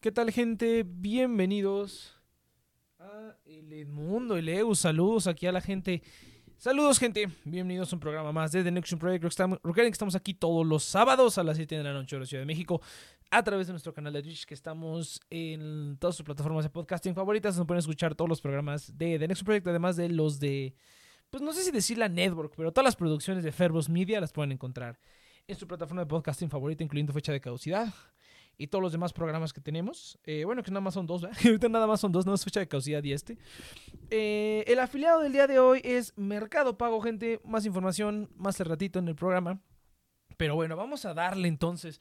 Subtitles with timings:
[0.00, 0.84] ¿Qué tal, gente?
[0.86, 2.16] Bienvenidos
[2.98, 4.74] a El Mundo, el EU.
[4.74, 6.02] Saludos aquí a la gente.
[6.56, 7.28] Saludos, gente.
[7.44, 9.24] Bienvenidos a un programa más de The Next Project.
[9.24, 12.26] Recuerden que estamos aquí todos los sábados a las 7 de la noche en la
[12.26, 12.80] Ciudad de México
[13.30, 17.14] a través de nuestro canal de Twitch, que estamos en todas sus plataformas de podcasting
[17.14, 17.56] favoritas.
[17.56, 20.74] Donde pueden escuchar todos los programas de The Next Project, además de los de,
[21.30, 24.32] pues no sé si decir la network, pero todas las producciones de Ferbos Media las
[24.32, 24.98] pueden encontrar
[25.46, 27.92] en su plataforma de podcasting favorita, incluyendo fecha de caducidad
[28.58, 30.18] y todos los demás programas que tenemos.
[30.24, 31.22] Eh, bueno, que nada más son dos.
[31.44, 33.38] Ahorita nada más son dos, no es fecha de caducidad y este.
[34.10, 37.40] Eh, el afiliado del día de hoy es Mercado Pago, gente.
[37.44, 39.60] Más información más al ratito en el programa.
[40.36, 42.00] Pero bueno, vamos a darle entonces.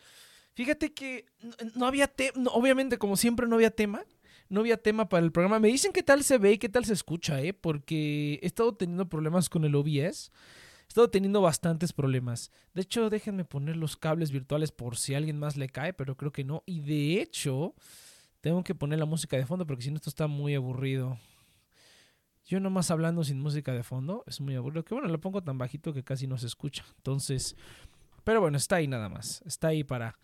[0.54, 1.28] Fíjate que
[1.76, 4.04] no, había tema, obviamente como siempre no había tema.
[4.50, 5.60] No había tema para el programa.
[5.60, 7.54] Me dicen qué tal se ve y qué tal se escucha, ¿eh?
[7.54, 10.32] Porque he estado teniendo problemas con el OBS.
[10.98, 12.50] Estado teniendo bastantes problemas.
[12.74, 16.18] De hecho, déjenme poner los cables virtuales por si a alguien más le cae, pero
[16.18, 16.64] creo que no.
[16.66, 17.76] Y de hecho,
[18.42, 21.20] tengo que poner la música de fondo porque si no esto está muy aburrido.
[22.46, 24.84] Yo nomás hablando sin música de fondo es muy aburrido.
[24.86, 26.84] Que bueno, lo pongo tan bajito que casi no se escucha.
[26.96, 27.56] Entonces,
[28.24, 29.44] pero bueno, está ahí nada más.
[29.46, 30.18] Está ahí para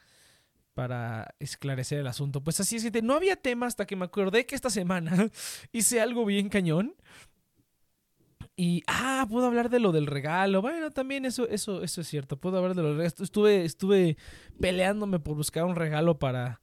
[0.74, 2.44] para esclarecer el asunto.
[2.44, 5.30] Pues así es, no había tema hasta que me acordé que esta semana
[5.72, 6.96] hice algo bien cañón.
[8.55, 10.61] Y, ah, puedo hablar de lo del regalo.
[10.61, 12.38] Bueno, también eso, eso, eso es cierto.
[12.38, 13.15] Puedo hablar de lo del regalo.
[13.23, 14.17] Estuve, estuve
[14.59, 16.61] peleándome por buscar un regalo para,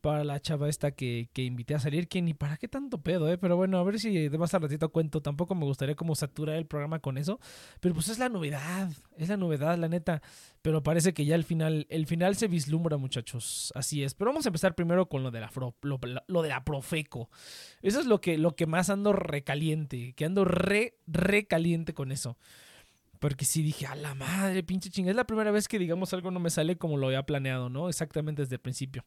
[0.00, 3.30] para la chava esta que, que invité a salir, que ni para qué tanto pedo,
[3.30, 3.38] ¿eh?
[3.38, 5.20] Pero bueno, a ver si de más al ratito cuento.
[5.20, 7.38] Tampoco me gustaría como saturar el programa con eso.
[7.80, 10.22] Pero pues es la novedad, es la novedad, la neta.
[10.62, 13.72] Pero parece que ya el final, el final se vislumbra, muchachos.
[13.74, 14.14] Así es.
[14.14, 15.50] Pero vamos a empezar primero con lo de la,
[15.82, 17.30] lo, de la Profeco.
[17.82, 22.36] Eso es lo que, lo que más ando recaliente, que ando re, recaliente con eso.
[23.18, 25.10] Porque sí dije, a la madre, pinche chingada.
[25.10, 27.90] Es la primera vez que, digamos, algo no me sale como lo había planeado, ¿no?
[27.90, 29.04] Exactamente desde el principio.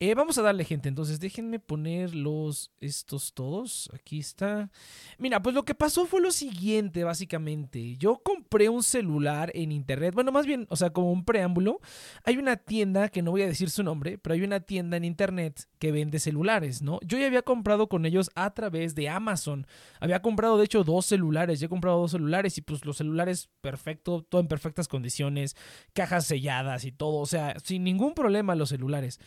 [0.00, 3.90] Eh, vamos a darle gente, entonces déjenme poner los estos todos.
[3.92, 4.70] Aquí está.
[5.18, 7.96] Mira, pues lo que pasó fue lo siguiente, básicamente.
[7.96, 10.14] Yo compré un celular en internet.
[10.14, 11.80] Bueno, más bien, o sea, como un preámbulo.
[12.22, 15.04] Hay una tienda, que no voy a decir su nombre, pero hay una tienda en
[15.04, 17.00] internet que vende celulares, ¿no?
[17.02, 19.66] Yo ya había comprado con ellos a través de Amazon.
[19.98, 21.58] Había comprado, de hecho, dos celulares.
[21.58, 25.56] Ya he comprado dos celulares y pues los celulares perfecto, todo en perfectas condiciones,
[25.92, 27.16] cajas selladas y todo.
[27.16, 29.18] O sea, sin ningún problema los celulares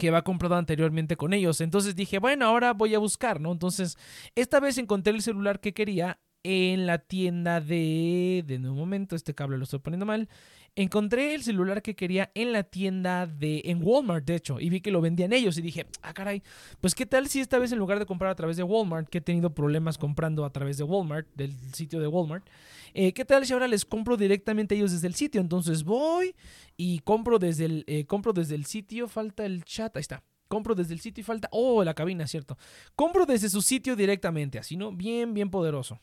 [0.00, 1.60] que había comprado anteriormente con ellos.
[1.60, 3.52] Entonces dije, bueno, ahora voy a buscar, ¿no?
[3.52, 3.98] Entonces,
[4.34, 8.42] esta vez encontré el celular que quería en la tienda de...
[8.46, 10.28] De un momento, este cable lo estoy poniendo mal.
[10.76, 13.62] Encontré el celular que quería en la tienda de...
[13.66, 16.42] En Walmart, de hecho, y vi que lo vendían ellos y dije, ah, caray,
[16.80, 19.18] pues qué tal si esta vez en lugar de comprar a través de Walmart, que
[19.18, 22.46] he tenido problemas comprando a través de Walmart, del sitio de Walmart,
[22.94, 25.40] eh, ¿qué tal si ahora les compro directamente a ellos desde el sitio?
[25.40, 26.34] Entonces voy
[26.76, 30.22] y compro desde el, eh, compro desde el sitio, falta el chat, ahí está.
[30.48, 32.58] Compro desde el sitio y falta, oh, la cabina, cierto.
[32.96, 34.90] Compro desde su sitio directamente, así, ¿no?
[34.90, 36.00] Bien, bien poderoso.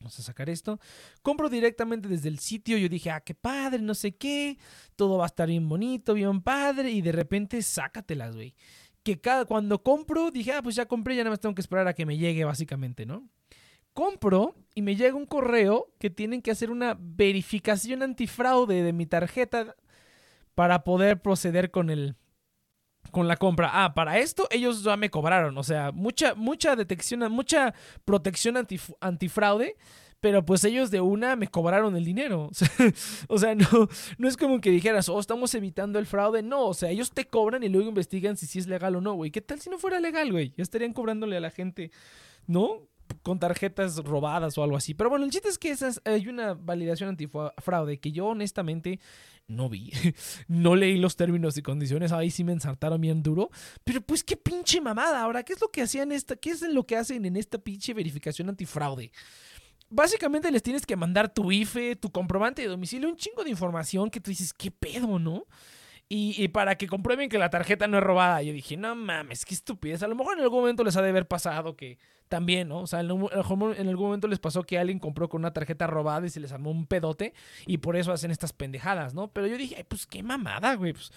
[0.00, 0.78] Vamos a sacar esto.
[1.22, 2.78] Compro directamente desde el sitio.
[2.78, 4.58] Yo dije, ah, qué padre, no sé qué.
[4.96, 6.90] Todo va a estar bien bonito, bien padre.
[6.90, 8.54] Y de repente, sácatelas, güey.
[9.02, 11.88] Que cada, cuando compro, dije, ah, pues ya compré, ya nada más tengo que esperar
[11.88, 13.28] a que me llegue, básicamente, ¿no?
[13.98, 19.06] compro y me llega un correo que tienen que hacer una verificación antifraude de mi
[19.06, 19.74] tarjeta
[20.54, 22.14] para poder proceder con el
[23.10, 23.70] con la compra.
[23.72, 27.74] Ah, para esto ellos ya me cobraron, o sea, mucha mucha detección, mucha
[28.04, 28.56] protección
[29.00, 29.76] antifraude,
[30.20, 32.50] pero pues ellos de una me cobraron el dinero.
[33.28, 36.42] o sea, no, no es como que dijeras, oh, estamos evitando el fraude.
[36.42, 39.30] No, o sea, ellos te cobran y luego investigan si es legal o no, güey.
[39.30, 40.52] ¿Qué tal si no fuera legal, güey?
[40.56, 41.92] Ya estarían cobrándole a la gente,
[42.46, 42.88] ¿no?
[43.22, 44.94] Con tarjetas robadas o algo así.
[44.94, 49.00] Pero bueno, el chiste es que esas, hay una validación antifraude que yo honestamente
[49.48, 49.90] no vi.
[50.48, 52.12] no leí los términos y condiciones.
[52.12, 53.50] Ahí sí me ensartaron bien duro.
[53.84, 55.22] Pero pues qué pinche mamada.
[55.22, 56.36] Ahora, ¿qué es lo que hacían esta?
[56.36, 59.10] ¿Qué es lo que hacen en esta pinche verificación antifraude?
[59.90, 64.10] Básicamente les tienes que mandar tu IFE, tu comprobante de domicilio, un chingo de información
[64.10, 65.46] que tú dices, ¿qué pedo, no?
[66.10, 68.40] Y, para que comprueben que la tarjeta no es robada.
[68.40, 70.02] Yo dije, no mames, qué estupidez.
[70.02, 72.80] A lo mejor en algún momento les ha de haber pasado que también, ¿no?
[72.80, 76.30] O sea, en, algún momento les pasó que alguien compró con una tarjeta robada y
[76.30, 77.34] se les armó un pedote
[77.66, 79.28] y por eso hacen estas pendejadas, ¿no?
[79.28, 80.94] Pero yo dije, Ay, pues qué mamada, güey.
[80.94, 81.12] Pues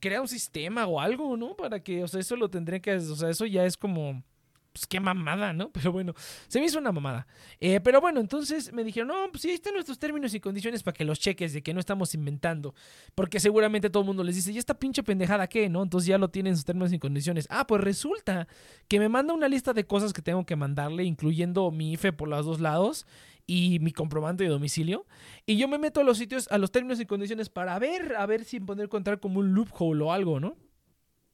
[0.00, 1.54] crea un sistema o algo, ¿no?
[1.54, 4.24] Para que, o sea, eso lo tendría que, o sea, eso ya es como
[4.72, 5.70] pues qué mamada, ¿no?
[5.72, 6.14] Pero bueno,
[6.48, 7.26] se me hizo una mamada.
[7.60, 10.82] Eh, pero bueno, entonces me dijeron, no, pues sí, ahí están nuestros términos y condiciones
[10.82, 12.74] para que los cheques de que no estamos inventando.
[13.14, 15.82] Porque seguramente todo el mundo les dice, ¿y esta pinche pendejada qué, no?
[15.82, 17.46] Entonces ya lo tienen sus términos y condiciones.
[17.50, 18.48] Ah, pues resulta
[18.88, 22.28] que me manda una lista de cosas que tengo que mandarle, incluyendo mi IFE por
[22.28, 23.06] los dos lados
[23.46, 25.06] y mi comprobante de domicilio.
[25.46, 28.26] Y yo me meto a los sitios, a los términos y condiciones para ver, a
[28.26, 30.56] ver si poder encontrar como un loophole o algo, ¿no?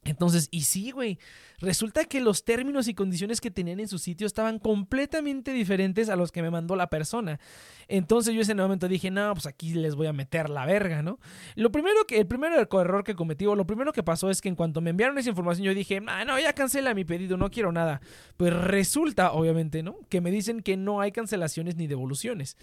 [0.05, 1.19] Entonces, y sí, güey,
[1.59, 6.17] resulta que los términos y condiciones que tenían en su sitio estaban completamente diferentes a
[6.17, 7.40] los que me mandó la persona.
[7.88, 11.19] Entonces yo ese momento dije, no, pues aquí les voy a meter la verga, ¿no?
[11.57, 14.49] Lo primero que, el primer error que cometí, o lo primero que pasó es que
[14.49, 17.50] en cuanto me enviaron esa información, yo dije, ah, no, ya cancela mi pedido, no
[17.50, 18.00] quiero nada.
[18.37, 19.97] Pues resulta, obviamente, ¿no?
[20.09, 22.57] Que me dicen que no hay cancelaciones ni devoluciones.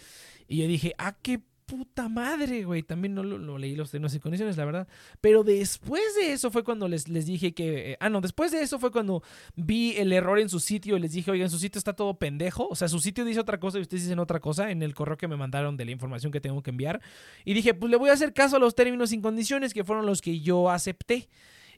[0.47, 2.83] Y yo dije, ah, qué puta madre, güey.
[2.83, 4.87] También no lo, leí los términos y condiciones, la verdad.
[5.21, 7.91] Pero después de eso fue cuando les, les dije que.
[7.91, 9.23] Eh, ah, no, después de eso fue cuando
[9.55, 12.67] vi el error en su sitio y les dije, oigan, su sitio está todo pendejo.
[12.69, 15.17] O sea, su sitio dice otra cosa y ustedes dicen otra cosa en el correo
[15.17, 17.01] que me mandaron de la información que tengo que enviar.
[17.43, 20.05] Y dije, pues le voy a hacer caso a los términos y condiciones que fueron
[20.05, 21.29] los que yo acepté.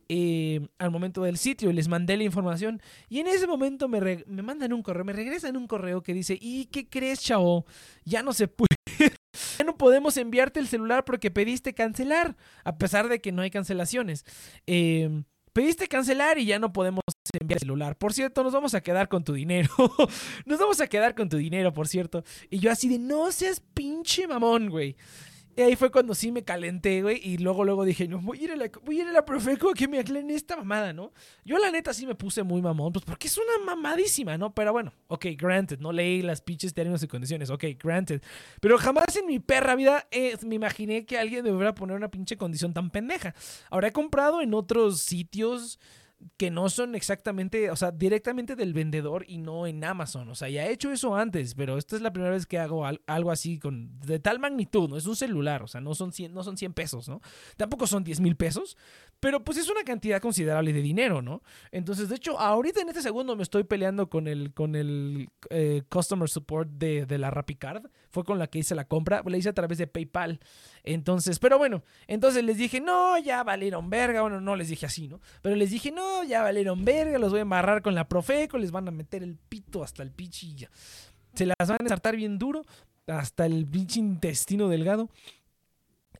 [0.10, 2.82] Eh, al momento del sitio y les mandé la información.
[3.10, 6.38] Y en ese momento me, me mandan un correo, me regresan un correo que dice,
[6.40, 7.66] ¿y qué crees, chavo?
[8.06, 8.68] Ya no se puede.
[9.58, 13.50] Ya no podemos enviarte el celular porque pediste cancelar, a pesar de que no hay
[13.50, 14.26] cancelaciones.
[14.66, 17.02] Em, pediste cancelar y ya no podemos
[17.40, 17.98] enviar el celular.
[17.98, 19.70] Por cierto, nos vamos a quedar con tu dinero.
[20.46, 22.24] nos vamos a quedar con tu dinero, por cierto.
[22.50, 24.96] Y yo así de, no seas pinche mamón, güey.
[25.58, 27.20] Y ahí fue cuando sí me calenté, güey.
[27.24, 29.26] Y luego, luego dije, no, voy a ir a la, voy a, ir a la
[29.26, 31.12] Profeco que me aclaren esta mamada, ¿no?
[31.44, 34.54] Yo, la neta, sí me puse muy mamón, pues porque es una mamadísima, ¿no?
[34.54, 35.80] Pero bueno, ok, granted.
[35.80, 38.22] No leí las pinches términos y condiciones, ok, granted.
[38.62, 42.38] Pero jamás en mi perra vida eh, me imaginé que alguien me poner una pinche
[42.38, 43.34] condición tan pendeja.
[43.72, 45.80] Ahora he comprado en otros sitios
[46.38, 50.30] que no son exactamente, o sea, directamente del vendedor y no en Amazon.
[50.30, 52.86] O sea, ya he hecho eso antes, pero esta es la primera vez que hago
[52.86, 54.98] algo así con de tal magnitud, ¿no?
[54.98, 57.22] Es un celular, o sea, no son 100, no son 100 pesos, ¿no?
[57.56, 58.78] Tampoco son 10 mil pesos,
[59.20, 61.44] pero pues es una cantidad considerable de dinero, ¿no?
[61.72, 65.84] Entonces, de hecho, ahorita en este segundo me estoy peleando con el, con el eh,
[65.90, 67.86] customer support de, de la RappiCard.
[68.10, 70.40] Fue con la que hice la compra, la hice a través de PayPal.
[70.94, 74.22] Entonces, pero bueno, entonces les dije, no, ya valieron verga.
[74.22, 75.20] Bueno, no les dije así, ¿no?
[75.42, 78.72] Pero les dije, no, ya valieron verga, los voy a embarrar con la Profeco, les
[78.72, 80.70] van a meter el pito hasta el pichilla.
[81.34, 82.66] Se las van a ensartar bien duro,
[83.08, 85.10] hasta el pinche intestino delgado.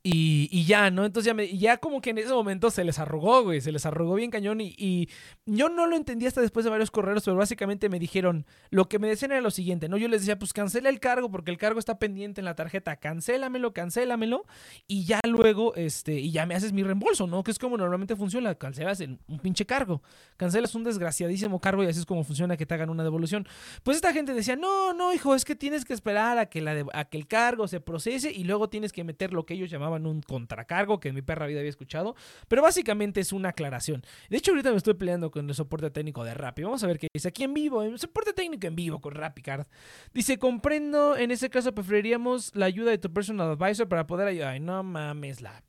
[0.10, 1.06] Y, ya, ¿no?
[1.06, 3.86] Entonces ya, me, ya como que en ese momento se les arrugó, güey, se les
[3.86, 5.10] arrugó bien cañón y,
[5.46, 9.00] yo no lo entendí hasta después de varios correos, pero básicamente me dijeron, lo que
[9.00, 9.98] me decían era lo siguiente, ¿no?
[9.98, 12.98] Yo les decía, pues cancela el cargo porque el cargo está pendiente en la tarjeta,
[12.98, 14.46] cancélamelo, cancélamelo
[14.88, 17.44] y ya luego, este, y ya me haces mi reembolso, ¿no?
[17.44, 20.02] Que es como normalmente funciona, cancelas un pinche cargo,
[20.38, 23.48] cancelas un desgraciadísimo cargo y así es como funciona que te hagan una devolución.
[23.84, 27.28] Pues esta gente decía, no, no, hijo, es que tienes que esperar a que el
[27.28, 31.10] cargo se procese y luego tienes que meter lo que ellos llamaban un contracargo que
[31.10, 32.16] en mi perra vida había escuchado,
[32.48, 34.04] pero básicamente es una aclaración.
[34.30, 36.64] De hecho, ahorita me estoy peleando con el soporte técnico de Rappi.
[36.64, 39.66] Vamos a ver qué dice aquí en vivo, en soporte técnico en vivo con RappiCard.
[40.14, 44.54] Dice, comprendo, en ese caso preferiríamos la ayuda de tu personal advisor para poder ayudar.
[44.54, 45.64] Ay, no mames, la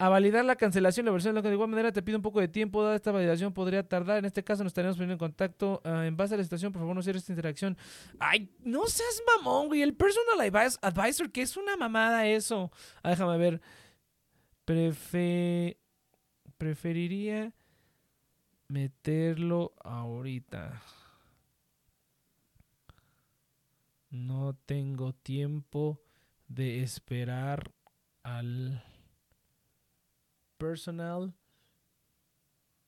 [0.00, 2.82] a validar la cancelación la versión de igual manera te pido un poco de tiempo
[2.82, 4.16] dada esta validación podría tardar.
[4.16, 6.80] En este caso nos estaremos poniendo en contacto ah, en base a la situación por
[6.80, 7.76] favor no cierres esta interacción.
[8.18, 9.82] Ay no seas mamón güey.
[9.82, 10.40] El personal
[10.80, 12.72] advisor que es una mamada eso.
[13.02, 13.60] Ah, déjame ver.
[14.64, 15.76] Prefe
[16.56, 17.52] preferiría
[18.68, 20.82] meterlo ahorita.
[24.08, 26.00] No tengo tiempo
[26.48, 27.70] de esperar
[28.22, 28.82] al
[30.60, 31.34] personal.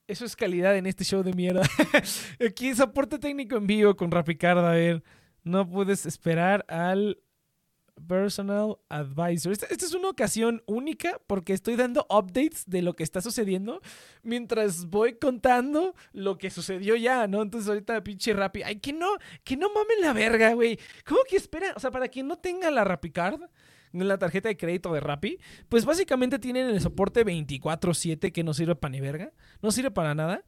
[0.07, 1.63] Eso es calidad en este show de mierda.
[2.47, 4.59] Aquí soporte técnico en vivo con Rapicard.
[4.59, 5.03] A ver,
[5.43, 7.19] no puedes esperar al
[8.07, 9.53] personal advisor.
[9.53, 13.81] Esta, esta, es una ocasión única porque estoy dando updates de lo que está sucediendo
[14.23, 17.41] mientras voy contando lo que sucedió ya, ¿no?
[17.41, 18.63] Entonces ahorita pinche Rappi.
[18.65, 19.09] Ay, que no,
[19.45, 20.79] que no mamen la verga, güey.
[21.07, 21.73] ¿Cómo que espera?
[21.75, 23.41] O sea, para quien no tenga la Rapicard
[23.93, 28.55] en la tarjeta de crédito de Rappi, pues básicamente tienen el soporte 24/7 que no
[28.55, 30.45] sirve para ni verga, no sirve para nada.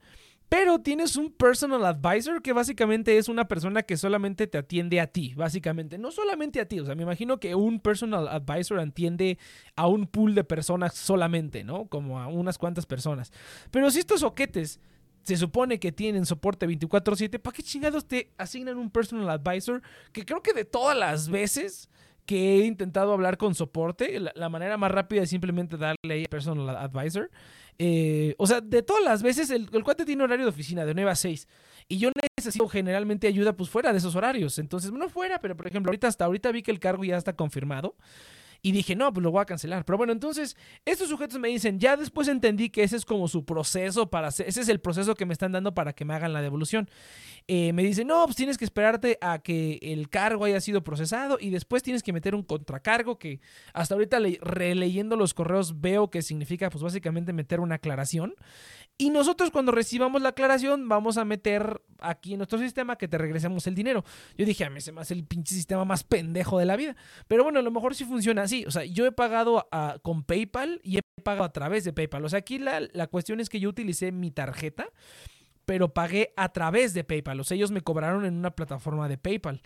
[0.48, 5.06] Pero tienes un personal advisor que básicamente es una persona que solamente te atiende a
[5.06, 5.96] ti, básicamente.
[5.96, 9.38] No solamente a ti, o sea, me imagino que un personal advisor atiende
[9.74, 11.86] a un pool de personas solamente, ¿no?
[11.86, 13.32] Como a unas cuantas personas.
[13.70, 14.80] Pero si estos soquetes
[15.22, 19.80] se supone que tienen soporte 24/7, ¿para qué chingados te asignan un personal advisor?
[20.12, 21.88] Que creo que de todas las veces
[22.26, 24.18] que he intentado hablar con soporte.
[24.34, 27.30] La, manera más rápida es simplemente darle a personal advisor.
[27.78, 30.94] Eh, o sea, de todas las veces, el, el, cuate tiene horario de oficina de
[30.94, 31.48] 9 a 6.
[31.88, 34.58] Y yo necesito generalmente ayuda pues fuera de esos horarios.
[34.58, 37.34] Entonces, no fuera, pero por ejemplo, ahorita hasta ahorita vi que el cargo ya está
[37.34, 37.96] confirmado.
[38.66, 39.84] Y dije, no, pues lo voy a cancelar.
[39.84, 40.56] Pero bueno, entonces,
[40.86, 44.48] estos sujetos me dicen, ya después entendí que ese es como su proceso para hacer,
[44.48, 46.88] ese es el proceso que me están dando para que me hagan la devolución.
[47.46, 51.36] Eh, me dicen, no, pues tienes que esperarte a que el cargo haya sido procesado
[51.38, 53.42] y después tienes que meter un contracargo que
[53.74, 58.34] hasta ahorita releyendo los correos veo que significa pues básicamente meter una aclaración.
[58.96, 63.18] Y nosotros cuando recibamos la aclaración vamos a meter aquí en nuestro sistema que te
[63.18, 64.04] regresemos el dinero.
[64.38, 66.94] Yo dije, a mí se me hace el pinche sistema más pendejo de la vida.
[67.26, 68.64] Pero bueno, a lo mejor sí funciona así.
[68.66, 69.68] O sea, yo he pagado
[70.02, 72.24] con PayPal y he pagado a través de PayPal.
[72.24, 74.86] O sea, aquí la, la cuestión es que yo utilicé mi tarjeta,
[75.64, 77.40] pero pagué a través de PayPal.
[77.40, 79.60] O sea, ellos me cobraron en una plataforma de PayPal.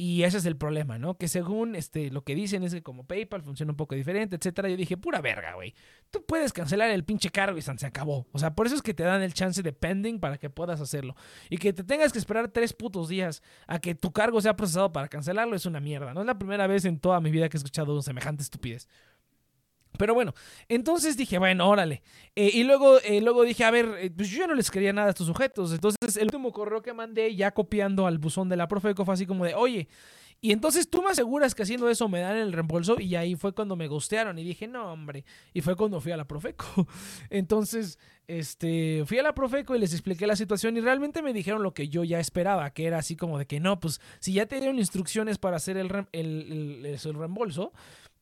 [0.00, 1.18] Y ese es el problema, ¿no?
[1.18, 4.68] Que según este, lo que dicen es que como PayPal funciona un poco diferente, etcétera.
[4.68, 5.74] Yo dije, pura verga, güey.
[6.12, 8.28] Tú puedes cancelar el pinche cargo y se acabó.
[8.30, 10.80] O sea, por eso es que te dan el chance de pending para que puedas
[10.80, 11.16] hacerlo.
[11.50, 14.92] Y que te tengas que esperar tres putos días a que tu cargo sea procesado
[14.92, 16.14] para cancelarlo es una mierda.
[16.14, 18.86] No es la primera vez en toda mi vida que he escuchado semejante estupidez.
[19.98, 20.34] Pero bueno,
[20.68, 22.02] entonces dije, bueno, órale.
[22.34, 24.92] Eh, y luego, eh, luego dije, a ver, eh, pues yo ya no les quería
[24.92, 25.72] nada a estos sujetos.
[25.72, 29.26] Entonces, el último correo que mandé, ya copiando al buzón de la Profeco, fue así
[29.26, 29.88] como de, oye,
[30.40, 33.00] y entonces tú me aseguras que haciendo eso me dan el reembolso.
[33.00, 34.38] Y ahí fue cuando me gustearon.
[34.38, 35.24] Y dije, no, hombre.
[35.52, 36.86] Y fue cuando fui a la Profeco.
[37.30, 40.76] Entonces, este, fui a la Profeco y les expliqué la situación.
[40.76, 43.58] Y realmente me dijeron lo que yo ya esperaba, que era así como de que
[43.58, 47.72] no, pues si ya te dieron instrucciones para hacer el, el, el reembolso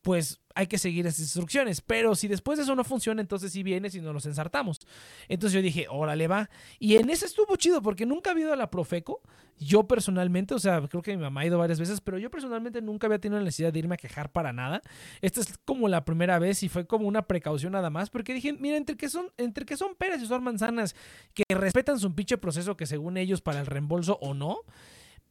[0.06, 1.80] pues hay que seguir esas instrucciones.
[1.80, 4.78] Pero si después de eso no funciona, entonces sí vienes y nos los ensartamos.
[5.26, 6.48] Entonces yo dije, órale va.
[6.78, 9.20] Y en ese estuvo chido porque nunca había ido a la Profeco.
[9.58, 12.80] Yo personalmente, o sea, creo que mi mamá ha ido varias veces, pero yo personalmente
[12.80, 14.80] nunca había tenido la necesidad de irme a quejar para nada.
[15.22, 18.52] Esta es como la primera vez y fue como una precaución nada más, porque dije,
[18.52, 20.94] mira, entre que son, entre que son peras y son manzanas,
[21.34, 24.60] que respetan su pinche proceso que según ellos para el reembolso o no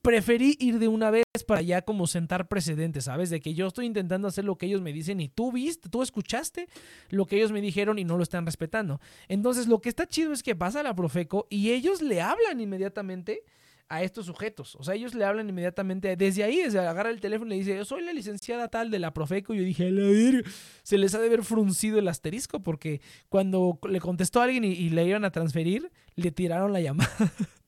[0.05, 3.31] preferí ir de una vez para ya como sentar precedentes, ¿sabes?
[3.31, 6.03] De que yo estoy intentando hacer lo que ellos me dicen y tú viste, tú
[6.03, 6.67] escuchaste
[7.09, 9.01] lo que ellos me dijeron y no lo están respetando.
[9.27, 12.61] Entonces, lo que está chido es que pasa a la Profeco y ellos le hablan
[12.61, 13.41] inmediatamente
[13.89, 14.75] a estos sujetos.
[14.75, 17.75] O sea, ellos le hablan inmediatamente desde ahí, desde agarra el teléfono y le dice,
[17.75, 19.55] yo soy la licenciada tal de la Profeco.
[19.55, 20.43] Y yo dije, la
[20.83, 24.73] se les ha de haber fruncido el asterisco porque cuando le contestó a alguien y,
[24.73, 27.11] y le iban a transferir, le tiraron la llamada.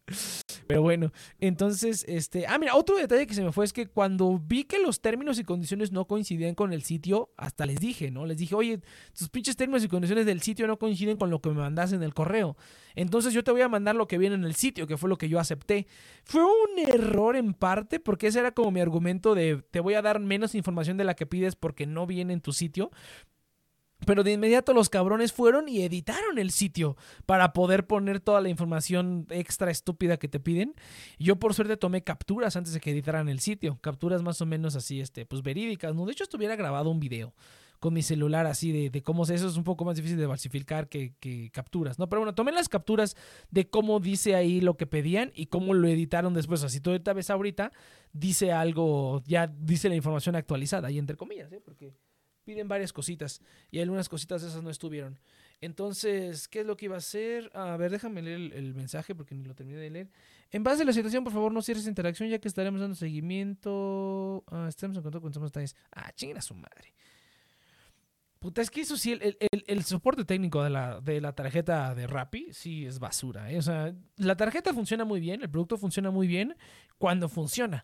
[0.68, 2.46] Pero bueno, entonces, este.
[2.48, 5.40] Ah, mira, otro detalle que se me fue es que cuando vi que los términos
[5.40, 8.26] y condiciones no coincidían con el sitio, hasta les dije, ¿no?
[8.26, 8.82] Les dije, oye,
[9.18, 12.04] tus pinches términos y condiciones del sitio no coinciden con lo que me mandas en
[12.04, 12.58] el correo.
[12.96, 15.18] Entonces yo te voy a mandar lo que viene en el sitio, que fue lo
[15.18, 15.88] que yo acepté.
[16.26, 20.02] Fue un error en parte, porque ese era como mi argumento de te voy a
[20.02, 22.92] dar menos información de la que pides porque no viene en tu sitio.
[24.06, 28.50] Pero de inmediato los cabrones fueron y editaron el sitio para poder poner toda la
[28.50, 30.76] información extra estúpida que te piden.
[31.18, 33.80] Yo por suerte tomé capturas antes de que editaran el sitio.
[33.82, 35.96] Capturas más o menos así, este, pues verídicas.
[35.96, 36.06] ¿no?
[36.06, 37.34] De hecho, estuviera grabado un video
[37.80, 40.90] con mi celular así de, de cómo eso es un poco más difícil de falsificar
[40.90, 42.10] que, que, capturas, ¿no?
[42.10, 43.16] Pero bueno, tomé las capturas
[43.52, 46.64] de cómo dice ahí lo que pedían y cómo lo editaron después.
[46.64, 47.72] Así tú ves ahorita,
[48.14, 51.62] dice algo, ya dice la información actualizada, y entre comillas, ¿eh?
[51.64, 51.94] Porque
[52.48, 55.20] piden varias cositas y algunas cositas de esas no estuvieron.
[55.60, 57.52] Entonces, ¿qué es lo que iba a hacer?
[57.54, 60.10] A ver, déjame leer el, mensaje porque ni lo terminé de leer.
[60.50, 64.46] En base a la situación, por favor, no cierres interacción ya que estaremos dando seguimiento.
[64.48, 65.76] Ah, estamos en contacto con somos detalles.
[65.92, 66.94] Ah, chinga su madre.
[68.40, 72.08] Puta, es que eso sí, el, el, soporte técnico de la, de la, tarjeta de
[72.08, 73.52] Rappi sí es basura.
[73.52, 73.58] ¿eh?
[73.58, 76.56] O sea, la tarjeta funciona muy bien, el producto funciona muy bien
[76.98, 77.84] cuando funciona.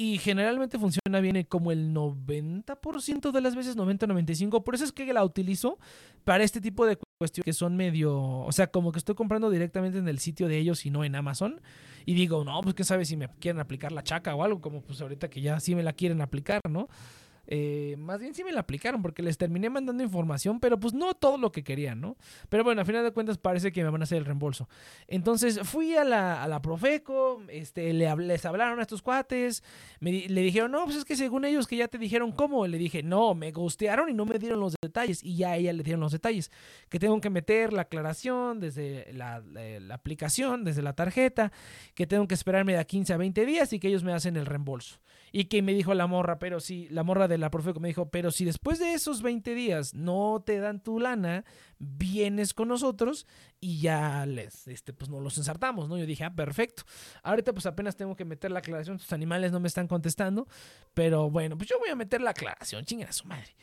[0.00, 4.64] Y generalmente funciona bien como el 90% de las veces, 90-95%.
[4.64, 5.78] Por eso es que la utilizo
[6.24, 8.18] para este tipo de cuestiones que son medio...
[8.18, 11.16] O sea, como que estoy comprando directamente en el sitio de ellos y no en
[11.16, 11.60] Amazon.
[12.06, 14.80] Y digo, no, pues quién sabe si me quieren aplicar la chaca o algo, como
[14.80, 16.88] pues ahorita que ya sí me la quieren aplicar, ¿no?
[17.52, 21.14] Eh, más bien sí me la aplicaron porque les terminé mandando información, pero pues no
[21.14, 22.16] todo lo que querían, ¿no?
[22.48, 24.68] Pero bueno, a final de cuentas parece que me van a hacer el reembolso.
[25.08, 29.64] Entonces fui a la, a la Profeco, este, le, les hablaron a estos cuates,
[29.98, 32.78] me, le dijeron, no, pues es que según ellos que ya te dijeron cómo, le
[32.78, 35.82] dije, no, me gustearon y no me dieron los detalles y ya a ella le
[35.82, 36.52] dieron los detalles,
[36.88, 39.42] que tengo que meter la aclaración desde la,
[39.92, 41.50] aplicación, desde la tarjeta,
[41.94, 44.46] que tengo que esperarme de 15 a 20 días y que ellos me hacen el
[44.46, 45.00] reembolso.
[45.32, 48.10] Y que me dijo la morra, pero si, la morra de la Profeco me dijo,
[48.10, 51.44] pero si después de esos 20 días no te dan tu lana,
[51.78, 53.26] vienes con nosotros
[53.60, 55.98] y ya les, este, pues no los ensartamos, ¿no?
[55.98, 56.82] Yo dije, ah, perfecto.
[57.22, 60.48] Ahorita pues apenas tengo que meter la aclaración, tus animales no me están contestando,
[60.94, 63.54] pero bueno, pues yo voy a meter la aclaración, chinga a su madre.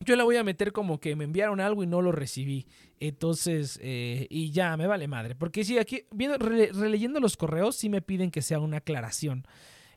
[0.00, 2.66] Yo la voy a meter como que me enviaron algo y no lo recibí.
[3.00, 5.34] Entonces, eh, y ya, me vale madre.
[5.34, 9.44] Porque si aquí, viendo, releyendo los correos, sí me piden que sea una aclaración.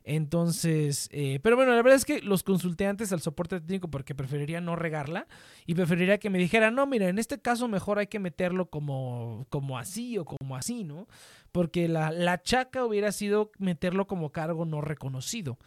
[0.04, 4.14] Entonces, eh, pero bueno, la verdad es que los consulté antes al soporte técnico porque
[4.14, 5.28] preferiría no regarla
[5.66, 9.46] y preferiría que me dijeran, no, mira, en este caso mejor hay que meterlo como,
[9.48, 11.06] como así o como así, ¿no?
[11.52, 15.58] Porque la, la chaca hubiera sido meterlo como cargo no reconocido.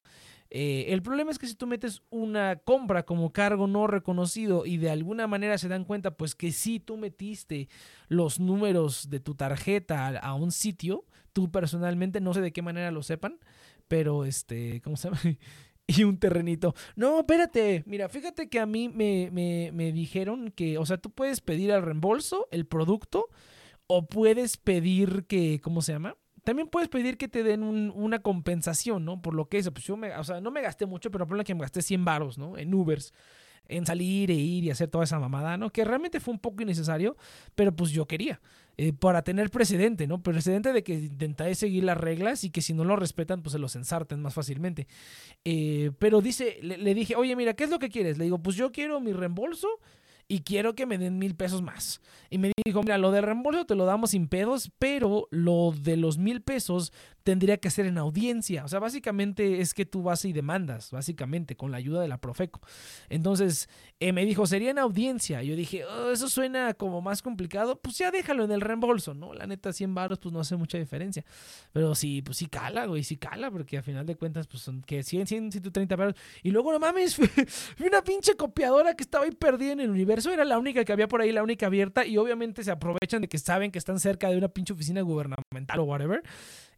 [0.51, 4.77] Eh, el problema es que si tú metes una compra como cargo no reconocido y
[4.77, 7.67] de alguna manera se dan cuenta pues que si tú metiste
[8.07, 12.91] los números de tu tarjeta a, un sitio, tú personalmente no sé de qué manera
[12.91, 13.39] lo sepan,
[13.87, 15.21] pero este, ¿cómo se llama?
[15.87, 16.73] y un terrenito.
[16.95, 21.11] No, espérate, mira, fíjate que a mí me, me, me dijeron que, o sea, tú
[21.11, 23.29] puedes pedir el reembolso, el producto,
[23.87, 26.17] o puedes pedir que, ¿cómo se llama?
[26.43, 29.21] También puedes pedir que te den una compensación, ¿no?
[29.21, 31.37] Por lo que es, pues yo me, o sea, no me gasté mucho, pero por
[31.37, 32.57] lo que me gasté 100 varos, ¿no?
[32.57, 33.13] En Ubers
[33.67, 35.71] en salir e ir y hacer toda esa mamada, ¿no?
[35.71, 37.17] Que realmente fue un poco innecesario,
[37.55, 38.41] pero pues yo quería,
[38.77, 40.21] eh, para tener precedente, ¿no?
[40.21, 43.59] Precedente de que intenté seguir las reglas y que si no lo respetan, pues se
[43.59, 44.87] los ensarten más fácilmente.
[45.45, 48.17] Eh, pero dice, le, dije, oye, mira, ¿qué es lo que quieres?
[48.17, 49.67] Le digo, pues yo quiero mi reembolso
[50.27, 52.01] y quiero que me den mil pesos más.
[52.29, 55.97] Y me dijo, mira, lo del reembolso te lo damos sin pedos, pero lo de
[55.97, 56.91] los mil pesos
[57.23, 58.63] tendría que ser en audiencia.
[58.63, 62.19] O sea, básicamente es que tú vas y demandas, básicamente, con la ayuda de la
[62.19, 62.61] Profeco.
[63.09, 63.67] Entonces,
[63.99, 65.41] eh, me dijo, sería en audiencia.
[65.41, 67.79] Yo dije, oh, eso suena como más complicado.
[67.81, 69.33] Pues ya déjalo en el reembolso, ¿no?
[69.33, 71.25] La neta, 100 baros, pues no hace mucha diferencia.
[71.71, 74.81] Pero sí, pues sí cala, güey, sí cala, porque a final de cuentas, pues son
[74.81, 76.15] que 100, 100, 130 baros.
[76.43, 77.17] Y luego, no mames,
[77.79, 80.14] vi una pinche copiadora que estaba ahí perdida en el universo.
[80.23, 82.05] Era la única que había por ahí, la única abierta.
[82.05, 85.79] Y obviamente se aprovechan de que saben que están cerca de una pinche oficina gubernamental
[85.79, 86.23] o whatever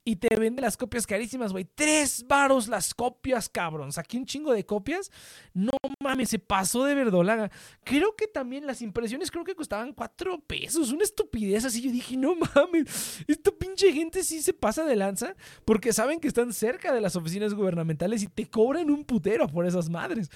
[0.08, 1.66] y te vende las copias carísimas, güey.
[1.66, 3.92] Tres varos las copias, cabrón.
[3.92, 5.12] Saqué un chingo de copias.
[5.54, 5.72] No
[6.02, 7.52] mames, se pasó de verdolaga.
[7.84, 10.94] Creo que también las impresiones creo que costaban cuatro pesos.
[10.94, 11.82] Una estupidez así.
[11.82, 16.30] Yo dije, no mames, esta pinche gente sí se pasa de lanza porque saben que
[16.30, 20.32] están cerca de las oficinas gubernamentales y te cobran un putero por esas madres.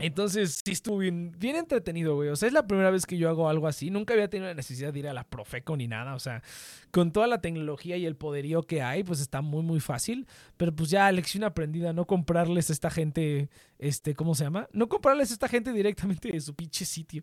[0.00, 2.30] Entonces, sí estuvo bien, entretenido, güey.
[2.30, 3.90] O sea, es la primera vez que yo hago algo así.
[3.90, 6.14] Nunca había tenido la necesidad de ir a la Profeco ni nada.
[6.14, 6.42] O sea,
[6.90, 10.26] con toda la tecnología y el poderío que hay, pues está muy, muy fácil.
[10.56, 14.68] Pero pues ya, lección aprendida, no comprarles a esta gente, este, ¿cómo se llama?
[14.72, 17.22] No comprarles a esta gente directamente de su pinche sitio.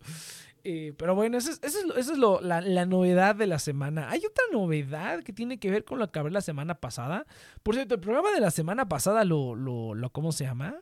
[0.63, 4.09] Eh, pero bueno, esa es, es, lo, la, la, novedad de la semana.
[4.09, 7.25] Hay otra novedad que tiene que ver con lo que hablé la semana pasada.
[7.63, 10.81] Por cierto, el programa de la semana pasada lo, lo, lo ¿cómo se llama?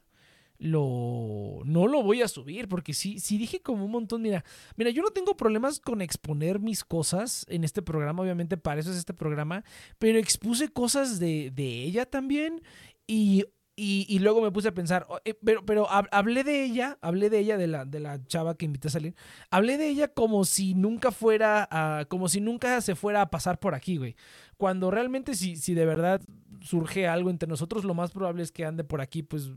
[0.57, 4.43] Lo no lo voy a subir porque sí, sí dije como un montón, mira,
[4.75, 8.91] mira, yo no tengo problemas con exponer mis cosas en este programa, obviamente para eso
[8.91, 9.63] es este programa,
[9.99, 12.61] pero expuse cosas de, de ella también
[13.07, 13.45] y,
[13.77, 17.39] y, luego me puse a pensar, oh, eh, pero, pero hablé de ella, hablé de
[17.39, 19.15] ella, de la, de la chava que invité a salir,
[19.51, 23.75] hablé de ella como si nunca fuera, como si nunca se fuera a pasar por
[23.75, 24.15] aquí, güey.
[24.55, 26.21] Cuando realmente si, si de verdad
[26.61, 29.51] surge algo entre nosotros, lo más probable es que ande por aquí, pues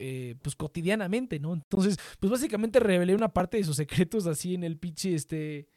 [0.00, 1.52] eh, pues cotidianamente, ¿no?
[1.52, 5.68] Entonces, pues básicamente revelé una parte de sus secretos así en el pinche, este...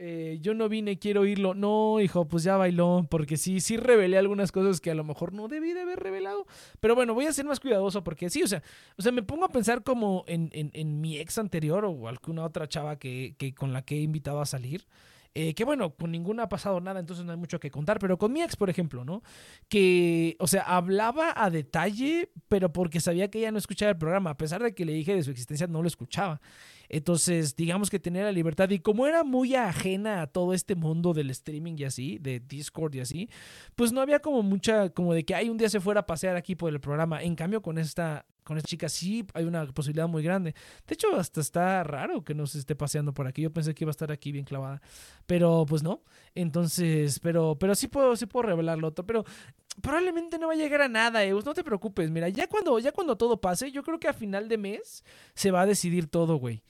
[0.00, 1.54] Eh, yo no vine, quiero oírlo.
[1.54, 5.32] No, hijo, pues ya bailó, porque sí, sí revelé algunas cosas que a lo mejor
[5.32, 6.46] no debí de haber revelado.
[6.78, 8.62] Pero bueno, voy a ser más cuidadoso porque sí, o sea,
[8.96, 12.44] o sea me pongo a pensar como en, en, en mi ex anterior o alguna
[12.44, 14.86] otra chava que, que con la que he invitado a salir.
[15.40, 18.18] Eh, que bueno, con ninguna ha pasado nada, entonces no hay mucho que contar, pero
[18.18, 19.22] con mi ex, por ejemplo, ¿no?
[19.68, 24.30] Que, o sea, hablaba a detalle, pero porque sabía que ella no escuchaba el programa,
[24.30, 26.40] a pesar de que le dije de su existencia, no lo escuchaba.
[26.88, 31.12] Entonces, digamos que tenía la libertad y como era muy ajena a todo este mundo
[31.14, 33.28] del streaming y así, de Discord y así,
[33.74, 36.36] pues no había como mucha, como de que hay un día se fuera a pasear
[36.36, 37.22] aquí por el programa.
[37.22, 40.54] En cambio, con esta con esta chica sí hay una posibilidad muy grande.
[40.86, 43.42] De hecho, hasta está raro que no se esté paseando por aquí.
[43.42, 44.80] Yo pensé que iba a estar aquí bien clavada.
[45.26, 46.02] Pero pues no.
[46.34, 49.04] Entonces, pero, pero sí puedo, sí puedo revelarlo otro.
[49.04, 49.26] Pero
[49.80, 51.44] probablemente no va a llegar a nada, Eus.
[51.44, 52.10] No te preocupes.
[52.10, 55.50] Mira, ya cuando, ya cuando todo pase, yo creo que a final de mes se
[55.50, 56.62] va a decidir todo, güey.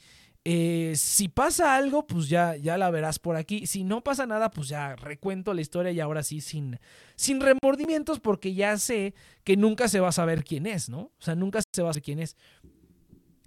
[0.45, 3.67] Eh, si pasa algo, pues ya, ya la verás por aquí.
[3.67, 6.79] Si no pasa nada, pues ya recuento la historia y ahora sí sin,
[7.17, 11.01] sin remordimientos porque ya sé que nunca se va a saber quién es, ¿no?
[11.01, 12.37] O sea, nunca se va a saber quién es.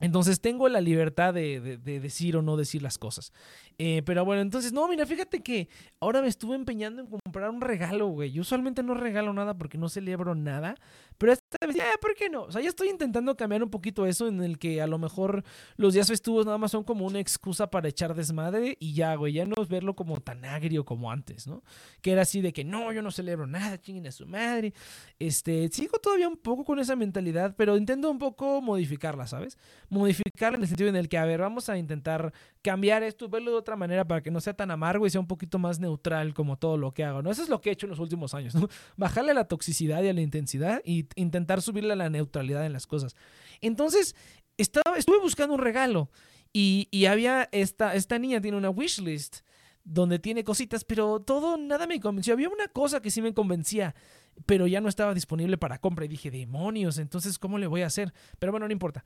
[0.01, 3.31] Entonces tengo la libertad de, decir o no decir las cosas.
[3.77, 7.61] Eh, pero bueno, entonces, no, mira, fíjate que ahora me estuve empeñando en comprar un
[7.61, 8.31] regalo, güey.
[8.31, 10.75] Yo usualmente no regalo nada porque no celebro nada.
[11.17, 12.43] Pero esta vez, ya, ¿por qué no?
[12.43, 15.43] O sea, ya estoy intentando cambiar un poquito eso en el que a lo mejor
[15.77, 19.33] los días festivos nada más son como una excusa para echar desmadre y ya, güey,
[19.33, 21.63] ya no es verlo como tan agrio como antes, ¿no?
[22.01, 24.73] Que era así de que no, yo no celebro nada, chinguen a su madre.
[25.19, 29.59] Este, sigo todavía un poco con esa mentalidad, pero intento un poco modificarla, ¿sabes?
[29.91, 33.51] Modificarlo en el sentido en el que, a ver, vamos a intentar cambiar esto, verlo
[33.51, 36.33] de otra manera para que no sea tan amargo y sea un poquito más neutral
[36.33, 37.29] como todo lo que hago, ¿no?
[37.29, 38.69] Eso es lo que he hecho en los últimos años, ¿no?
[38.95, 43.17] Bajarle la toxicidad y la intensidad y intentar subirle a la neutralidad en las cosas.
[43.59, 44.15] Entonces,
[44.57, 46.09] estaba, estuve buscando un regalo
[46.53, 49.39] y, y había esta, esta niña tiene una wishlist
[49.83, 52.33] donde tiene cositas, pero todo, nada me convenció.
[52.33, 53.93] Había una cosa que sí me convencía,
[54.45, 56.05] pero ya no estaba disponible para compra.
[56.05, 58.13] Y dije, demonios, entonces, ¿cómo le voy a hacer?
[58.39, 59.03] Pero bueno, no importa.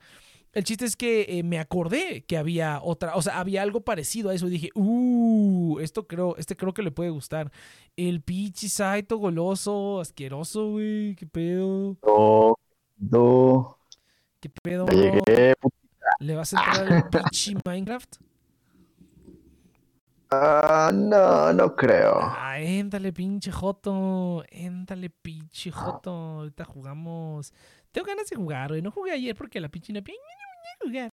[0.52, 4.30] El chiste es que eh, me acordé que había otra, o sea, había algo parecido
[4.30, 4.46] a eso.
[4.46, 7.52] Y dije, uh, esto creo, este creo que le puede gustar.
[7.96, 11.96] El pichi saito goloso, asqueroso, güey, qué pedo.
[12.06, 12.58] No,
[12.98, 13.78] no.
[14.40, 14.86] ¿Qué pedo?
[14.86, 15.54] Llegué.
[16.20, 18.16] ¿Le vas a entrar al pichi Minecraft?
[20.30, 22.18] Ah, no, no creo.
[22.20, 24.44] Ah, éntale, pinche Joto.
[24.50, 26.10] Éntale, pinche Joto.
[26.10, 27.52] Ahorita jugamos.
[27.92, 28.82] Tengo ganas de jugar, güey.
[28.82, 30.00] No jugué ayer porque la pinche no
[30.82, 31.10] jugar.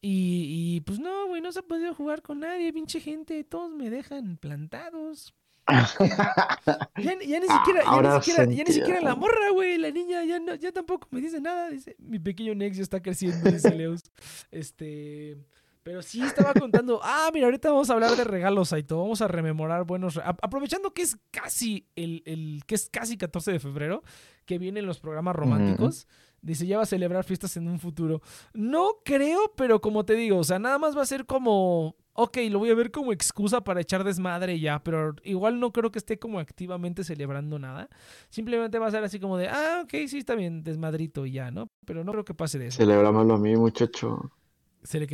[0.00, 3.44] Y, y pues no, güey, no se ha podido jugar con nadie, pinche gente.
[3.44, 5.34] Todos me dejan plantados.
[6.96, 10.38] Ya, ni siquiera, ya, ni siquiera, ya ni siquiera la morra, güey, la niña ya
[10.38, 11.70] no, ya tampoco me dice nada.
[11.70, 14.02] Dice, mi pequeño Nexio está creciendo, dice Leus.
[14.50, 15.36] Este.
[15.82, 17.00] Pero sí estaba contando.
[17.12, 18.98] Ah, mira, ahorita vamos a hablar de regalos, Saito.
[18.98, 20.18] Vamos a rememorar buenos.
[20.18, 24.02] Aprovechando que es casi el, el, que es casi 14 de febrero,
[24.44, 26.06] que vienen los programas románticos.
[26.42, 28.22] Dice, ya va a celebrar fiestas en un futuro.
[28.54, 31.96] No creo, pero como te digo, o sea, nada más va a ser como.
[32.12, 35.90] Ok, lo voy a ver como excusa para echar desmadre ya, pero igual no creo
[35.90, 37.88] que esté como activamente celebrando nada.
[38.28, 41.50] Simplemente va a ser así como de, ah, ok, sí, está bien, desmadrito y ya,
[41.50, 41.70] ¿no?
[41.86, 42.78] Pero no creo que pase de eso.
[42.78, 44.32] Celebrámoslo a mí, muchacho.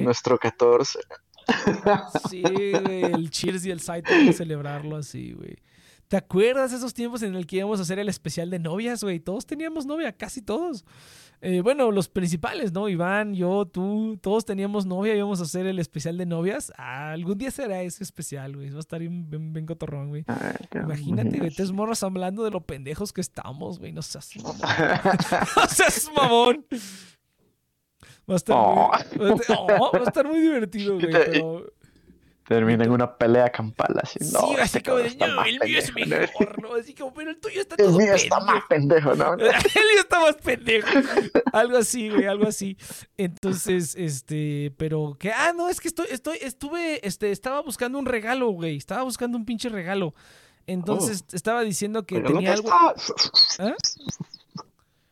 [0.04, 0.98] Nuestro 14.
[2.28, 5.56] Sí, güey, el Cheers y el Site hay que celebrarlo así, güey.
[6.08, 9.02] ¿Te acuerdas de esos tiempos en el que íbamos a hacer el especial de novias,
[9.02, 9.18] güey?
[9.18, 10.84] Todos teníamos novia, casi todos.
[11.40, 12.88] Eh, bueno, los principales, ¿no?
[12.88, 16.72] Iván, yo, tú, todos teníamos novia y íbamos a hacer el especial de novias.
[16.78, 18.70] Ah, algún día será ese especial, güey.
[18.70, 20.24] Va a estar bien, bien, cotorrón, güey.
[20.72, 23.92] Imagínate, güey, tres morras hablando de lo pendejos que estamos, güey.
[23.92, 24.56] No seas mamón.
[25.56, 26.66] no seas mamón.
[28.28, 28.74] Va a estar, muy,
[29.48, 31.72] oh, va a estar muy divertido, güey, pero...
[32.46, 34.20] Termina en una pelea campal así.
[34.32, 36.74] No, sí, así como de, no, el mío es mejor, ¿no?
[36.74, 39.32] Así como, pero el tuyo está todo El mío está más pendejo, ¿no?
[39.34, 40.86] el mío está más pendejo.
[41.52, 42.76] algo así, güey, algo así.
[43.16, 48.06] Entonces, este, pero que, ah, no, es que estoy, estoy, estuve, este, estaba buscando un
[48.06, 48.76] regalo, güey.
[48.76, 50.14] Estaba buscando un pinche regalo.
[50.68, 51.36] Entonces, oh.
[51.36, 52.70] estaba diciendo que tenía algo.
[53.58, 53.74] ¿Eh?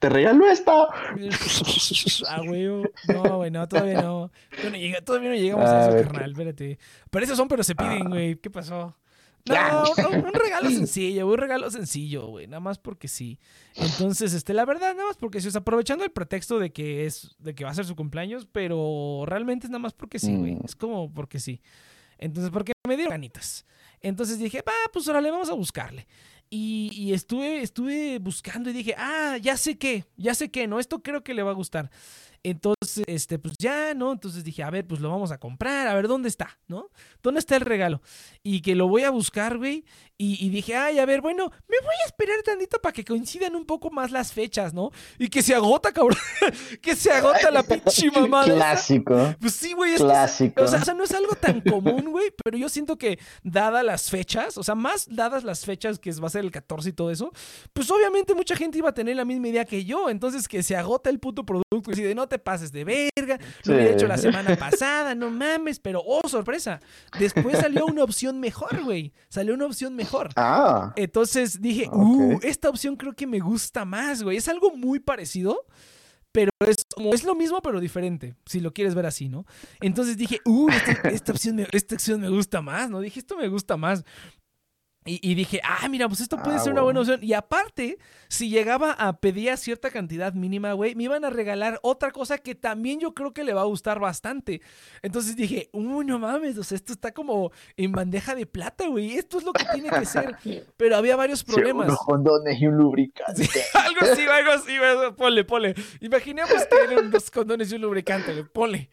[0.05, 0.83] ¿Te regalo esta?
[2.29, 2.67] ah, güey.
[3.09, 4.31] No, güey, no, todavía no.
[5.03, 6.33] todavía no llegamos a, eso, carnal.
[6.33, 6.79] Espérate.
[7.09, 8.37] Para eso son, pero se piden, güey.
[8.37, 8.95] ¿Qué pasó?
[9.47, 13.39] No, un regalo sencillo, un regalo sencillo, güey, nada más porque sí.
[13.77, 17.07] Entonces, este, la verdad, nada más porque sí, o sea, aprovechando el pretexto de que
[17.07, 20.37] es, de que va a ser su cumpleaños, pero realmente es nada más porque sí,
[20.37, 20.57] güey.
[20.57, 20.65] Mm.
[20.67, 21.63] Es como porque sí.
[22.19, 23.65] Entonces, porque me dieron ganitas.
[24.03, 26.07] Entonces dije, va, pues ahora le vamos a buscarle.
[26.51, 30.79] Y, estuve, estuve buscando y dije, ah, ya sé qué, ya sé qué, ¿no?
[30.79, 31.91] Esto creo que le va a gustar.
[32.45, 34.13] Entonces, este, pues ya, ¿no?
[34.13, 36.91] Entonces dije, a ver, pues lo vamos a comprar, a ver dónde está, ¿no?
[37.23, 38.03] ¿Dónde está el regalo?
[38.43, 39.85] Y que lo voy a buscar, güey.
[40.17, 43.67] Y, dije, ay, a ver, bueno, me voy a esperar tantito para que coincidan un
[43.67, 44.93] poco más las fechas, ¿no?
[45.19, 46.17] Y que se agota, cabrón.
[46.81, 48.55] que se agota la pinche mamada.
[48.55, 49.35] Clásico.
[49.41, 49.97] Pues sí, güey.
[49.97, 50.63] Clásico.
[50.63, 53.85] o, sea, o sea, no es algo tan común, güey, pero yo siento que, dadas
[53.85, 56.93] las fechas, o sea, más dadas las fechas que va a ser el 14 y
[56.93, 57.33] todo eso,
[57.73, 60.11] pues obviamente mucha gente iba a tener la misma idea que yo.
[60.11, 63.75] Entonces, que se agota el puto producto y de no te pases de verga, lo
[63.75, 66.81] había hecho la semana pasada, no mames, pero oh, sorpresa.
[67.19, 69.13] Después salió una opción mejor, güey.
[69.29, 70.31] Salió una opción mejor.
[70.37, 70.93] Ah.
[70.97, 74.37] Entonces dije, uh, esta opción creo que me gusta más, güey.
[74.37, 75.67] Es algo muy parecido,
[76.33, 79.47] pero es como es lo mismo pero diferente, si lo quieres ver así, ¿no?
[79.81, 80.69] Entonces dije, uh,
[81.05, 83.01] esta, opción, me, esta opción me gusta más, ¿no?
[83.01, 84.05] Dije, esto me gusta más.
[85.07, 87.23] Y, dije, ah, mira, pues esto puede ah, ser una buena opción.
[87.23, 92.11] Y aparte, si llegaba a pedir cierta cantidad mínima, güey, me iban a regalar otra
[92.11, 94.63] cosa que también yo creo que le va a gustar bastante.
[95.03, 99.13] Entonces dije, uy, no mames, o sea, esto está como en bandeja de plata, güey.
[99.13, 100.37] Esto es lo que tiene que ser.
[100.79, 101.87] Pero había varios problemas.
[101.87, 103.47] unos condones y un lubricante.
[103.75, 104.73] algo así, algo así,
[105.19, 105.75] ponle, ponle.
[106.01, 108.45] Imaginemos que eran unos condones y un lubricante, güey.
[108.45, 108.91] Ponle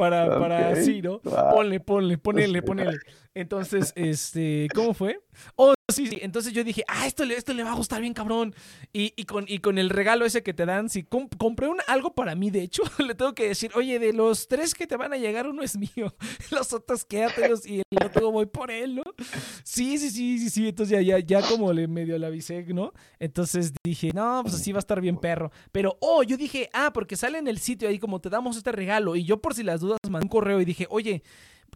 [0.00, 1.20] para, para así, ¿no?
[1.20, 2.98] Ponle, ponle, ponele, ponele.
[3.34, 5.20] Entonces, este, ¿cómo fue?
[5.92, 6.18] Sí, sí.
[6.22, 8.54] Entonces yo dije, ah, esto esto le va a gustar bien, cabrón.
[8.92, 12.34] Y, con, y con el regalo ese que te dan, si compré un, algo para
[12.34, 15.16] mí, de hecho, le tengo que decir, oye, de los tres que te van a
[15.16, 16.14] llegar, uno es mío.
[16.50, 19.02] Los otros quédatelos y el otro voy por él, ¿no?
[19.62, 20.68] Sí, sí, sí, sí, sí.
[20.68, 22.92] Entonces ya, ya, ya como le medio le avisé, ¿no?
[23.18, 25.50] Entonces dije, no, pues así va a estar bien perro.
[25.72, 28.72] Pero, oh, yo dije, ah, porque sale en el sitio ahí como te damos este
[28.72, 29.16] regalo.
[29.16, 31.22] Y yo por si las dudas mandé un correo y dije, oye,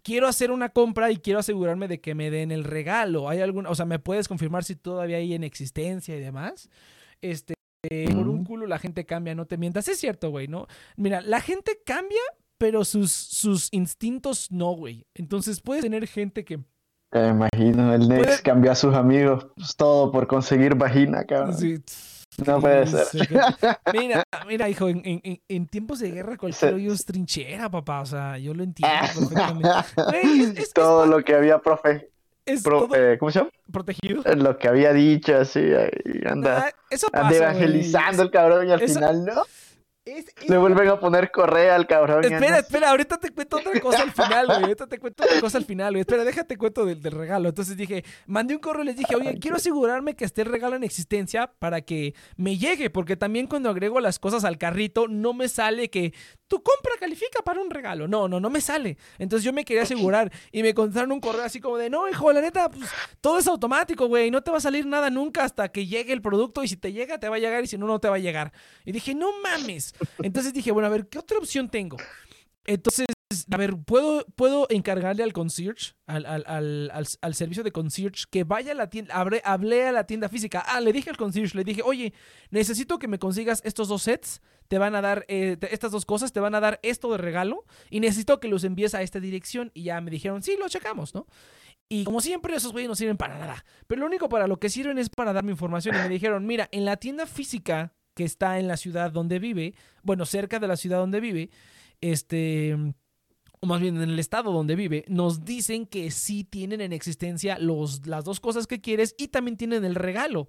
[0.02, 3.28] quiero hacer una compra y quiero asegurarme de que me den el regalo.
[3.28, 6.68] ¿Hay alguna, o sea, me puedes confirmar si todavía hay en existencia y demás?
[7.20, 7.54] Este,
[8.12, 9.88] por un culo la gente cambia, no te mientas.
[9.88, 10.66] Es cierto, güey, ¿no?
[10.96, 12.20] Mira, la gente cambia,
[12.58, 15.06] pero sus, sus instintos no, güey.
[15.14, 16.60] Entonces puedes tener gente que...
[17.10, 21.56] Te imagino, el Nex cambió a sus amigos, pues, todo por conseguir vagina, cabrón.
[21.56, 21.76] Sí.
[22.44, 23.06] No puede ser.
[23.92, 28.00] Mira, mira, hijo, en, en, en tiempos de guerra cualquier hoyo es trinchera, papá.
[28.00, 28.96] O sea, yo lo entiendo
[29.30, 29.68] perfectamente.
[30.60, 32.10] es, todo lo que había profe.
[33.18, 33.50] ¿Cómo se llama?
[33.72, 34.22] Protegido.
[34.34, 35.60] Lo que había dicho, así,
[36.26, 39.42] anda, eso anda evangelizando el cabrón y al final, ¿no?
[40.46, 42.24] Le vuelven a poner correa al cabrón.
[42.24, 44.62] Espera, espera, ahorita te cuento otra cosa al final, güey.
[44.62, 46.00] Ahorita te cuento otra cosa al final, güey.
[46.00, 47.48] Espera, déjate cuento del, regalo.
[47.48, 50.76] Entonces dije, mandé un correo y les dije, oye, quiero asegurarme que esté el regalo
[50.76, 55.32] en existencia para que me llegue, porque también cuando agrego las cosas al carrito no
[55.32, 56.12] me sale que
[56.54, 58.06] tu compra califica para un regalo.
[58.06, 58.96] No, no, no me sale.
[59.18, 62.32] Entonces yo me quería asegurar y me contaron un correo así como de, no, hijo,
[62.32, 62.88] la neta, pues
[63.20, 64.30] todo es automático, güey.
[64.30, 66.92] No te va a salir nada nunca hasta que llegue el producto y si te
[66.92, 68.52] llega, te va a llegar y si no, no te va a llegar.
[68.84, 69.94] Y dije, no mames.
[70.22, 71.96] Entonces dije, bueno, a ver, ¿qué otra opción tengo?
[72.66, 73.06] Entonces,
[73.50, 78.74] a ver, ¿puedo, puedo encargarle al concierge, al, al, servicio de concierge, que vaya a
[78.76, 80.64] la tienda, hablé, a la tienda física.
[80.66, 82.14] Ah, le dije al concierge, le dije, oye,
[82.50, 86.32] necesito que me consigas estos dos sets, te van a dar eh, estas dos cosas,
[86.32, 89.70] te van a dar esto de regalo, y necesito que los envíes a esta dirección.
[89.74, 91.26] Y ya me dijeron, sí, lo checamos, ¿no?
[91.88, 93.64] Y como siempre, esos güeyes no sirven para nada.
[93.86, 95.94] Pero lo único para lo que sirven es para darme información.
[95.94, 99.74] Y me dijeron, mira, en la tienda física que está en la ciudad donde vive,
[100.02, 101.50] bueno, cerca de la ciudad donde vive,
[102.00, 102.76] este,
[103.60, 107.58] o más bien en el estado donde vive, nos dicen que sí tienen en existencia
[107.58, 110.48] los, las dos cosas que quieres y también tienen el regalo.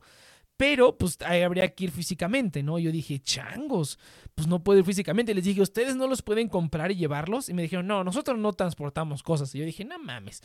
[0.58, 2.80] Pero pues ahí habría que ir físicamente, ¿no?
[2.80, 4.00] Yo dije, changos,
[4.36, 5.34] pues no puedo ir físicamente.
[5.34, 7.50] Les dije, ¿ustedes no los pueden comprar y llevarlos?
[7.50, 9.54] Y me dijeron, no, nosotros no transportamos cosas.
[9.54, 10.41] Y yo dije, no mames.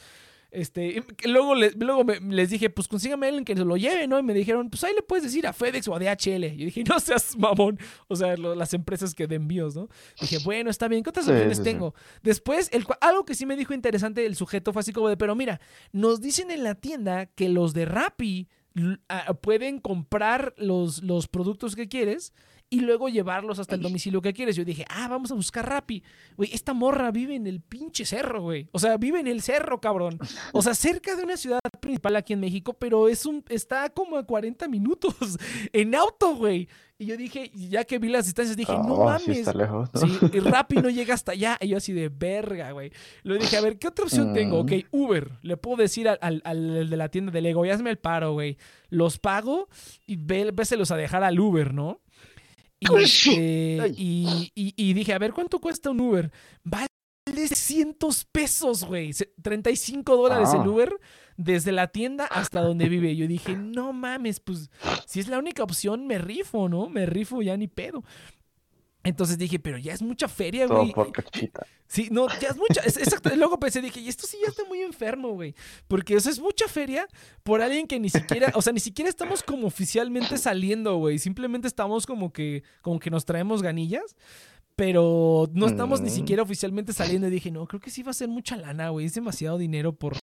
[0.51, 4.19] Este, luego, luego les dije, pues consígame alguien que lo lleve, ¿no?
[4.19, 6.57] Y me dijeron, pues ahí le puedes decir a FedEx o a DHL.
[6.57, 7.79] Yo dije, no seas mamón.
[8.09, 9.89] O sea, las empresas que de envíos, ¿no?
[10.21, 11.95] dije, bueno, está bien, ¿qué otras opciones tengo?
[12.23, 15.37] Después, el, algo que sí me dijo interesante el sujeto fue así como de, pero
[15.37, 15.61] mira,
[15.93, 18.49] nos dicen en la tienda que los de Rappi
[19.41, 22.33] pueden comprar los, los productos que quieres
[22.73, 24.55] y luego llevarlos hasta el domicilio que quieres.
[24.55, 26.05] Yo dije, ah, vamos a buscar Rappi.
[26.37, 28.69] Güey, esta morra vive en el pinche cerro, güey.
[28.71, 30.19] O sea, vive en el cerro, cabrón.
[30.53, 34.17] O sea, cerca de una ciudad principal aquí en México, pero es un, está como
[34.17, 35.13] a 40 minutos
[35.73, 36.69] en auto, güey.
[37.01, 39.25] Y yo dije, ya que vi las distancias, dije, no oh, mames.
[39.25, 40.01] Sí, está lejos, ¿no?
[40.03, 41.57] sí, y Rappi no llega hasta allá.
[41.59, 42.93] Y yo así de verga, güey.
[43.23, 44.59] Le dije, a ver, ¿qué otra opción tengo?
[44.59, 44.87] Ok, mm.
[44.91, 45.31] Uber.
[45.41, 48.59] Le puedo decir al, al, de la tienda de Lego, y hazme el paro, güey.
[48.91, 49.71] Los pago
[50.07, 52.03] y véselos a dejar al Uber, ¿no?
[52.81, 56.31] Este, y, y, dije, a ver, ¿cuánto cuesta un Uber?
[56.65, 56.87] Vale
[57.35, 59.13] 600 pesos, güey.
[59.41, 60.69] 35 dólares el ah.
[60.69, 61.01] Uber
[61.41, 63.17] desde la tienda hasta donde vive.
[63.17, 64.71] Yo dije, no mames, pues
[65.07, 66.89] si es la única opción, me rifo, ¿no?
[66.89, 68.05] Me rifo ya ni pedo.
[69.03, 70.93] Entonces dije, pero ya es mucha feria, güey.
[71.87, 72.83] Sí, no, ya es mucha.
[72.83, 73.35] exacto.
[73.35, 75.55] Luego pensé, dije, y esto sí ya está muy enfermo, güey.
[75.89, 77.09] Porque eso es mucha feria
[77.43, 81.19] por alguien que ni siquiera, o sea, ni siquiera estamos como oficialmente saliendo, güey.
[81.19, 84.17] Simplemente estamos como que, como que nos traemos ganillas.
[84.81, 86.15] Pero no estamos ni mm.
[86.15, 87.29] siquiera oficialmente saliendo.
[87.29, 89.05] Y dije, no, creo que sí va a ser mucha lana, güey.
[89.05, 90.17] Es demasiado dinero por,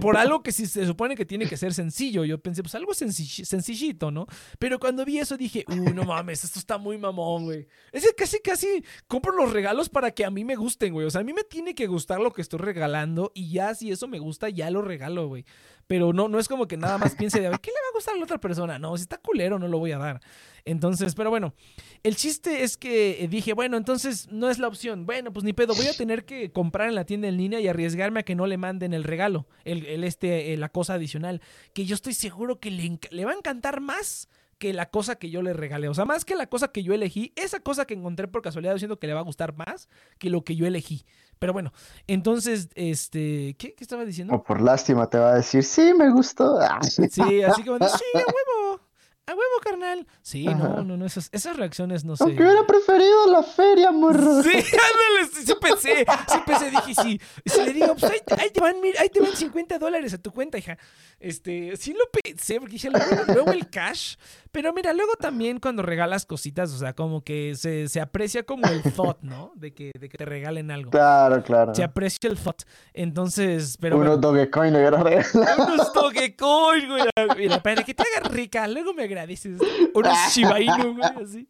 [0.00, 2.24] por, algo que sí se supone que tiene que ser sencillo.
[2.24, 4.26] Yo pensé, pues algo sencillito, ¿no?
[4.58, 7.68] Pero cuando vi eso dije, uy, no mames, esto está muy mamón, güey.
[7.92, 11.06] Es que casi, casi compro los regalos para que a mí me gusten, güey.
[11.06, 13.92] O sea, a mí me tiene que gustar lo que estoy regalando y ya si
[13.92, 15.44] eso me gusta, ya lo regalo, güey.
[15.86, 18.14] Pero no, no es como que nada más piense de, ¿qué le va a gustar
[18.14, 18.76] a la otra persona?
[18.80, 20.20] No, si está culero, no lo voy a dar.
[20.66, 21.54] Entonces, pero bueno,
[22.02, 25.06] el chiste es que eh, dije, bueno, entonces no es la opción.
[25.06, 27.68] Bueno, pues ni pedo, voy a tener que comprar en la tienda en línea y
[27.68, 31.40] arriesgarme a que no le manden el regalo, el, este, eh, la cosa adicional,
[31.72, 35.30] que yo estoy seguro que le, le va a encantar más que la cosa que
[35.30, 35.88] yo le regalé.
[35.88, 38.76] O sea, más que la cosa que yo elegí, esa cosa que encontré por casualidad,
[38.78, 41.04] siento que le va a gustar más que lo que yo elegí.
[41.38, 41.72] Pero bueno,
[42.08, 44.34] entonces, este, ¿qué, ¿Qué, estaba diciendo?
[44.34, 46.58] O por lástima te va a decir, sí, me gustó.
[46.82, 48.80] Sí, así como, sí, huevo.
[49.26, 50.06] A huevo, carnal.
[50.22, 52.22] Sí, no, no, no, esas, esas reacciones no sé.
[52.22, 54.42] Aunque hubiera preferido la feria, morro.
[54.42, 57.20] Sí, ándale, sí, pensé, sí pensé, dije, sí.
[57.44, 60.30] Y si le digo, pues ahí, te van, ahí te van 50 dólares a tu
[60.32, 60.78] cuenta, hija.
[61.18, 62.88] Este, sí lo pensé, porque dije,
[63.26, 64.14] luego, el cash.
[64.56, 68.66] Pero mira, luego también cuando regalas cositas, o sea, como que se, se aprecia como
[68.66, 69.52] el thought, ¿no?
[69.54, 70.90] De que, de que te regalen algo.
[70.92, 71.74] Claro, claro.
[71.74, 72.62] Se aprecia el thought.
[72.94, 73.98] Entonces, pero.
[73.98, 75.74] Unos Dogecoin le hubiera regalado.
[75.74, 77.02] Unos Dogecoin, güey.
[77.36, 79.60] Mira, para que te haga rica, luego me agradeces.
[79.92, 81.48] Unos Shiba Inu, güey, así.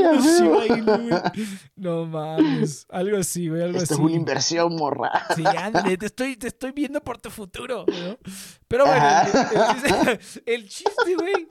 [0.00, 1.22] Unos Shiba Inu, güey.
[1.76, 2.86] No mames.
[2.88, 4.02] Algo así, güey, algo Esto así.
[4.02, 5.10] es una inversión, morra.
[5.36, 8.16] Sí, ándale, te estoy, te estoy viendo por tu futuro, ¿no?
[8.68, 9.06] Pero bueno,
[10.06, 11.46] el, el chiste, güey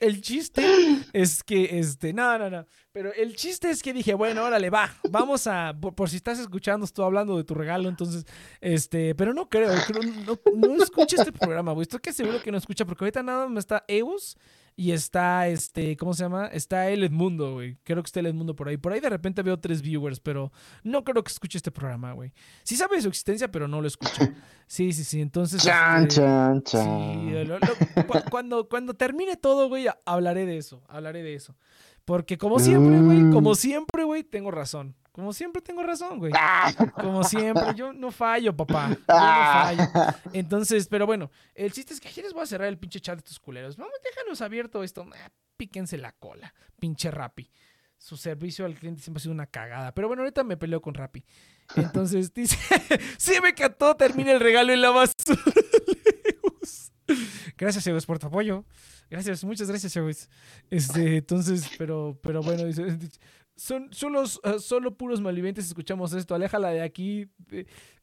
[0.00, 0.62] el chiste
[1.12, 2.66] es que, este, no, no, no.
[2.92, 6.84] Pero el chiste es que dije, bueno, órale, va, vamos a, por, si estás escuchando,
[6.84, 8.24] estoy hablando de tu regalo, entonces,
[8.60, 9.70] este, pero no creo,
[10.26, 11.82] no, no, escucha este programa, güey.
[11.82, 14.36] Estoy que seguro que no escucha, porque ahorita nada más está Eus
[14.76, 16.46] y está, este, ¿cómo se llama?
[16.48, 17.76] Está el Edmundo, güey.
[17.84, 18.76] Creo que está el Edmundo por ahí.
[18.76, 22.32] Por ahí de repente veo tres viewers, pero no creo que escuche este programa, güey.
[22.64, 24.32] Sí sabe de su existencia, pero no lo escucha.
[24.66, 25.20] Sí, sí, sí.
[25.20, 25.62] Entonces.
[25.62, 27.60] Chan, este, chan, chan.
[28.30, 30.82] cuando, cuando termine todo, güey, hablaré de eso.
[30.88, 31.54] Hablaré de eso.
[32.06, 33.56] Porque como siempre, güey, como mm.
[33.56, 34.96] siempre, güey, tengo razón.
[35.14, 36.32] Como siempre tengo razón, güey.
[36.34, 36.72] Ah.
[36.92, 38.88] Como siempre, yo no fallo, papá.
[38.88, 39.62] Yo no ah.
[39.62, 40.18] fallo.
[40.32, 43.14] Entonces, pero bueno, el chiste es que ayer les voy a cerrar el pinche chat
[43.14, 43.76] de tus culeros.
[43.76, 45.06] Vamos, déjanos abierto esto.
[45.14, 47.48] Ah, píquense la cola, pinche Rappi.
[47.96, 49.94] Su servicio al cliente siempre ha sido una cagada.
[49.94, 51.24] Pero bueno, ahorita me peleo con Rappi.
[51.76, 52.58] Entonces dice,
[53.16, 55.40] sí me encantó, termina el regalo en la basura.
[57.56, 58.64] Gracias, Sebas, por tu apoyo.
[59.08, 60.28] Gracias, muchas gracias, Sebas.
[60.70, 62.98] Este, entonces, pero, pero bueno, dice,
[63.56, 66.34] son solo, uh, solo puros malvivientes escuchamos esto.
[66.34, 67.28] Aléjala de aquí.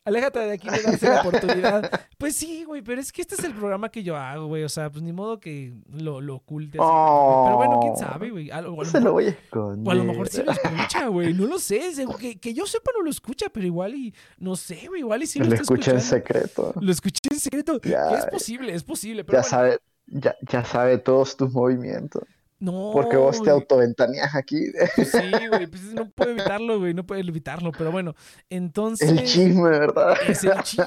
[0.06, 1.92] aléjate de aquí de darse la oportunidad.
[2.22, 4.64] Pues sí, güey, pero es que este es el programa que yo hago, güey.
[4.64, 6.78] O sea, pues ni modo que lo, lo oculte.
[6.78, 8.52] pero bueno, quién sabe, güey.
[8.52, 9.88] A, lo, se lo voy a esconder.
[9.88, 11.34] O a lo mejor sí lo escucha, güey.
[11.34, 11.82] No lo sé.
[12.20, 14.14] Que, que, yo sepa no lo escucha, pero igual y.
[14.38, 15.00] No sé, güey.
[15.00, 16.76] Igual y sí lo, lo escucha en secreto.
[16.80, 17.82] Lo escuché en secreto.
[17.84, 19.24] es posible, es posible.
[19.24, 22.22] Pero ya, sabe, ya, ya sabe todos tus movimientos.
[22.62, 22.92] No.
[22.94, 24.68] Porque vos te autoventaneas aquí.
[24.96, 25.18] Pues sí,
[25.50, 28.14] güey, pues no puedo evitarlo, güey, no puedo evitarlo, pero bueno,
[28.52, 29.10] entonces...
[29.10, 30.16] El chisme, ¿verdad?
[30.28, 30.86] Es el chisme,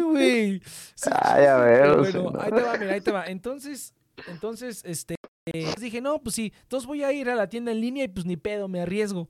[0.04, 0.62] güey.
[1.10, 1.96] Ay, a ver.
[1.96, 3.26] Bueno, ahí te va, mira, ahí te va.
[3.26, 3.92] Entonces,
[4.28, 5.16] entonces, este,
[5.80, 8.24] dije, no, pues sí, entonces voy a ir a la tienda en línea y pues
[8.24, 9.28] ni pedo, me arriesgo.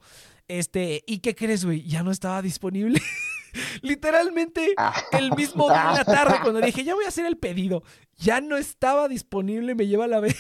[0.48, 1.82] Este, ¿y qué crees, güey?
[1.82, 3.00] Ya no estaba disponible.
[3.80, 4.94] Literalmente ah.
[5.12, 7.82] el mismo día en la tarde cuando dije, ya voy a hacer el pedido,
[8.18, 10.36] ya no estaba disponible, me lleva a la vez.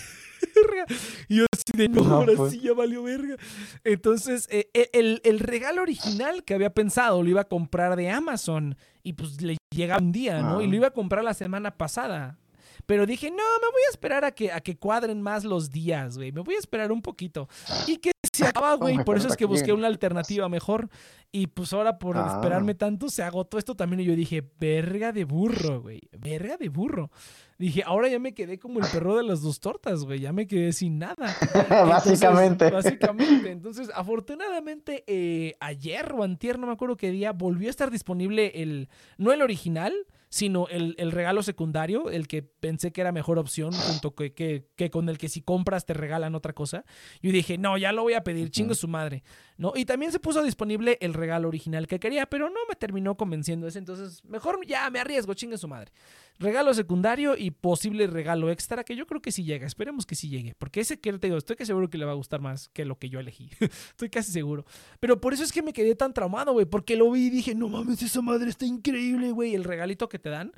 [1.28, 2.52] Y yo así de no, ahora pues.
[2.52, 3.36] sí ya valió verga.
[3.84, 8.10] Entonces, eh, eh, el, el, regalo original que había pensado lo iba a comprar de
[8.10, 10.62] Amazon y pues le llega un día, ¿no?
[10.62, 10.76] Y lo ah.
[10.76, 12.38] iba a comprar la semana pasada.
[12.86, 16.16] Pero dije, no, me voy a esperar a que, a que cuadren más los días,
[16.16, 16.30] güey.
[16.30, 17.48] Me voy a esperar un poquito.
[17.88, 19.04] Y que se acaba, güey.
[19.04, 20.88] Por eso es que busqué una alternativa mejor.
[21.32, 22.32] Y pues ahora por ah.
[22.34, 24.00] esperarme tanto se agotó esto también.
[24.00, 26.00] Y yo dije, verga de burro, güey.
[26.16, 27.10] Verga de burro.
[27.58, 30.20] Dije, ahora ya me quedé como el perro de las dos tortas, güey.
[30.20, 31.16] Ya me quedé sin nada.
[31.68, 32.70] básicamente.
[32.70, 33.50] Básicamente.
[33.50, 38.52] Entonces, afortunadamente, eh, ayer o antier, no me acuerdo qué día, volvió a estar disponible
[38.62, 39.92] el, no el original,
[40.28, 44.68] sino el, el, regalo secundario, el que pensé que era mejor opción, junto que, que,
[44.76, 46.84] que, con el que si compras te regalan otra cosa.
[47.22, 49.22] Yo dije, no, ya lo voy a pedir, chingo su madre.
[49.58, 49.72] ¿No?
[49.74, 53.66] Y también se puso disponible el regalo original que quería, pero no me terminó convenciendo
[53.66, 55.92] ese, entonces mejor ya me arriesgo, chingue su madre.
[56.38, 60.28] Regalo secundario y posible regalo extra, que yo creo que sí llega, esperemos que sí
[60.28, 62.68] llegue, porque ese que te digo, estoy que seguro que le va a gustar más
[62.68, 63.50] que lo que yo elegí,
[63.90, 64.66] estoy casi seguro.
[65.00, 67.54] Pero por eso es que me quedé tan traumado, güey, porque lo vi y dije,
[67.54, 70.52] no mames, esa madre está increíble, güey, el regalito que te dan.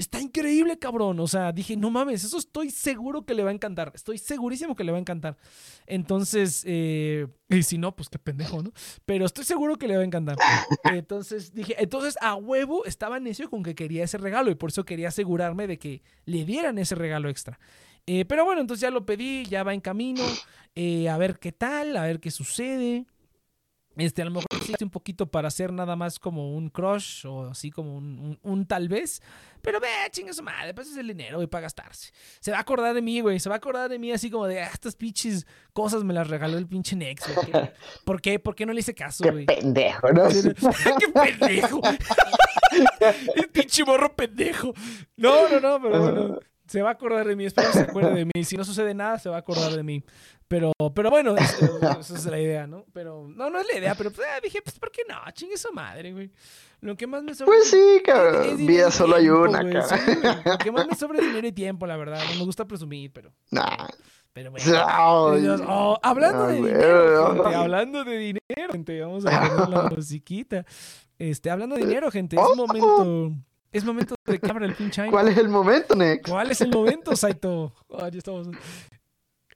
[0.00, 1.20] Está increíble, cabrón.
[1.20, 3.92] O sea, dije, no mames, eso estoy seguro que le va a encantar.
[3.94, 5.36] Estoy segurísimo que le va a encantar.
[5.86, 8.72] Entonces, eh, y si no, pues qué pendejo, ¿no?
[9.04, 10.38] Pero estoy seguro que le va a encantar.
[10.84, 14.86] Entonces dije, entonces a huevo estaba necio con que quería ese regalo y por eso
[14.86, 17.60] quería asegurarme de que le dieran ese regalo extra.
[18.06, 20.22] Eh, pero bueno, entonces ya lo pedí, ya va en camino,
[20.74, 23.04] eh, a ver qué tal, a ver qué sucede.
[24.00, 27.50] Este, a lo mejor existe un poquito para hacer nada más como un crush o
[27.50, 29.22] así como un, tal vez.
[29.62, 32.12] Pero ve, chinga su madre, pues es el dinero, güey, para gastarse.
[32.40, 33.38] Se va a acordar de mí, güey.
[33.38, 36.28] Se va a acordar de mí así como de, ah, estas pinches cosas me las
[36.28, 37.24] regaló el pinche Nex,
[38.04, 38.38] ¿Por qué?
[38.38, 39.46] ¿Por qué no le hice caso, güey?
[39.46, 40.28] Qué pendejo, ¿no?
[40.28, 41.80] ¡Qué pendejo!
[43.36, 44.72] el pinche morro pendejo.
[45.16, 46.38] No, no, no, pero bueno.
[46.70, 48.44] Se va a acordar de mí, espero que se acuerde de mí.
[48.44, 50.04] Si no sucede nada, se va a acordar de mí.
[50.46, 52.84] Pero, pero bueno, esa es la idea, ¿no?
[52.92, 55.16] Pero, no, no es la idea, pero pues, ah, dije, pues, ¿por qué no?
[55.32, 56.30] Chingue su madre, güey.
[56.80, 57.46] Lo que más me sobra.
[57.46, 58.56] Pues sí, cabrón.
[58.68, 60.42] Vida solo hay una, cabrón.
[60.44, 62.22] lo que más me sobra es dinero y tiempo, la verdad.
[62.30, 63.32] No me gusta presumir, pero.
[63.50, 63.88] Nah.
[64.32, 64.62] Pero bueno.
[65.66, 70.64] Oh, hablando de dinero, gente, hablando de dinero, gente, vamos a poner la musiquita.
[71.18, 72.54] Este, hablando de dinero, gente, es oh.
[72.54, 73.34] momento.
[73.72, 76.28] Es momento de que abra el pinche ¿Cuál es el momento, Nex?
[76.28, 77.72] ¿Cuál es el momento, Saito?
[77.88, 78.48] Oh, ya estamos.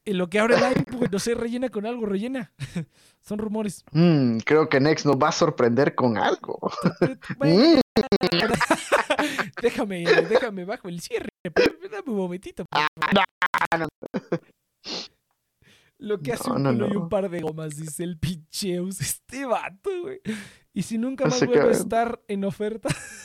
[0.05, 2.53] En lo que abre el pues, no sé, rellena con algo, rellena.
[3.23, 3.85] Son rumores.
[3.93, 6.59] Mm, creo que Nex nos va a sorprender con algo.
[7.41, 7.81] Mm.
[9.63, 11.31] déjame, déjame bajo el cierre.
[11.43, 12.67] Dame un momentito.
[12.71, 12.87] Ah,
[15.99, 19.01] lo que hace un culo y un par de gomas, dice el pincheus.
[19.01, 20.21] Este vato, güey.
[20.75, 22.89] Y si nunca más vuelve a estar en oferta.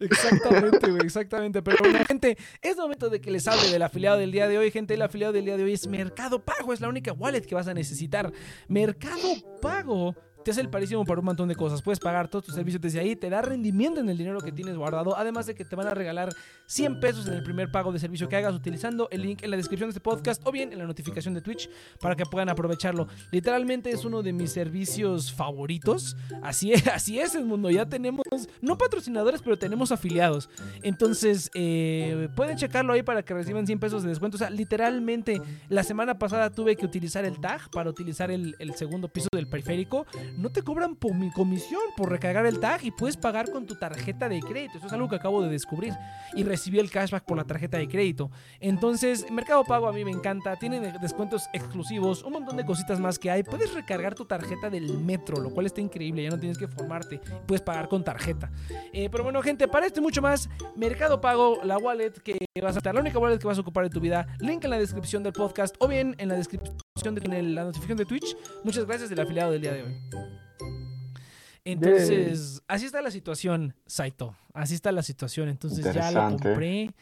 [0.00, 1.62] Exactamente, güey, exactamente.
[1.62, 4.70] Pero bueno, gente, es momento de que les hable del afiliado del día de hoy.
[4.70, 6.72] Gente, el afiliado del día de hoy es Mercado Pago.
[6.72, 8.32] Es la única wallet que vas a necesitar.
[8.68, 9.28] Mercado
[9.60, 10.14] Pago
[10.46, 11.82] te hace el parísimo para un montón de cosas.
[11.82, 14.76] Puedes pagar todos tus servicios desde ahí, te da rendimiento en el dinero que tienes
[14.76, 16.32] guardado, además de que te van a regalar
[16.66, 19.56] 100 pesos en el primer pago de servicio que hagas utilizando el link en la
[19.56, 21.68] descripción de este podcast o bien en la notificación de Twitch
[21.98, 23.08] para que puedan aprovecharlo.
[23.32, 26.16] Literalmente es uno de mis servicios favoritos.
[26.44, 27.68] Así es, así es el mundo.
[27.68, 28.22] Ya tenemos,
[28.60, 30.48] no patrocinadores, pero tenemos afiliados.
[30.84, 34.36] Entonces, eh, pueden checarlo ahí para que reciban 100 pesos de descuento.
[34.36, 38.76] O sea, literalmente la semana pasada tuve que utilizar el tag para utilizar el, el
[38.76, 42.90] segundo piso del periférico no te cobran por mi comisión por recargar el tag y
[42.90, 44.78] puedes pagar con tu tarjeta de crédito.
[44.78, 45.94] Eso es algo que acabo de descubrir.
[46.34, 48.30] Y recibí el cashback por la tarjeta de crédito.
[48.60, 50.56] Entonces, Mercado Pago a mí me encanta.
[50.56, 53.42] Tienen descuentos exclusivos, un montón de cositas más que hay.
[53.42, 56.22] Puedes recargar tu tarjeta del metro, lo cual está increíble.
[56.22, 57.20] Ya no tienes que formarte.
[57.46, 58.50] Puedes pagar con tarjeta.
[58.92, 62.74] Eh, pero bueno, gente, para esto y mucho más, Mercado Pago, la wallet que vas
[62.74, 64.26] a estar, la única wallet que vas a ocupar en tu vida.
[64.40, 68.04] Link en la descripción del podcast o bien en la descripción de la notificación de
[68.06, 68.36] Twitch.
[68.64, 69.96] Muchas gracias del afiliado del día de hoy.
[71.64, 74.36] Entonces, así está la situación, Saito.
[74.54, 75.48] Así está la situación.
[75.48, 76.94] Entonces ya lo compré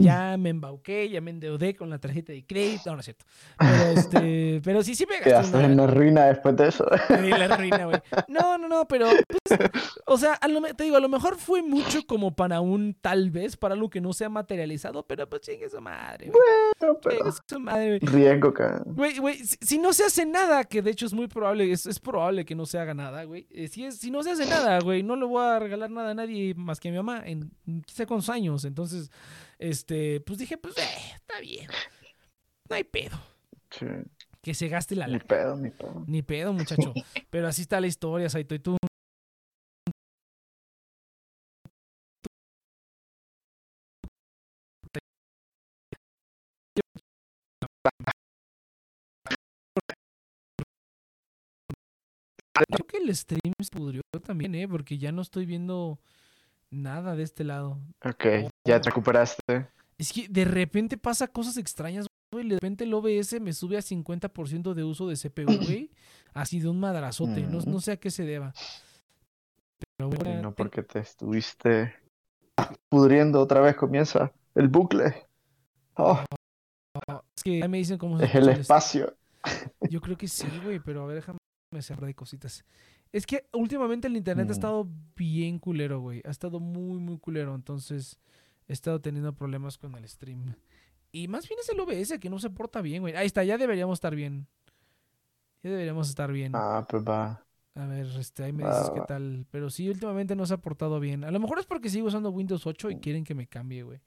[0.00, 3.24] ya me embauqué, ya me endeudé con la tarjeta de crédito, no, no es cierto.
[3.58, 5.62] Pero, este, pero sí, sí me gasté.
[5.64, 6.86] En la ruina después de eso.
[7.08, 8.00] La ruina, güey.
[8.28, 9.60] No, no, no, pero, pues,
[10.06, 10.38] o sea,
[10.76, 14.00] te digo, a lo mejor fue mucho como para un tal vez, para algo que
[14.00, 16.30] no se ha materializado, pero pues chingue su madre.
[16.30, 17.32] Bueno, pero...
[17.46, 17.98] su madre.
[18.00, 18.52] Riesgo,
[18.86, 21.98] Güey, güey, si, no se hace nada, que de hecho es muy probable, es, es
[21.98, 23.46] probable que no se haga nada, güey.
[23.50, 26.10] Eh, si, es, si no se hace nada, güey, no le voy a regalar nada
[26.10, 27.50] a nadie más que a mi mamá en
[27.86, 29.10] quizá con años, entonces
[29.58, 31.68] este, pues dije, pues, eh, está bien.
[32.68, 33.18] No hay pedo.
[33.70, 33.86] Sí.
[34.42, 36.04] Que se gaste la Ni pedo, ni pedo.
[36.06, 36.94] Ni pedo, muchacho.
[37.30, 38.54] Pero así está la historia, Saito.
[38.54, 38.76] Y tú.
[52.70, 54.66] Creo que el stream se pudrió también, ¿eh?
[54.66, 56.00] Porque ya no estoy viendo
[56.70, 57.78] Nada de este lado.
[58.04, 59.68] Ok, ya te recuperaste.
[59.96, 62.48] Es que de repente pasa cosas extrañas, güey.
[62.48, 65.90] De repente el OBS me sube a 50% de uso de CPU, güey.
[66.34, 67.42] Así de un madrazote.
[67.42, 68.52] No, no, sé a qué se deba.
[69.96, 70.42] Pero bueno.
[70.42, 71.94] No, porque te estuviste
[72.88, 73.74] pudriendo otra vez.
[73.76, 75.26] Comienza el bucle.
[75.94, 76.22] Oh.
[77.36, 79.16] Es que ya me dicen cómo Es el espacio.
[79.88, 80.80] Yo creo que sí, güey.
[80.80, 81.38] Pero a ver, déjame
[81.80, 82.64] cerrar de cositas.
[83.12, 86.22] Es que últimamente el internet ha estado bien culero, güey.
[86.24, 87.54] Ha estado muy, muy culero.
[87.54, 88.18] Entonces
[88.66, 90.54] he estado teniendo problemas con el stream.
[91.10, 93.16] Y más bien es el OBS que no se porta bien, güey.
[93.16, 94.46] Ahí está, ya deberíamos estar bien.
[95.62, 96.52] Ya deberíamos estar bien.
[96.54, 97.44] Ah, pues va.
[97.74, 99.46] A ver, este, ahí me dices qué tal.
[99.50, 101.24] Pero sí, últimamente no se ha portado bien.
[101.24, 103.00] A lo mejor es porque sigo usando Windows 8 y mm.
[103.00, 104.00] quieren que me cambie, güey.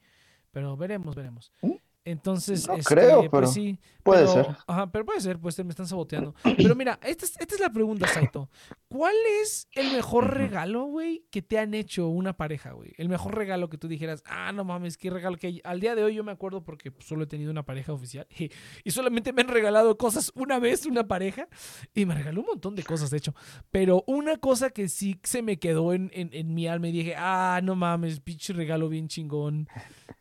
[0.51, 1.51] Pero veremos, veremos.
[1.61, 1.75] ¿Mm?
[2.03, 3.79] Entonces, no este, creo, pues pero sí.
[4.03, 4.47] Puede ser.
[4.65, 6.33] Ajá, pero puede ser, pues me están saboteando.
[6.57, 8.49] Pero mira, esta es, esta es la pregunta, Saito.
[8.87, 12.93] ¿Cuál es el mejor regalo, güey, que te han hecho una pareja, güey?
[12.97, 16.03] El mejor regalo que tú dijeras, ah, no mames, qué regalo que al día de
[16.03, 18.27] hoy yo me acuerdo porque solo he tenido una pareja oficial
[18.83, 21.47] y, solamente me han regalado cosas una vez una pareja
[21.93, 23.35] y me regaló un montón de cosas, de hecho.
[23.69, 27.13] Pero una cosa que sí se me quedó en, en, en mi alma y dije,
[27.15, 29.67] ah, no mames, pinche regalo bien chingón.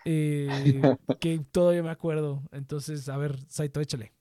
[0.05, 0.49] Eh,
[1.20, 1.41] que
[1.71, 2.43] todavía me acuerdo.
[2.51, 4.12] Entonces, a ver, Saito, échale.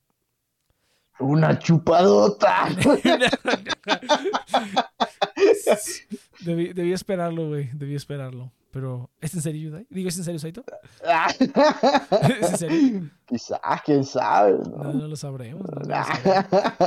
[1.19, 2.69] Una chupadota.
[6.41, 7.71] debí, esperarlo, güey.
[7.73, 8.51] Debí esperarlo.
[8.71, 9.87] Pero, ¿es en serio, Yudai?
[9.89, 10.63] Digo, ¿es en serio, Saito?
[12.39, 13.09] ¿Es en serio?
[13.25, 14.59] Quizás, quién sabe.
[14.59, 15.65] No, no, lo, sabremos,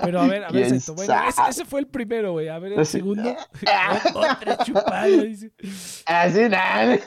[0.05, 0.95] Pero a ver, a ver, Saito.
[0.95, 1.13] Bueno,
[1.49, 2.49] ese, fue el primero, güey.
[2.49, 3.37] A ver, el segundo.
[4.15, 5.51] Otra chupada, dice.
[6.07, 7.01] Así nada.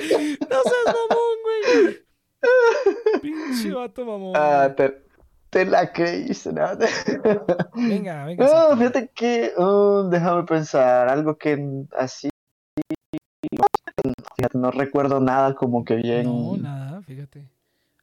[0.00, 1.98] No seas mamón, güey.
[3.22, 4.32] Pinche vato mamón.
[4.34, 5.02] Ah, te,
[5.50, 6.68] te la creíste, ¿no?
[7.74, 8.76] venga, venga.
[8.76, 12.30] Fíjate que, um, déjame pensar, algo que así.
[14.36, 16.24] Fíjate, no recuerdo nada como que bien.
[16.24, 17.48] No, nada, fíjate.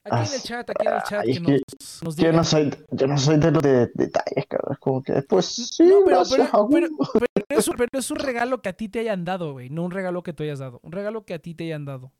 [0.09, 2.15] Aquí en el chat, aquí en el chat, que nos, nos.
[2.15, 4.77] Yo no soy, yo no soy de los de, detalles, cabrón.
[4.79, 5.69] Como que pues después.
[5.71, 8.99] Sí, no, pero, pero, pero, pero, es, pero, es, un regalo que a ti te
[8.99, 9.69] hayan dado, güey.
[9.69, 10.79] No un regalo que tú hayas dado.
[10.83, 12.11] Un regalo que a ti te hayan dado.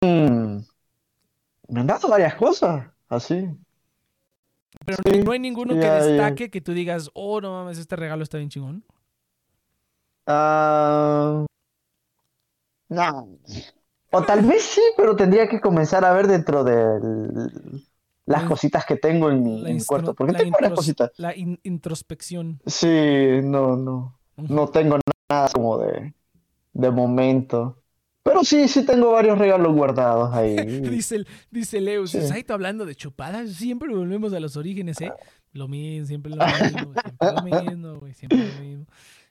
[0.00, 0.60] Mm,
[1.68, 3.48] me han dado varias cosas, así.
[4.84, 8.38] Pero no hay ninguno que destaque que tú digas, oh, no mames, este regalo está
[8.38, 8.84] bien chingón.
[10.26, 11.46] Ah.
[12.88, 13.28] no.
[14.10, 17.00] O tal vez sí, pero tendría que comenzar a ver dentro de
[18.28, 20.14] las cositas que tengo en mi, cuarto.
[20.14, 21.10] Porque tengo varias cositas.
[21.16, 22.60] La introspección.
[22.66, 24.18] Sí, no, no.
[24.36, 24.98] No tengo
[25.28, 26.14] nada como de,
[26.72, 27.82] de momento.
[28.22, 30.56] Pero sí, sí tengo varios regalos guardados ahí.
[30.82, 32.20] dice, dice Leo, sí.
[32.20, 35.10] Saito hablando de chupadas, siempre volvemos a los orígenes, ¿eh?
[35.52, 38.86] Lo mismo, siempre lo mismo, siempre lo mismo, güey, siempre lo mismo.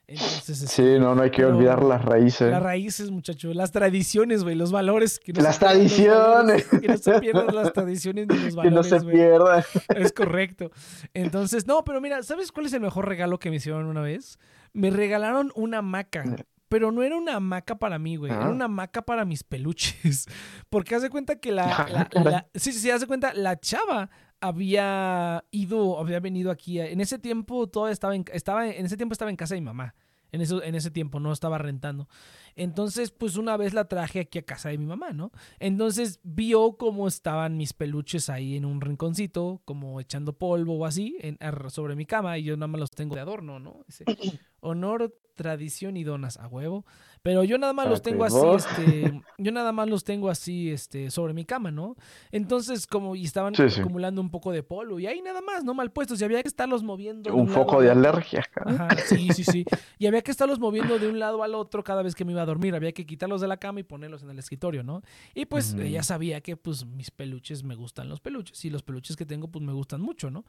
[0.08, 2.50] Entonces, sí, este, no, no hay que olvidar las raíces.
[2.50, 5.20] Las raíces, muchachos, las tradiciones, güey, los valores.
[5.20, 6.66] Que no las tradiciones.
[6.66, 8.62] que no se pierdan las tradiciones ni los valores.
[8.68, 9.64] Que no se pierdan.
[9.96, 10.70] Es correcto.
[11.12, 14.38] Entonces, no, pero mira, ¿sabes cuál es el mejor regalo que me hicieron una vez?
[14.72, 16.24] Me regalaron una hamaca.
[16.70, 18.32] Pero no era una hamaca para mí, güey.
[18.32, 18.50] Era ah.
[18.50, 20.24] una hamaca para mis peluches.
[20.70, 24.08] Porque haz de cuenta que la, la, Sí, sí, sí, haz de cuenta, la chava
[24.40, 26.80] había ido, había venido aquí.
[26.80, 29.66] En ese tiempo todo estaba en, estaba, en ese tiempo estaba en casa de mi
[29.66, 29.94] mamá.
[30.30, 32.06] En, eso, en ese tiempo no estaba rentando.
[32.54, 35.32] Entonces, pues una vez la traje aquí a casa de mi mamá, ¿no?
[35.58, 41.16] Entonces vio cómo estaban mis peluches ahí en un rinconcito, como echando polvo o así,
[41.20, 41.38] en,
[41.70, 43.86] sobre mi cama, y yo nada más los tengo de adorno, ¿no?
[44.60, 46.84] Honor, tradición y donas a huevo.
[47.22, 51.10] Pero yo nada más los tengo así, este, yo nada más los tengo así, este,
[51.10, 51.96] sobre mi cama, ¿no?
[52.30, 55.74] Entonces, como, y estaban acumulando un poco de polvo, y ahí nada más, ¿no?
[55.74, 57.34] Mal puestos, y había que estarlos moviendo.
[57.34, 59.64] Un, foco de alergia, Ajá, sí, sí, sí.
[59.98, 62.42] Y había que estarlos moviendo de un lado al otro cada vez que me iba
[62.42, 65.02] a dormir, había que quitarlos de la cama y ponerlos en el escritorio, ¿no?
[65.34, 69.16] Y pues ella sabía que, pues, mis peluches me gustan los peluches, y los peluches
[69.16, 70.44] que tengo, pues, me gustan mucho, ¿no?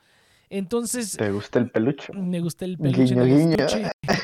[0.49, 1.15] Entonces.
[1.15, 2.11] ¿Te gusta el peluche?
[2.13, 3.03] Me gusta el peluche.
[3.03, 3.57] Guiño, guiño.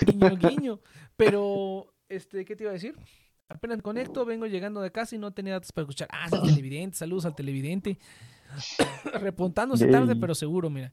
[0.06, 0.80] Guiño, guiño.
[1.16, 2.96] Pero este, ¿qué te iba a decir?
[3.48, 6.08] Apenas conecto, vengo llegando de casa y no tenía datos para escuchar.
[6.12, 8.00] Ah, es el televidente, saludos al televidente.
[9.22, 10.92] Repuntándose tarde, pero seguro, mira.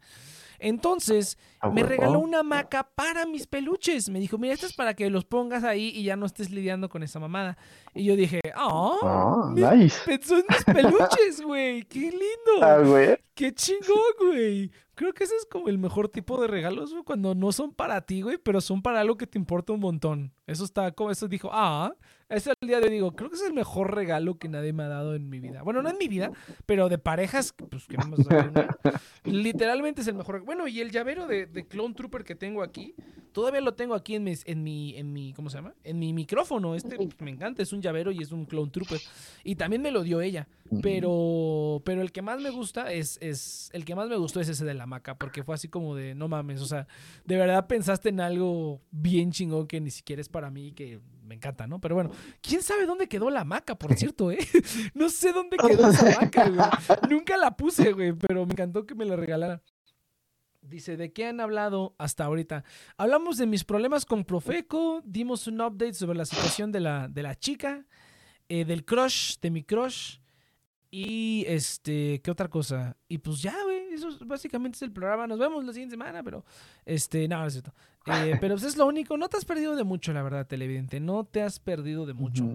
[0.59, 1.39] Entonces,
[1.73, 4.09] me regaló una hamaca para mis peluches.
[4.09, 6.89] Me dijo, mira, esto es para que los pongas ahí y ya no estés lidiando
[6.89, 7.59] con esa mamada.
[7.95, 10.19] Y yo dije, oh, nice.
[10.23, 11.83] Son mis peluches, güey.
[11.85, 12.23] Qué lindo.
[12.63, 13.19] Ah, güey.
[13.35, 14.71] Qué chingón, güey.
[14.95, 18.03] Creo que ese es como el mejor tipo de regalos, güey, cuando no son para
[18.03, 20.33] ti, güey, pero son para algo que te importa un montón.
[20.47, 21.95] Eso está como, eso dijo, ah,
[22.29, 24.83] ese el día de hoy digo, creo que es el mejor regalo que nadie me
[24.83, 25.63] ha dado en mi vida.
[25.63, 26.31] Bueno, no en mi vida,
[26.67, 28.17] pero de parejas, pues que no me
[29.25, 30.43] Literalmente es el mejor.
[30.43, 32.95] Bueno, y el llavero de, de, Clone Trooper que tengo aquí,
[33.33, 35.75] todavía lo tengo aquí en mi, en mi, en mi, ¿cómo se llama?
[35.85, 36.75] En mi micrófono.
[36.75, 39.01] Este me encanta, es un llavero y es un Clone Trooper.
[39.45, 40.49] Y también me lo dio ella.
[40.81, 44.49] Pero, pero el que más me gusta es, es, el que más me gustó es
[44.49, 46.87] ese de la maca, porque fue así como de, no mames, o sea,
[47.27, 51.35] de verdad pensaste en algo bien chingón que ni siquiera es para mí, que me
[51.35, 51.81] encanta, ¿no?
[51.81, 52.11] Pero bueno,
[52.41, 54.39] ¿quién sabe dónde quedó la maca, por cierto, eh?
[54.95, 56.67] No sé dónde quedó esa maca, güey.
[57.11, 59.63] Nunca la puse, güey, pero me encantó que me la regalara.
[60.63, 62.65] Dice, ¿de qué han hablado hasta ahorita?
[62.97, 67.23] Hablamos de mis problemas con Profeco, dimos un update sobre la situación de la, de
[67.23, 67.85] la chica,
[68.49, 70.19] eh, del crush, de mi crush,
[70.95, 72.99] y este, ¿qué otra cosa?
[73.09, 75.27] Y pues ya, güey, eso básicamente es el programa.
[75.27, 76.45] Nos vemos la siguiente semana, pero
[76.85, 77.75] este, no, no es cierto.
[78.05, 80.99] Eh, pero pues es lo único, no te has perdido de mucho, la verdad, televidente.
[80.99, 82.53] No te has perdido de mucho.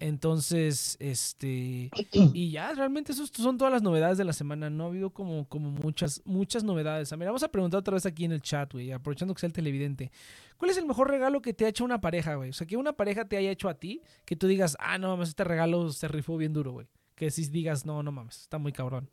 [0.00, 4.70] Entonces, este, y ya, realmente eso son todas las novedades de la semana.
[4.70, 7.12] No ha habido como, como muchas, muchas novedades.
[7.12, 9.48] A ver, vamos a preguntar otra vez aquí en el chat, güey, aprovechando que sea
[9.48, 10.10] el televidente.
[10.56, 12.50] ¿Cuál es el mejor regalo que te ha hecho una pareja, güey?
[12.50, 15.08] O sea, que una pareja te haya hecho a ti, que tú digas, ah, no
[15.08, 16.86] mames, este regalo se rifó bien duro, güey
[17.16, 19.08] que si digas, no, no mames, está muy cabrón.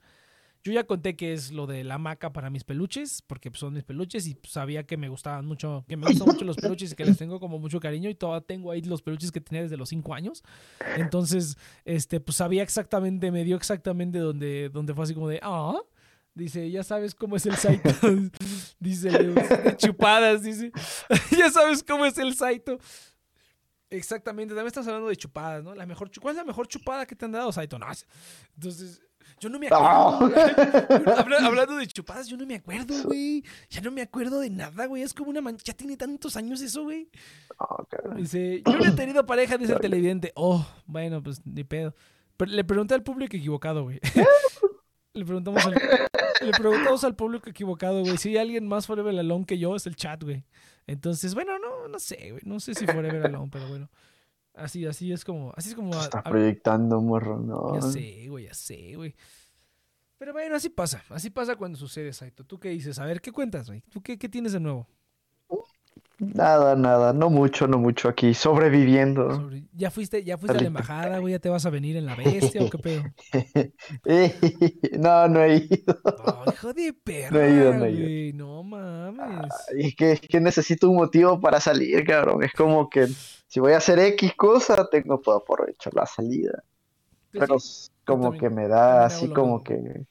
[0.64, 3.74] Yo ya conté que es lo de la maca para mis peluches, porque pues, son
[3.74, 6.96] mis peluches y sabía que me gustaban mucho, que me gustan mucho los peluches y
[6.96, 9.76] que les tengo como mucho cariño y todavía tengo ahí los peluches que tenía desde
[9.76, 10.42] los cinco años.
[10.96, 15.82] Entonces, este, pues sabía exactamente, me dio exactamente donde, donde fue así como de, ah,
[16.34, 17.90] dice, ya sabes cómo es el Saito.
[18.80, 19.12] dice,
[19.76, 20.72] chupadas, dice,
[21.38, 22.80] ya sabes cómo es el Saito.
[23.90, 25.76] Exactamente, también estás hablando de chupadas, ¿no?
[25.76, 27.78] La mejor, ¿Cuál es la mejor chupada que te han dado, Saito?
[27.78, 27.86] No,
[28.56, 29.04] entonces,
[29.44, 30.32] yo no me acuerdo.
[31.46, 33.44] hablando de chupadas, yo no me acuerdo, güey.
[33.70, 35.04] Ya no me acuerdo de nada, güey.
[35.04, 35.64] Es como una mancha.
[35.66, 37.10] Ya tiene tantos años eso, güey.
[38.16, 40.32] Dice, yo no he tenido pareja, dice el televidente.
[40.36, 41.94] Oh, bueno, pues ni pedo.
[42.40, 44.00] le pregunté al público equivocado, güey.
[45.14, 48.18] le, preguntamos al, le preguntamos al público equivocado, güey.
[48.18, 50.46] Si hay alguien más Forever Alone que yo, es el chat, güey.
[50.88, 52.44] Entonces, bueno, no, no sé, güey.
[52.46, 53.90] No sé si Forever Alone, pero bueno.
[54.54, 55.52] Así, así es como.
[55.56, 55.94] Así es como.
[56.00, 57.76] Está proyectando, morro, no.
[57.76, 59.16] Ya sé, güey, ya sé, güey.
[60.18, 61.04] Pero bueno, así pasa.
[61.10, 62.46] Así pasa cuando sucede, Saito.
[62.46, 63.00] ¿Tú qué dices?
[63.00, 63.82] A ver, ¿qué cuentas, güey?
[63.82, 64.88] ¿Tú qué, qué tienes de nuevo?
[66.34, 69.50] Nada, nada, no mucho, no mucho aquí, sobreviviendo.
[69.74, 71.34] ¿Ya fuiste, ya fuiste a la embajada, güey?
[71.34, 73.04] ¿Ya te vas a venir en la bestia o qué pedo?
[75.00, 76.00] no, no he ido.
[76.52, 78.38] hijo de perra, no he ido, no he ido.
[78.38, 79.54] No mames.
[79.78, 82.44] es, que, es que necesito un motivo para salir, cabrón.
[82.44, 83.08] Es como que
[83.48, 86.64] si voy a hacer X cosa, tengo todo aprovechar la salida.
[87.32, 87.58] Pues Pero
[88.06, 90.06] como que me da así como que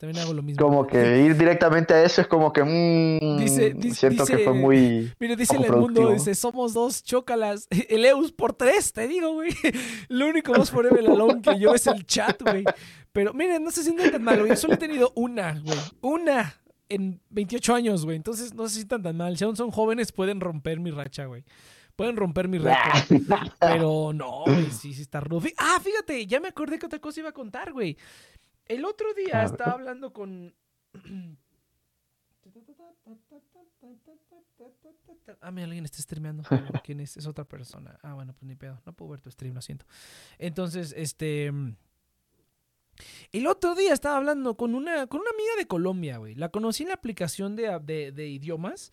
[0.00, 0.64] también hago lo mismo.
[0.64, 2.64] Como que ir directamente a eso es como que.
[2.64, 5.12] Mmm, dice, siento que fue muy.
[5.20, 7.68] Mire, dice el mundo: dice, somos dos chócalas.
[7.90, 9.50] El Eus por tres, te digo, güey.
[10.08, 12.64] Lo único más forever alone que yo es el chat, güey.
[13.12, 15.78] Pero miren, no se sientan tan mal, Yo solo he tenido una, güey.
[16.00, 16.54] Una
[16.88, 18.16] en 28 años, güey.
[18.16, 19.36] Entonces no se sientan tan mal.
[19.36, 21.44] Si aún son jóvenes, pueden romper mi racha, güey.
[21.94, 23.06] Pueden romper mi racha.
[23.60, 25.46] pero no, güey, sí, sí está rudo.
[25.58, 27.98] Ah, fíjate, ya me acordé que otra cosa iba a contar, güey.
[28.70, 30.54] El otro día estaba hablando con.
[35.40, 36.42] Ah, mira, alguien está streameando.
[36.84, 37.16] ¿Quién es?
[37.16, 37.98] Es otra persona.
[38.02, 38.80] Ah, bueno, pues ni pedo.
[38.84, 39.86] No puedo ver tu stream, lo siento.
[40.38, 41.52] Entonces, este.
[43.32, 46.34] El otro día estaba hablando con una, con una amiga de Colombia, güey.
[46.34, 48.92] La conocí en la aplicación de, de idiomas.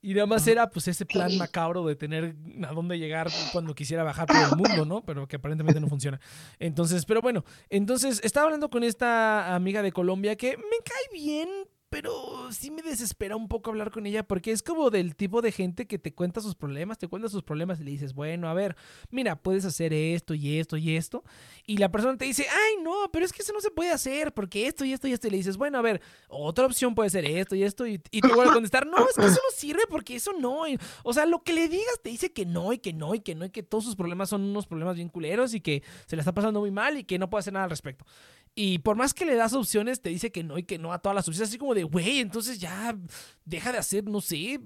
[0.00, 2.36] Y nada más era pues ese plan macabro de tener
[2.66, 5.04] a dónde llegar cuando quisiera bajar por el mundo, ¿no?
[5.04, 6.20] Pero que aparentemente no funciona.
[6.60, 11.48] Entonces, pero bueno, entonces estaba hablando con esta amiga de Colombia que me cae bien,
[11.90, 15.52] pero sí me desespera un poco hablar con ella porque es como del tipo de
[15.52, 18.54] gente que te cuenta sus problemas, te cuenta sus problemas y le dices, bueno, a
[18.54, 18.76] ver,
[19.10, 21.24] mira, puedes hacer esto y esto y esto.
[21.66, 24.32] Y la persona te dice, ay, no, pero es que eso no se puede hacer
[24.32, 25.28] porque esto y esto y esto.
[25.28, 27.86] Y le dices, bueno, a ver, otra opción puede ser esto y esto.
[27.86, 30.64] Y, y te vuelve a contestar, no, es que eso no sirve porque eso no.
[31.02, 33.34] o sea, lo que le digas te dice que no y que no y que
[33.34, 36.20] no y que todos sus problemas son unos problemas bien culeros y que se le
[36.20, 38.04] está pasando muy mal y que no puede hacer nada al respecto.
[38.60, 40.98] Y por más que le das opciones, te dice que no y que no a
[40.98, 41.48] todas las opciones.
[41.48, 42.98] Así como de, güey, entonces ya
[43.44, 44.58] deja de hacer, no sé,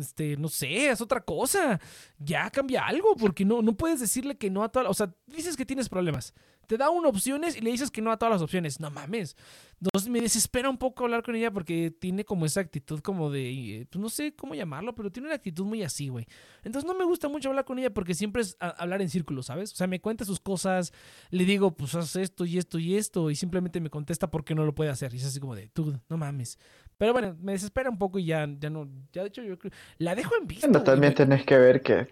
[0.00, 1.80] este, no sé, haz otra cosa.
[2.18, 4.90] Ya cambia algo, porque no, no puedes decirle que no a todas.
[4.90, 6.34] O sea, dices que tienes problemas
[6.66, 8.80] te da una opciones y le dices que no a todas las opciones.
[8.80, 9.36] No mames.
[9.80, 13.50] Entonces me desespera un poco hablar con ella porque tiene como esa actitud como de,
[13.50, 16.26] eh, pues no sé cómo llamarlo, pero tiene una actitud muy así, güey.
[16.64, 19.72] Entonces no me gusta mucho hablar con ella porque siempre es hablar en círculos, ¿sabes?
[19.72, 20.92] O sea, me cuenta sus cosas,
[21.30, 24.64] le digo, pues haz esto y esto y esto, y simplemente me contesta porque no
[24.64, 25.12] lo puede hacer.
[25.12, 26.58] Y es así como de, tú, no mames.
[26.96, 29.72] Pero bueno, me desespera un poco y ya, ya no, ya de hecho yo creo,
[29.98, 30.66] la dejo en vista.
[30.66, 32.08] Bueno, también tenés que ver que,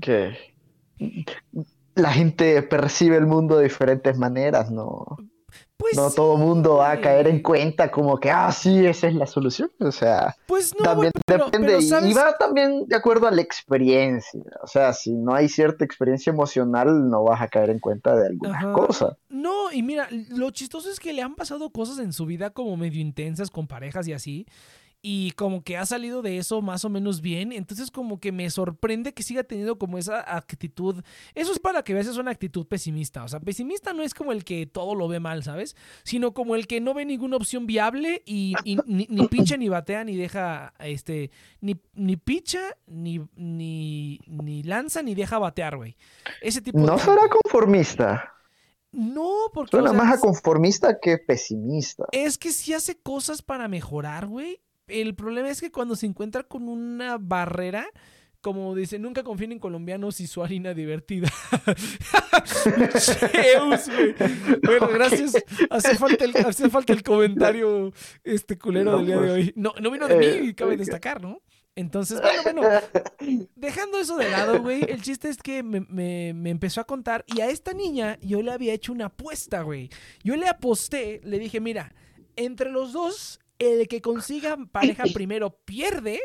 [0.00, 0.36] que
[1.96, 5.04] la gente percibe el mundo de diferentes maneras, ¿no?
[5.78, 9.14] Pues no todo mundo va a caer en cuenta como que, ah, sí, esa es
[9.14, 9.70] la solución.
[9.80, 11.78] O sea, pues no, también depende.
[11.80, 14.40] Y va también de acuerdo a la experiencia.
[14.62, 18.26] O sea, si no hay cierta experiencia emocional, no vas a caer en cuenta de
[18.28, 19.16] algunas cosas.
[19.28, 22.76] No, y mira, lo chistoso es que le han pasado cosas en su vida como
[22.78, 24.46] medio intensas con parejas y así
[25.02, 27.52] y como que ha salido de eso más o menos bien.
[27.52, 31.02] Entonces como que me sorprende que siga teniendo como esa actitud.
[31.34, 33.22] Eso es para que veas es una actitud pesimista.
[33.22, 35.76] O sea, pesimista no es como el que todo lo ve mal, ¿sabes?
[36.02, 38.54] Sino como el que no ve ninguna opción viable y,
[38.86, 41.30] ni, ni, picha ni batea ni deja, este,
[41.60, 45.96] ni, ni picha ni, ni, ni lanza ni deja batear, güey.
[46.40, 48.32] Ese tipo No será conformista.
[48.92, 49.70] No, porque.
[49.70, 52.06] Suena más a conformista que pesimista.
[52.12, 56.42] Es que si hace cosas para mejorar, güey el problema es que cuando se encuentra
[56.44, 57.86] con una barrera,
[58.40, 61.28] como dice, nunca confíen en colombianos y su harina divertida.
[64.62, 65.34] Bueno, gracias.
[65.70, 69.52] Hace falta, el, hace falta el comentario este culero del día de hoy.
[69.56, 71.42] No, no vino de mí, eh, cabe destacar, ¿no?
[71.74, 72.80] Entonces, bueno, bueno,
[73.56, 77.40] dejando eso de lado, güey, el chiste es que me, me, empezó a contar y
[77.40, 79.90] a esta niña yo le había hecho una apuesta, güey.
[80.22, 81.94] Yo le aposté, le dije, mira,
[82.36, 86.20] entre los dos el que consiga pareja primero pierde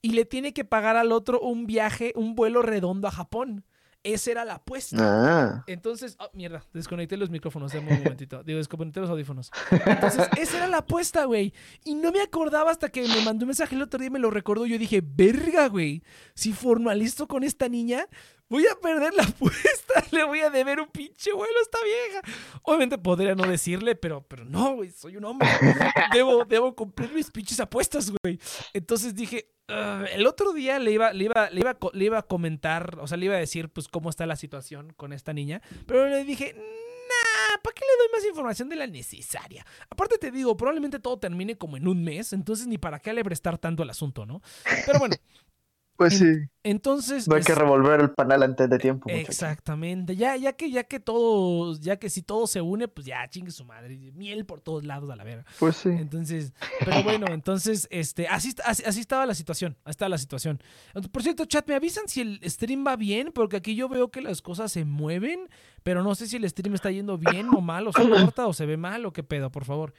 [0.00, 3.64] y le tiene que pagar al otro un viaje, un vuelo redondo a Japón.
[4.04, 4.96] Esa era la apuesta.
[4.98, 5.64] Ah.
[5.68, 8.42] Entonces, oh, mierda, desconecté los micrófonos, un momentito.
[8.42, 9.52] Digo, desconecté los audífonos.
[9.70, 11.52] Entonces, esa era la apuesta, güey.
[11.84, 14.18] Y no me acordaba hasta que me mandó un mensaje el otro día y me
[14.18, 14.66] lo recordó.
[14.66, 16.02] Yo dije, verga, güey.
[16.34, 18.08] Si formalizo con esta niña,
[18.52, 22.20] voy a perder la apuesta, le voy a deber un pinche vuelo a esta vieja.
[22.62, 25.48] Obviamente podría no decirle, pero, pero no, güey, soy un hombre.
[26.12, 28.38] Debo, debo cumplir mis pinches apuestas, güey.
[28.74, 32.22] Entonces dije, ah, el otro día le iba, le, iba, le, iba, le iba a
[32.22, 35.62] comentar, o sea, le iba a decir, pues, cómo está la situación con esta niña.
[35.86, 39.64] Pero le dije, nah, ¿para qué le doy más información de la necesaria?
[39.88, 43.24] Aparte te digo, probablemente todo termine como en un mes, entonces ni para qué le
[43.24, 44.42] prestar tanto al asunto, ¿no?
[44.86, 45.16] Pero bueno.
[45.96, 46.34] Pues sí.
[46.64, 47.28] Entonces.
[47.28, 49.10] No hay que revolver el panal antes de tiempo.
[49.10, 50.16] Exactamente.
[50.16, 53.50] Ya, ya que, ya que todo, ya que si todo se une, pues ya chingue
[53.50, 54.12] su madre.
[54.14, 55.44] Miel por todos lados a la verga.
[55.58, 55.90] Pues sí.
[55.90, 56.52] Entonces,
[56.84, 59.76] pero bueno, entonces, este, así, así, estaba la situación.
[59.84, 60.62] Así estaba la situación.
[61.10, 64.22] Por cierto, chat, me avisan si el stream va bien, porque aquí yo veo que
[64.22, 65.48] las cosas se mueven,
[65.82, 68.52] pero no sé si el stream está yendo bien o mal, o se corta, o
[68.52, 69.92] se ve mal, o qué pedo, por favor.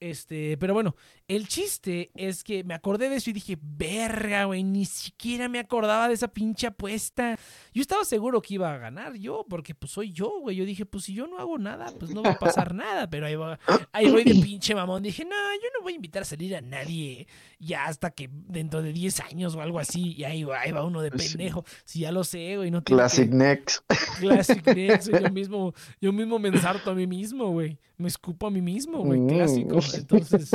[0.00, 0.94] Este, pero bueno,
[1.26, 5.58] el chiste es que me acordé de eso y dije, verga, güey, ni siquiera me
[5.58, 7.36] acordaba de esa pinche apuesta.
[7.74, 10.56] Yo estaba seguro que iba a ganar yo, porque pues soy yo, güey.
[10.56, 13.10] Yo dije, pues si yo no hago nada, pues no va a pasar nada.
[13.10, 13.58] Pero ahí, va,
[13.92, 15.02] ahí voy de pinche mamón.
[15.02, 17.26] Dije, no, yo no voy a invitar a salir a nadie
[17.58, 20.14] ya hasta que dentro de 10 años o algo así.
[20.16, 21.64] Y ahí va, ahí va uno de pendejo.
[21.84, 23.82] Si ya lo sé, güey, no Classic Next.
[24.20, 27.78] Classic Next, yo mismo, yo mismo me ensarto a mí mismo, güey.
[27.96, 29.26] Me escupo a mí mismo, güey.
[29.26, 29.80] Clásico.
[29.94, 30.50] Entonces,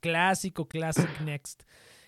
[0.00, 1.62] clásico, Classic Next.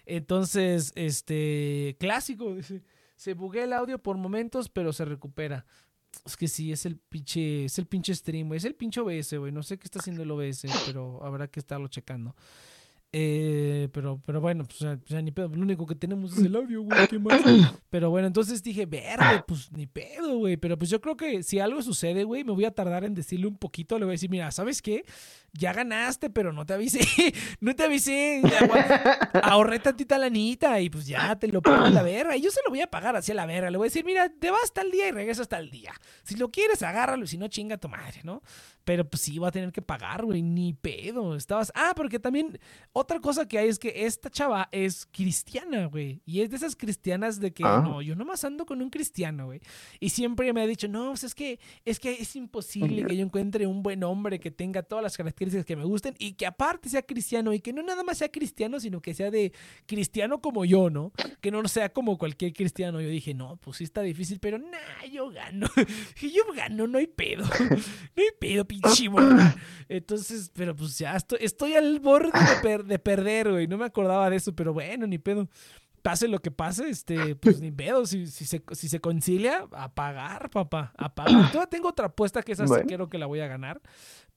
[0.06, 2.82] Entonces, este, clásico, dice.
[3.16, 5.64] Se buguea el audio por momentos, pero se recupera.
[6.24, 8.52] Es que sí, es el pinche, es el pinche stream.
[8.54, 9.52] Es el pinche OBS, güey.
[9.52, 12.34] No sé qué está haciendo el OBS, pero habrá que estarlo checando.
[13.16, 15.46] Eh, pero, pero bueno, pues, ya ni pedo.
[15.46, 17.06] Lo único que tenemos es el audio, güey.
[17.06, 17.40] ¿Qué más?
[17.88, 20.56] Pero bueno, entonces dije, verde, pues ni pedo, güey.
[20.56, 23.46] Pero pues yo creo que si algo sucede, güey, me voy a tardar en decirle
[23.46, 24.00] un poquito.
[24.00, 25.04] Le voy a decir, mira, ¿sabes qué?
[25.56, 27.00] ya ganaste, pero no te avisé,
[27.60, 28.42] no te avisé,
[29.42, 32.36] ahorré tantita lanita y pues ya te lo pago a la verga.
[32.36, 33.70] Y yo se lo voy a pagar hacia la verga.
[33.70, 35.94] Le voy a decir, mira, te vas hasta el día y regresas hasta el día.
[36.24, 38.42] Si lo quieres, agárralo, si no, chinga tu madre, ¿no?
[38.84, 41.36] Pero pues sí, va a tener que pagar, güey, ni pedo.
[41.36, 41.72] Estabas.
[41.74, 42.58] Ah, porque también
[42.92, 46.20] otra cosa que hay es que esta chava es cristiana, güey.
[46.26, 47.82] Y es de esas cristianas de que, ah.
[47.82, 49.60] no, yo nomás ando con un cristiano, güey.
[50.00, 53.24] Y siempre me ha dicho, no, pues es que, es que es imposible que yo
[53.24, 56.88] encuentre un buen hombre que tenga todas las características que me gusten y que aparte
[56.88, 59.52] sea cristiano y que no nada más sea cristiano, sino que sea de
[59.86, 61.12] cristiano como yo, ¿no?
[61.40, 63.00] Que no sea como cualquier cristiano.
[63.00, 65.66] Yo dije, no, pues sí está difícil, pero nah, yo gano.
[66.20, 67.44] yo gano, no hay pedo.
[68.16, 69.10] No hay pedo, pinche
[69.88, 73.66] Entonces, pero pues ya estoy, estoy al borde de, de perder, güey.
[73.66, 75.48] No me acordaba de eso, pero bueno, ni pedo
[76.04, 79.94] pase lo que pase, este, pues ni pedo, si, si, se, si se concilia, a
[79.94, 81.50] pagar, papá, a pagar.
[81.50, 83.80] Todavía tengo otra apuesta que esa sí creo que la voy a ganar.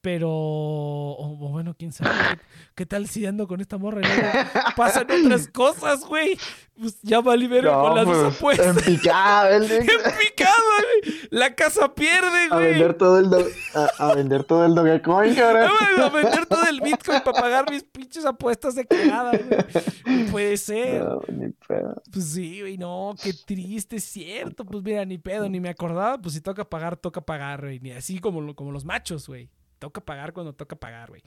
[0.00, 2.38] Pero, o, bueno, quién sabe.
[2.76, 4.00] ¿Qué, tal si ando con esta morra?
[4.02, 6.38] Y pasan otras cosas, güey.
[6.78, 8.86] Pues ya va a liberar con las dos pues, apuestas.
[8.86, 10.62] En picado, en picado,
[11.02, 11.18] güey.
[11.30, 12.66] La casa pierde, güey.
[12.66, 13.52] A vender todo el,
[13.98, 15.68] a, vender todo el Dogecoin, cabrón.
[15.98, 20.26] A vender todo el Bitcoin para pagar mis pinches apuestas de cagada, güey.
[20.30, 21.02] puede ser.
[21.02, 22.00] No, ni pedo.
[22.12, 24.64] Pues sí, güey, no, qué triste, es cierto.
[24.64, 26.18] Pues mira, ni pedo, ni me acordaba.
[26.18, 27.80] Pues si toca pagar, toca pagar, güey.
[27.80, 31.22] Ni así como, como los machos, güey toca pagar cuando toca pagar, güey.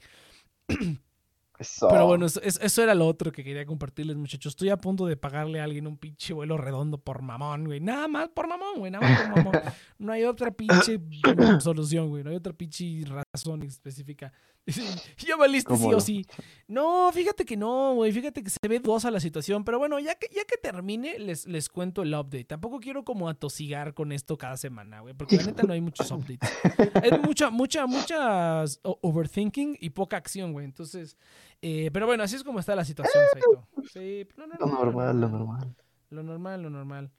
[1.90, 4.52] Pero bueno, eso, era lo otro que quería compartirles, muchachos.
[4.52, 7.80] Estoy a punto de pagarle a alguien un pinche vuelo redondo por mamón, güey.
[7.80, 8.90] Nada más por mamón, güey.
[8.90, 9.62] Nada más por mamón.
[9.98, 11.00] No hay otra pinche
[11.60, 12.24] solución, güey.
[12.24, 14.32] No hay otra pinche razón específica.
[15.26, 16.26] ya valiste sí o sí.
[16.68, 18.12] No, fíjate que no, güey.
[18.12, 19.64] Fíjate que se ve a la situación.
[19.64, 22.44] Pero bueno, ya que, ya que termine, les, les cuento el update.
[22.44, 25.14] Tampoco quiero como atosigar con esto cada semana, güey.
[25.14, 26.50] Porque la neta no hay muchos updates.
[27.02, 30.64] Hay mucha, mucha, mucha overthinking y poca acción, güey.
[30.64, 31.16] Entonces,
[31.60, 33.68] eh, pero bueno, así es como está la situación, Saito.
[33.92, 35.76] Sí, no, no, lo normal, lo normal.
[36.10, 37.10] Lo normal, lo normal.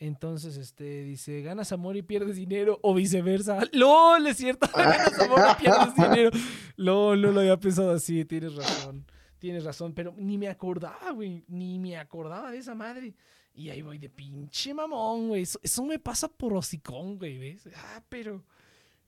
[0.00, 3.58] Entonces, este, dice, ganas amor y pierdes dinero o viceversa.
[3.72, 6.30] LOL, es cierto, ganas amor y pierdes dinero.
[6.76, 9.04] LOL, no lo había pensado así, tienes razón.
[9.38, 11.44] Tienes razón, pero ni me acordaba, güey.
[11.48, 13.14] Ni me acordaba de esa madre.
[13.54, 15.42] Y ahí voy de pinche mamón, güey.
[15.42, 17.68] Eso, me pasa por hocicón, güey, ¿ves?
[17.74, 18.44] Ah, pero,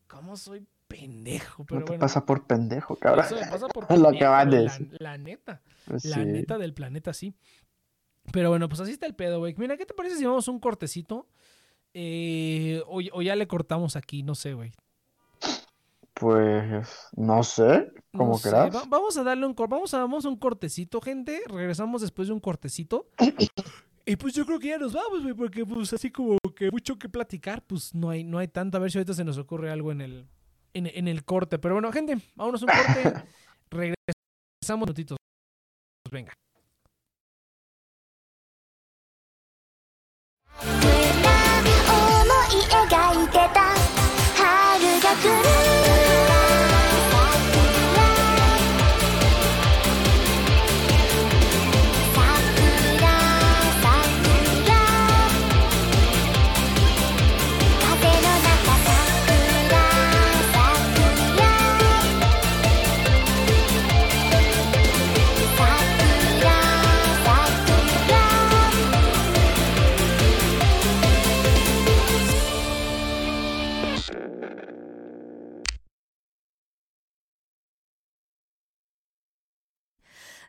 [0.07, 1.64] ¿cómo soy pendejo?
[1.64, 3.24] Pero no pasa por pendejo, cabrón.
[3.26, 4.45] Eso me pasa por pendejo, la,
[4.99, 5.62] la, neta.
[5.86, 7.34] Pues la neta del planeta, sí.
[8.32, 9.54] Pero bueno, pues así está el pedo, güey.
[9.56, 11.26] Mira, ¿qué te parece si vamos un cortecito?
[11.94, 14.72] Eh, o, ya le cortamos aquí, no sé, güey.
[16.14, 21.00] Pues no sé, como no vamos a darle un vamos a vamos a un cortecito,
[21.00, 21.40] gente.
[21.48, 23.08] Regresamos después de un cortecito.
[24.04, 26.98] y pues yo creo que ya nos vamos, güey, porque pues así como que mucho
[26.98, 29.70] que platicar, pues no hay no hay tanto a ver si ahorita se nos ocurre
[29.70, 30.28] algo en el
[30.74, 33.24] en, en el corte, pero bueno, gente, vámonos un corte.
[33.70, 35.16] Regresamos minutitos.
[36.10, 36.34] Venga.
[42.70, 43.74] 描いてた。
[44.36, 45.59] 春が来る。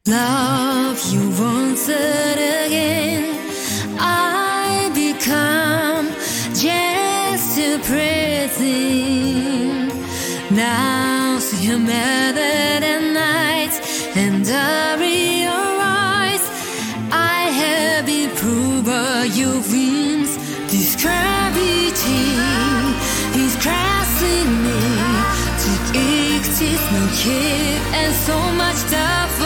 [0.07, 3.37] Love you once again.
[3.99, 6.07] I become
[6.55, 8.69] just a prison.
[10.55, 13.79] Now see him better than night,
[14.15, 16.49] and I realize
[17.11, 20.35] I have been proven your wings.
[20.71, 22.39] This gravity
[23.37, 24.81] is crossing me.
[25.61, 25.93] Take
[26.59, 29.40] it, no keep, and so much stuff.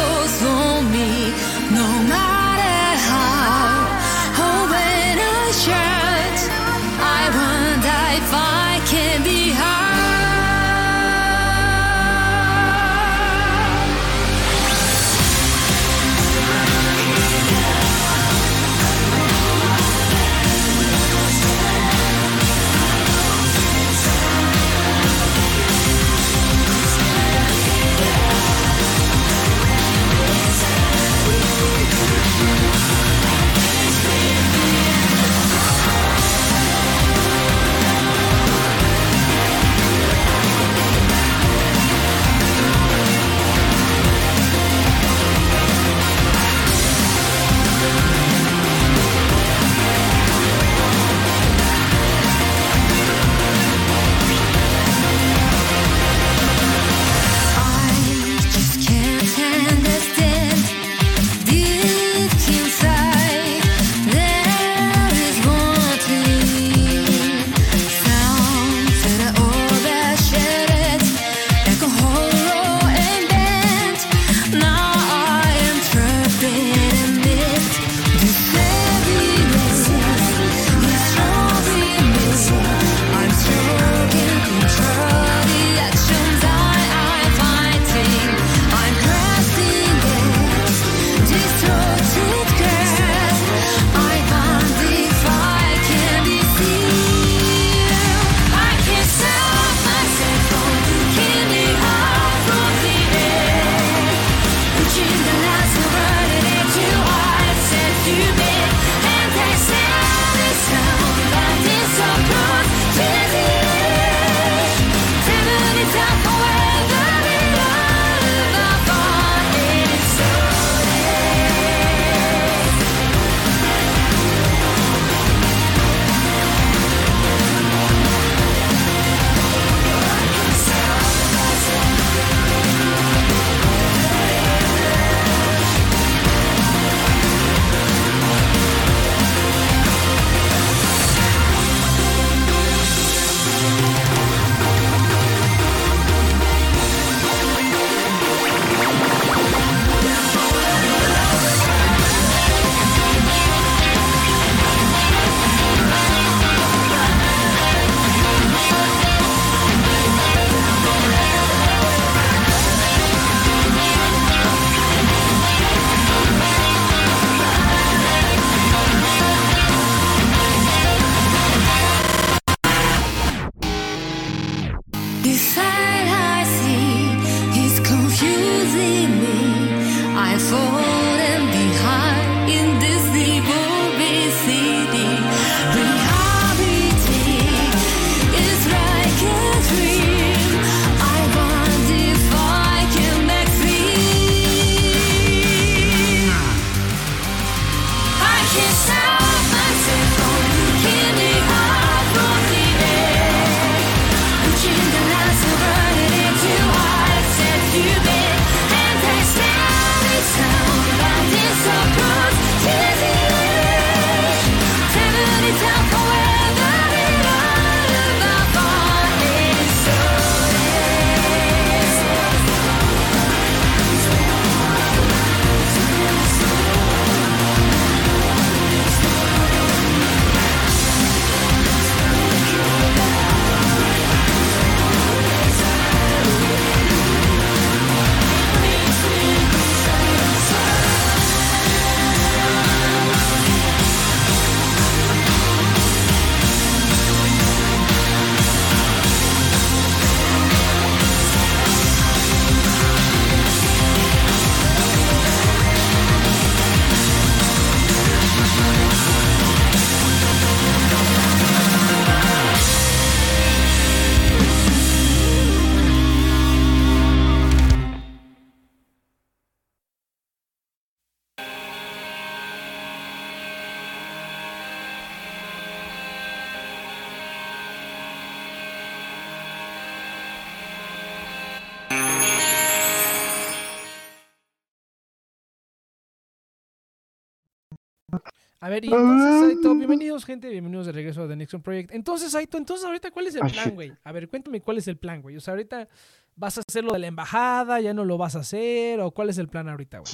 [288.65, 291.91] A ver, y entonces, Saito, bienvenidos, gente, bienvenidos de regreso a The Nixon Project.
[291.93, 293.93] Entonces, Saito, entonces ahorita, ¿cuál es el Ah, plan, güey?
[294.03, 295.37] A ver, cuéntame cuál es el plan, güey.
[295.37, 295.87] O sea, ahorita
[296.35, 299.29] vas a hacer lo de la embajada, ya no lo vas a hacer, o cuál
[299.29, 300.13] es el plan ahorita, güey.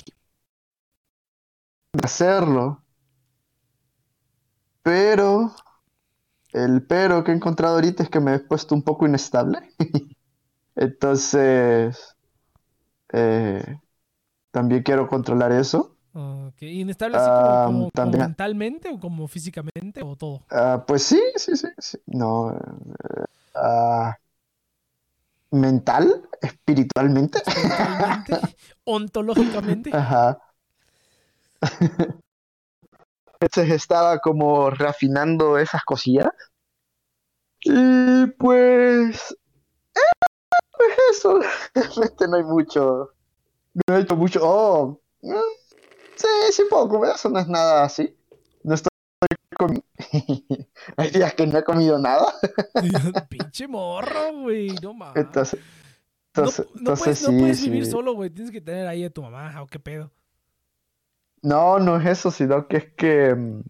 [2.03, 2.83] hacerlo.
[4.83, 5.55] Pero
[6.51, 9.59] el pero que he encontrado ahorita es que me he puesto un poco inestable.
[10.75, 12.17] Entonces,
[13.13, 13.79] eh,
[14.51, 15.95] también quiero controlar eso.
[16.13, 20.41] Ok, ¿Inestable así como, Ah, como mentalmente o como físicamente o todo?
[20.49, 21.97] Ah, pues sí, sí, sí, sí.
[22.07, 22.51] No.
[22.51, 24.17] eh, ah,
[25.51, 27.39] mental, espiritualmente.
[28.85, 29.91] Ontológicamente.
[29.93, 30.39] Ajá.
[33.39, 36.29] Entonces estaba como reafinando esas cosillas.
[37.63, 39.31] Y pues.
[39.95, 39.99] eh,
[40.77, 41.39] pues eso.
[41.75, 43.11] Realmente no hay mucho.
[43.87, 44.39] No he hecho mucho.
[44.43, 45.01] Oh.
[45.21, 45.60] mm,
[46.21, 47.11] Sí, sí puedo comer.
[47.15, 48.15] Eso no es nada así.
[48.63, 48.89] No estoy
[49.57, 49.85] comiendo.
[50.97, 52.33] Hay días que no he comido nada.
[53.29, 55.25] Pinche morro, güey, no mames.
[55.25, 55.59] Entonces.
[56.33, 57.91] No, Entonces, no entonces puedes, no sí, puedes vivir sí.
[57.91, 58.29] solo, güey.
[58.29, 60.11] Tienes que tener ahí a tu mamá, o qué pedo.
[61.41, 63.61] No, no es eso, sino que es que mm,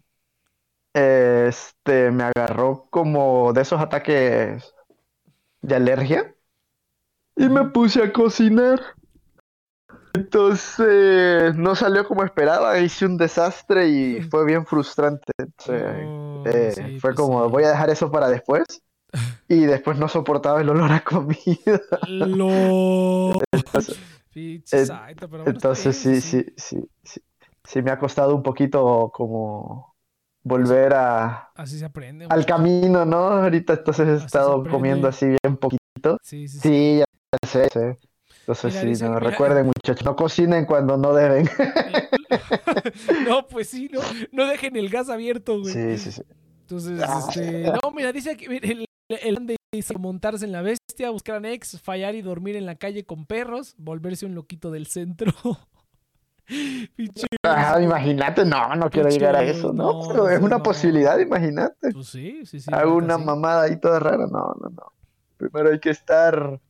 [0.92, 4.74] este me agarró como de esos ataques
[5.62, 6.36] de alergia
[7.34, 8.80] y me puse a cocinar.
[10.14, 15.32] Entonces no salió como esperaba, hice un desastre y fue bien frustrante.
[15.38, 17.50] Entonces, Oh, eh, sí, fue pues como, sí.
[17.50, 18.64] voy a dejar eso para después.
[19.48, 21.46] Y después no soportaba el olor a comida.
[22.08, 23.42] Lo.
[23.52, 23.98] Entonces,
[24.70, 24.96] pero
[25.46, 27.20] Entonces sí, sí, sí, sí.
[27.64, 29.94] Sí me ha costado un poquito como
[30.42, 32.26] volver a, Así se aprende.
[32.26, 33.18] al camino, ¿no?
[33.18, 36.18] Ahorita entonces he estado comiendo así bien poquito.
[36.22, 36.68] Sí, sí, sí.
[36.68, 37.98] Sí, ya sé, sé.
[38.42, 41.48] Entonces Mira, sí, no, mira, recuerden muchachos, no cocinen cuando no deben.
[43.28, 44.00] no, pues sí, no,
[44.32, 45.72] no dejen el gas abierto, güey.
[45.72, 46.22] Sí, sí, sí.
[46.62, 47.24] Entonces, Ah.
[47.28, 47.62] este.
[47.62, 52.14] No, mira, dice que el, el de dice montarse en la bestia, buscar anexos, fallar
[52.14, 55.32] y dormir en la calle con perros, volverse un loquito del centro.
[57.44, 59.92] Ah, imagínate, no, no quiero llegar a eso, ¿no?
[60.02, 60.62] no, Pero es una no.
[60.62, 61.92] posibilidad, imagínate.
[61.92, 62.70] Pues sí, sí, sí.
[62.74, 63.24] Hago una sí.
[63.24, 64.92] mamada ahí toda rara, no, no, no.
[65.38, 66.60] Primero hay que estar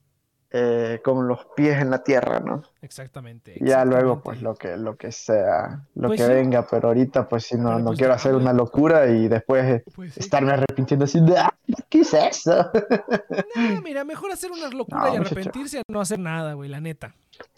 [0.54, 2.62] eh, con los pies en la tierra, ¿no?
[2.82, 3.56] Exactamente.
[3.60, 6.32] Ya luego, pues lo que, lo que sea, lo Pues que sí.
[6.32, 9.82] venga, pero ahorita, pues sí, no, Pero no pues quiero hacer una locura y después
[9.94, 10.20] Pues sí.
[10.20, 11.54] estarme arrepintiendo así de, "Ah,
[11.88, 12.70] ¿qué es eso?
[13.70, 15.34] No, mira, mejor hacer una locura No, y muchacho.
[15.34, 17.14] arrepentirse a no hacer nada, güey, la neta.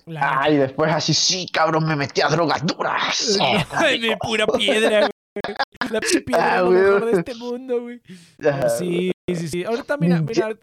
[0.07, 0.41] La neta.
[0.43, 3.39] Ay, después así, sí, cabrón, me metí a drogas duras.
[4.01, 5.57] De pura piedra, güey.
[5.93, 8.01] La piedra Ah, lo mejor de este mundo, güey.
[8.39, 9.65] Ya, Sí, sí, sí.
[9.65, 10.57] Ahorita, mira, me mira.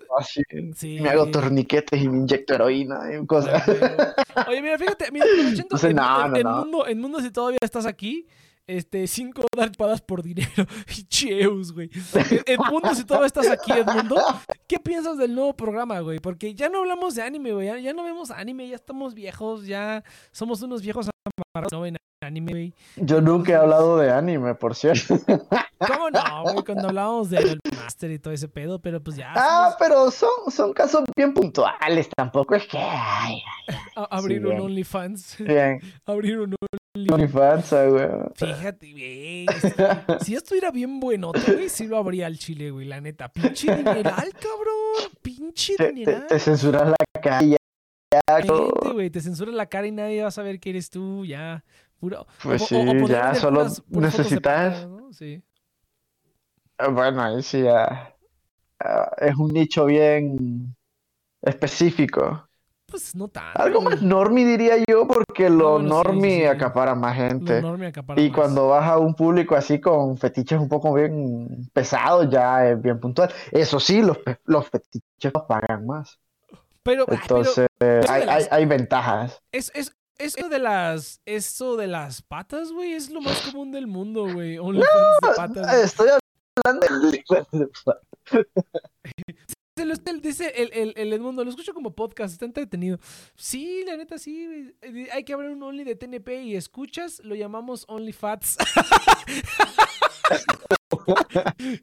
[0.75, 0.99] Sí.
[0.99, 3.63] me hago torniquetes y me inyecto heroína y cosas.
[4.47, 6.55] Oye, mira, fíjate, mira, en, no, en- no, en no.
[6.57, 8.27] mundo, en mundo, si todavía estás aquí,
[8.67, 10.65] este, cinco dar chupadas por dinero.
[11.09, 11.89] Cheus, güey.
[12.13, 14.17] En- Edmundo, si todavía estás aquí, Edmundo,
[14.67, 16.19] ¿qué piensas del nuevo programa, güey?
[16.19, 17.67] Porque ya no hablamos de anime, güey.
[17.67, 21.09] Ya, ya no vemos anime, ya estamos viejos, ya somos unos viejos
[21.53, 22.73] amarrados, no ven anime, güey.
[22.97, 25.17] Yo nunca he hablado de anime, por cierto.
[25.79, 26.63] ¿Cómo no, güey?
[26.63, 29.33] Cuando hablábamos del Master y todo ese pedo, pero pues ya.
[29.35, 32.77] Ah, somos- pero son, son casos bien puntuales, tampoco es que...
[32.79, 33.41] Ay,
[34.09, 34.59] abrir sí, un.
[34.61, 35.37] OnlyFans.
[35.39, 36.55] bien, abrir un
[37.09, 38.07] OnlyFans, güey.
[38.35, 39.45] Fíjate, güey.
[40.21, 43.29] Si esto era bien buenote, güey, sí lo abría al chile, güey, la neta.
[43.29, 45.11] Pinche dineral, cabrón.
[45.21, 46.27] Pinche Te, te, dineral.
[46.27, 47.57] te censuras la calle.
[48.41, 51.63] Gente, güey, te censuras la cara y nadie va a saber que eres tú, ya.
[52.43, 55.13] Pues o- sí, o ya solo puras- puras necesitas- ¿no?
[55.13, 55.41] Sí.
[56.77, 58.13] Ah, Bueno, ahí sí ya,
[58.79, 60.75] ah, es un nicho bien
[61.41, 62.47] específico.
[62.87, 63.61] Pues no tanto.
[63.61, 66.45] Algo más normie diría yo, porque lo bueno, sí, normie sí.
[66.45, 67.59] acapara más gente.
[67.87, 68.37] acapara Y más.
[68.37, 72.99] cuando vas a un público así con fetiches un poco bien pesados, ya es bien
[72.99, 73.31] puntual.
[73.51, 76.19] Eso sí, los, los fetiches pagan más.
[76.83, 79.41] Pero, pero Entonces, eso de hay, hay ventajas.
[79.53, 81.19] es, es, eso de las.
[81.25, 84.57] Eso de las patas, güey, es lo más común del mundo, güey.
[84.57, 85.73] OnlyFans de patas.
[85.83, 86.09] Estoy
[86.65, 87.23] hablando de...
[87.27, 87.69] Se lo-
[89.75, 92.99] el- dice el, el, el Edmundo, lo escucho como podcast, está entretenido.
[93.35, 94.73] Sí, la neta, sí.
[94.81, 95.09] güey.
[95.11, 98.57] Hay que abrir un Only de TNP y escuchas, lo llamamos OnlyFats.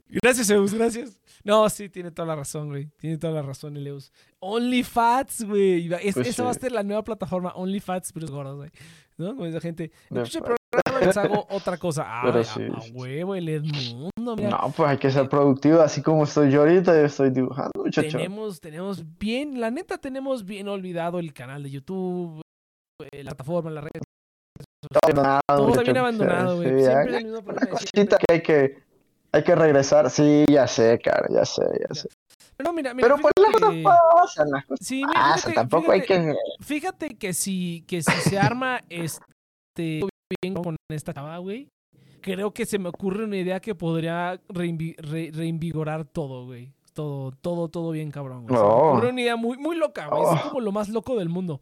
[0.07, 1.19] gracias, Eus, gracias.
[1.43, 2.89] No, sí, tiene toda la razón, güey.
[2.97, 4.11] Tiene toda la razón, el Eus.
[4.39, 5.85] OnlyFats, güey.
[5.85, 8.57] Y va- es- Pues esa va a ser la nueva plataforma, OnlyFats, pero es gordos,
[8.57, 8.69] güey.
[9.17, 9.35] ¿No?
[9.35, 9.91] Como esa gente.
[10.09, 10.58] El y
[11.05, 12.03] les hago otra cosa.
[12.07, 14.49] Ah, Pero a, huevo, el Edmundo, mira.
[14.49, 18.17] No, pues hay que ser productivo, así como estoy yo ahorita, yo estoy dibujando, muchacho.
[18.17, 22.41] Tenemos, tenemos bien, la neta tenemos bien olvidado el canal de YouTube,
[23.11, 23.89] eh, la plataforma, la red
[25.03, 25.83] abandonado, Todo está muchacho.
[25.85, 26.69] bien abandonado, güey.
[26.79, 28.77] Sí, Siempre mismo Una cosita que hay que,
[29.31, 30.09] hay que regresar.
[30.09, 32.07] Sí, ya sé, cara, ya sé, ya sé.
[32.63, 33.07] No, mira, mira.
[33.07, 35.37] Pero pues las cosas pasan, las cosas Sí, mira, pasan.
[35.37, 36.35] fíjate- Tampoco hay que.
[36.61, 40.01] Fíjate que si, que si se arma este
[40.41, 41.69] bien con esta chava, güey,
[42.21, 46.73] creo que se me ocurre una idea que podría reinvi- re- reinvigorar todo, güey.
[46.93, 48.55] Todo, todo, todo bien cabrón, güey.
[48.57, 48.91] Se me Oh.
[48.91, 50.21] ocurre una idea muy, muy loca, güey.
[50.23, 50.49] Es Oh.
[50.49, 51.61] como lo más loco del mundo.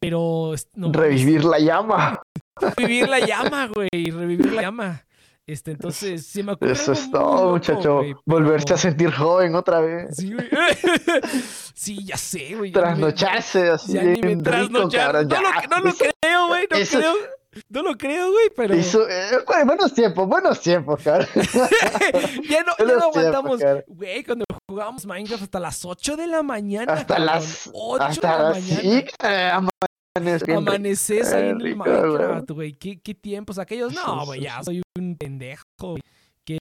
[0.00, 2.20] Pero no Revivir la llama.
[2.76, 3.88] revivir la llama, güey.
[4.10, 5.04] Revivir la llama.
[5.46, 8.00] Este, entonces, se me ocurre Eso es todo, loco, muchacho.
[8.24, 10.16] Volverse pero- a sentir joven otra vez.
[10.16, 10.48] Sí, güey.
[11.74, 12.70] sí, ya sé, güey.
[12.70, 15.28] me- Trasnocharse así ya me bien rico, trasnochar.
[15.28, 15.28] cabrón.
[15.70, 16.66] No, lo, no creo, güey.
[16.70, 17.12] No eso- creo.
[17.68, 18.74] No lo creo, güey, pero.
[18.74, 21.28] eh, bueno, buenos tiempos, buenos tiempos, cara.
[21.34, 23.60] ya no, ya no tiempos, aguantamos.
[23.60, 23.84] cara.
[23.86, 26.92] Güey, cuando jugábamos Minecraft hasta las 8 de la mañana.
[26.94, 27.26] Hasta cabrón.
[27.26, 27.70] las.
[27.72, 28.58] 8 de Hasta la las.
[28.62, 28.80] mañana.
[28.80, 29.50] Sí, eh,
[30.14, 30.56] amanecer.
[30.56, 31.74] Amaneces ahí en el güey.
[31.74, 32.72] Minecraft, güey.
[32.74, 33.92] ¿Qué, ¿Qué tiempos aquellos?
[33.92, 36.02] No, güey, ya soy un pendejo, güey.
[36.44, 36.58] ¿Qué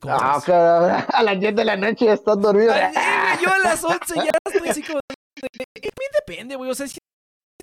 [0.00, 0.44] cosas?
[0.44, 2.72] cara, a las 10 de la noche ya estás dormido.
[2.72, 5.00] Ay, güey, yo a las 11 ya estoy así como.
[5.40, 5.48] de-
[5.82, 6.70] mí depende, güey.
[6.70, 6.98] O sea, si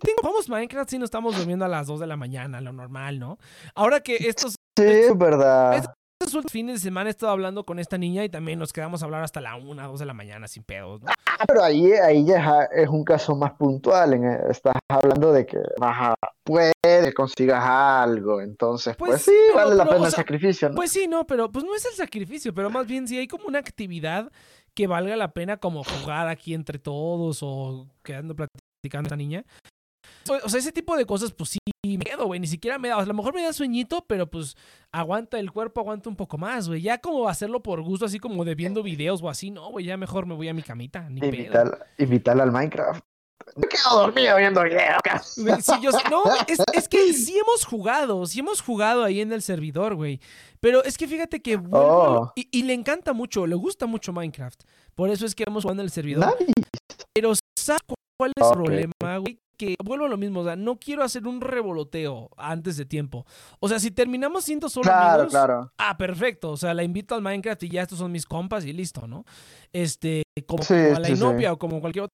[0.03, 3.19] tengo, jugamos Minecraft, sí nos estamos durmiendo a las 2 de la mañana, lo normal,
[3.19, 3.37] ¿no?
[3.75, 5.75] Ahora que estos, Sí, es verdad.
[5.75, 9.01] estos últimos fines de semana he estado hablando con esta niña y también nos quedamos
[9.01, 11.09] a hablar hasta la 1, 2 de la mañana sin pedos, ¿no?
[11.39, 12.37] Ah, pero ahí, ahí ya
[12.71, 14.13] es a- un caso más puntual.
[14.13, 16.71] en- estás hablando de que a, puede
[17.15, 18.39] consigas algo.
[18.41, 20.75] Entonces, pues, Pues, sí, pero- vale la pero, pena o el sacrificio, ¿no?
[20.75, 23.45] Pues sí, no, pero pues no es el sacrificio, pero más bien si hay como
[23.47, 24.31] una actividad
[24.75, 29.43] que valga la pena como jugar aquí entre todos o quedando platicando esta niña.
[30.29, 32.39] O o sea, ese tipo de cosas, pues sí, me quedo, güey.
[32.39, 34.55] Ni siquiera me da, o sea, a lo mejor me da sueñito, pero pues
[34.91, 36.81] aguanta el cuerpo, aguanta un poco más, güey.
[36.81, 39.97] Ya como hacerlo por gusto, así como de viendo videos o así, no, güey, ya
[39.97, 41.19] mejor me voy a mi camita, ni.
[41.25, 43.03] Invitar, invitarla al Minecraft.
[43.57, 44.97] Me quedo dormido viendo videos.
[45.03, 45.21] cara.
[45.35, 49.19] Güey, sí, yo sé- no, es, es que sí hemos jugado, sí hemos jugado ahí
[49.19, 50.21] en el servidor, güey.
[50.61, 52.31] Pero es que fíjate que vuelvo Oh.
[52.37, 54.63] y, y le encanta mucho, le gusta mucho Minecraft.
[54.95, 56.21] Por eso es que hemos jugado en el servidor.
[56.21, 56.47] Nadie.
[57.13, 57.81] Pero ¿sabes
[58.17, 59.37] cuál es el problema, güey?
[59.65, 63.25] Que vuelvo a lo mismo, o sea, no quiero hacer un revoloteo antes de tiempo.
[63.59, 65.71] O sea, si terminamos siendo solo Claro, amigos, claro.
[65.77, 66.51] ah, perfecto.
[66.51, 69.25] O sea, la invito al Minecraft y ya estos son mis compas y listo, ¿no?
[69.71, 71.17] Este, como, Sí, como a la sí, sí.
[71.21, 72.13] inopia o como cualquier otra.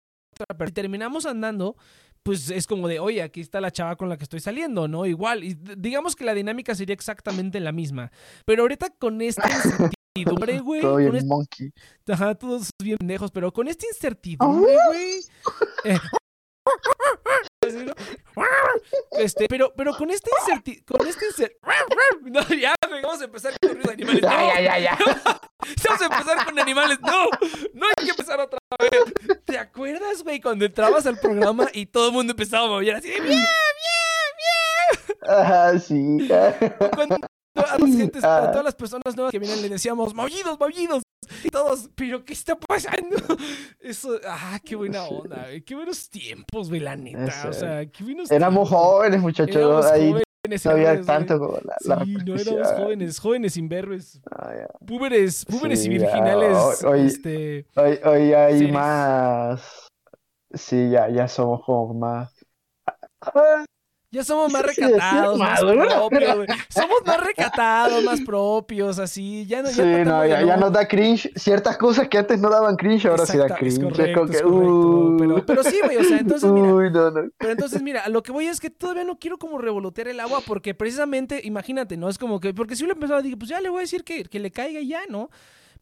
[0.57, 1.75] Pero si terminamos andando,
[2.23, 5.05] pues es como de, oye, aquí está la chava con la que estoy saliendo, ¿no?
[5.05, 8.11] Igual, y digamos que la dinámica sería exactamente la misma.
[8.45, 9.41] Pero ahorita con esta
[10.15, 11.71] incertidumbre, güey, Todo bien este monkey.
[12.07, 15.19] Ajá, todos bien pendejos, pero con esta incertidumbre, güey.
[15.85, 15.99] eh,
[17.69, 17.93] así, ¿no?
[19.11, 20.85] Este, pero, pero con esta incertidumbre.
[20.97, 22.31] Con esta incertidumbre.
[22.31, 24.21] No, ya, güey, vamos a empezar con ruidos de animales.
[24.21, 24.47] Ya, no.
[24.47, 24.97] ya, ya, ya.
[25.87, 26.99] Vamos a empezar con animales.
[27.01, 27.25] No,
[27.73, 29.39] no hay que empezar otra vez.
[29.45, 33.09] ¿Te acuerdas, güey, cuando entrabas al programa y todo el mundo empezaba a mover así
[33.09, 33.43] de bien,
[35.27, 36.27] Ajá, sí.
[36.95, 37.15] cuando
[37.55, 38.51] a, las gentes- a Ah.
[38.51, 41.03] todas las personas nuevas que vienen le decíamos, maullidos, maullidos.
[41.43, 43.15] Y todos, pero ¿qué está pasando?
[43.79, 45.61] Eso, ah, qué buena onda, güey.
[45.65, 47.47] Qué buenos tiempos, güey, la neta.
[47.49, 48.87] O sea, qué buenos Éramos tiempos.
[48.91, 49.55] jóvenes, muchachos.
[49.55, 51.17] Éramos Ahí jóvenes, no había jóvenes, güey.
[51.17, 54.67] tanto como la, la Sí, no éramos jóvenes, jóvenes imberbes, Ah, ya.
[54.85, 57.65] púberes, púberes y Sí, ya, virginales, hoy- hoy- este...
[57.75, 58.73] Hoy, hoy hay Series.
[58.73, 59.87] más.
[60.53, 62.33] Sí, ya, ya somos como más.
[64.11, 66.47] Ya somos más recatados, más propios, güey.
[66.69, 69.45] Somos más recatados, más propios, así.
[69.45, 71.31] Ya no, ya Sí, no, ya, ya nos da cringe.
[71.35, 73.73] Ciertas cosas que antes no daban cringe, ahora sí da cringe.
[73.73, 77.11] Es correcto, que, es uh, Pero, pero sí, güey, o sea, entonces, mira, Uy, no,
[77.11, 77.29] no.
[77.37, 80.19] Pero entonces, mira, a lo que voy es que todavía no quiero como revolotear el
[80.19, 82.09] agua porque precisamente, imagínate, ¿no?
[82.09, 84.23] Es como que, porque si lo empezaba, dije, pues ya le voy a decir que,
[84.23, 85.29] que le caiga y ya, ¿no?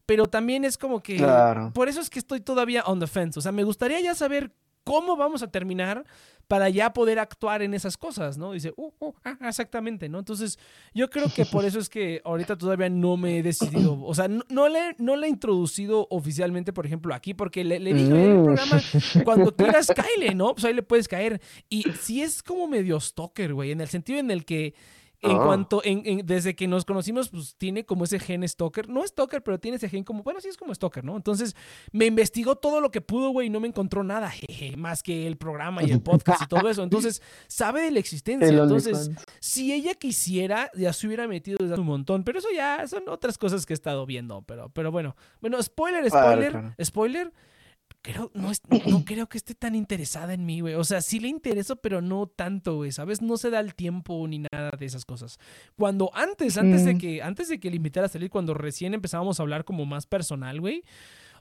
[0.04, 1.70] Pero también es como que, Claro.
[1.74, 3.38] por eso es que estoy todavía on the fence.
[3.38, 4.52] O sea, me gustaría ya saber
[4.84, 6.04] cómo vamos a terminar
[6.48, 8.52] para ya poder actuar en esas cosas, ¿no?
[8.52, 10.18] Dice, uh, uh, ah, exactamente, ¿no?
[10.18, 10.58] Entonces,
[10.94, 14.28] yo creo que por eso es que ahorita todavía no me he decidido, o sea,
[14.28, 18.42] no, le, no le he introducido oficialmente, por ejemplo, aquí, porque le, dije en el
[18.44, 18.82] programa,
[19.24, 20.54] cuando quieras, cáele, ¿no?
[20.54, 21.38] Pues ahí le puedes caer.
[21.68, 24.74] Y sí es como medio stalker, güey, en el sentido en el que
[25.20, 25.42] en Ah.
[25.44, 28.88] cuanto, en, en- desde que nos conocimos, pues tiene como ese gen stalker.
[28.88, 31.16] No stalker, pero tiene ese gen como, bueno, sí es como stalker, ¿no?
[31.16, 31.56] Entonces
[31.92, 35.26] me investigó todo lo que pudo, güey, y no me encontró nada, jeje, más que
[35.26, 36.82] el programa y el podcast y todo eso.
[36.84, 38.48] Entonces, sabe de la existencia.
[38.48, 42.22] El Entonces, si ella quisiera, ya se hubiera metido desde hace un montón.
[42.22, 44.42] Pero eso ya son otras cosas que he estado viendo.
[44.42, 45.16] Pero, pero bueno.
[45.40, 46.74] Bueno, spoiler, Claro, spoiler, claro.
[46.84, 47.32] spoiler.
[48.00, 50.74] Creo, no, es- no creo que esté tan interesada en mí, güey.
[50.74, 52.92] O sea, sí le intereso, pero no tanto, güey.
[52.92, 53.20] ¿Sabes?
[53.20, 55.38] No se da el tiempo ni nada de esas cosas.
[55.76, 56.98] Cuando antes, antes de Mm.
[56.98, 60.06] que, antes de que le invitara a salir, cuando recién empezábamos a hablar como más
[60.06, 60.84] personal, güey.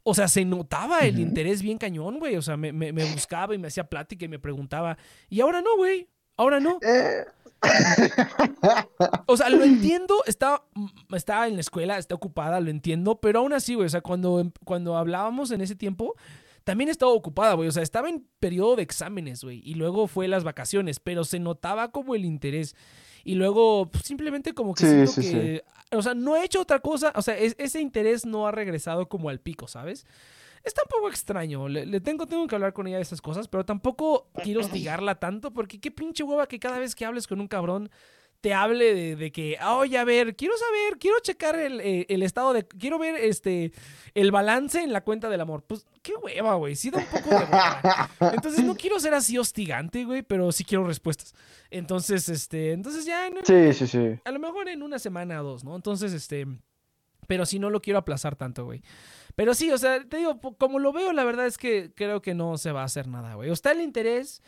[0.03, 2.35] O sea, se notaba el interés bien cañón, güey.
[2.37, 4.97] O sea, me, me- me buscaba y me hacía plática y me preguntaba.
[5.29, 6.07] Y ahora no, güey.
[6.37, 6.79] Ahora no.
[6.81, 7.25] Eh,
[9.25, 10.63] O sea, lo entiendo, está,
[11.13, 14.51] está en la escuela, está ocupada, lo entiendo, pero aún así, güey, o sea, cuando,
[14.63, 16.15] cuando hablábamos en ese tiempo,
[16.67, 20.27] también estaba ocupada, güey, o sea, estaba en periodo de exámenes, güey, y luego fue
[20.27, 22.75] las vacaciones, pero se notaba como el interés.
[23.23, 25.63] Y luego pues, simplemente como que Sí, siento sí, que,
[25.95, 29.07] o sea, no he hecho otra cosa, o sea, es- ese interés no ha regresado
[29.07, 30.05] como al pico, ¿sabes?
[30.65, 33.47] Está un poco extraño, le, le tengo, tengo que hablar con ella de esas cosas,
[33.47, 37.39] pero tampoco quiero hostigarla tanto, porque qué pinche hueva que cada vez que hables con
[37.39, 37.89] un cabrón
[38.41, 42.05] te hable de, de que, "Ah, oye, a ver, quiero saber, quiero checar el, eh,
[42.09, 43.71] el estado de, quiero ver este,
[44.13, 45.63] el balance en la cuenta del amor.
[45.65, 48.09] Pues, qué hueva, güey, sí da un poco de hueva.
[48.33, 51.33] Entonces no quiero ser así hostigante, güey, pero sí quiero respuestas.
[51.71, 54.19] Entonces, este, entonces ya, no- Sí, sí, sí.
[54.23, 55.75] a lo mejor en una semana o dos, ¿no?
[55.75, 56.45] Entonces, este,
[57.27, 58.81] pero si no lo quiero aplazar tanto, güey.
[59.35, 62.33] Pero sí, o sea, te digo, como lo veo, la verdad es que creo que
[62.33, 63.49] no se va a hacer nada, güey.
[63.49, 64.41] O está el interés,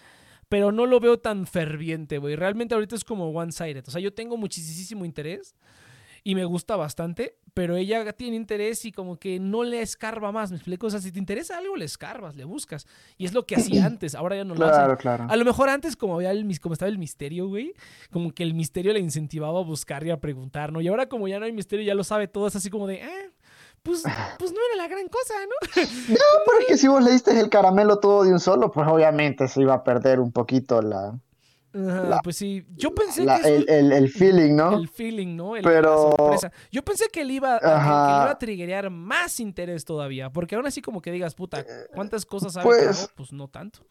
[0.50, 2.36] pero no lo veo tan ferviente, güey.
[2.36, 3.84] Realmente ahorita es como one-sided.
[3.88, 5.56] O sea, yo tengo muchísimo interés
[6.24, 10.52] y me gusta bastante, pero ella tiene interés y como que no le escarba más,
[10.52, 10.88] ¿me explico?
[10.88, 12.88] O sea, si te interesa algo, le escarbas, le buscas.
[13.18, 14.76] Y es lo que hacía antes, ahora ya no lo hace.
[14.76, 15.28] Claro, claro.
[15.30, 17.74] A lo mejor antes, como había el, como estaba el misterio, güey,
[18.12, 20.82] como que el misterio le incentivaba a buscar y a preguntar, ¿no?
[20.82, 22.96] Y ahora como ya no hay misterio, ya lo sabe todo, es así como de,
[22.96, 23.32] eh,
[23.84, 24.04] pues,
[24.38, 25.34] pues no era la gran cosa,
[26.10, 26.16] ¿no?
[26.46, 29.74] Porque si vos le diste el caramelo todo de un solo, pues obviamente se iba
[29.74, 31.20] a perder un poquito la,
[31.72, 34.76] Ajá, La- pues sí, yo pensé la- que el, el- el feeling, ¿no?
[34.76, 35.56] el feeling, ¿no?
[35.56, 36.16] El- Pero-.
[36.72, 40.82] Yo pensé que le iba a, que- iba triggerear más interés todavía, porque aún así
[40.82, 43.10] como que digas, puta, ¿cuántas cosas sabe pues-?
[43.16, 43.82] Pues no tanto.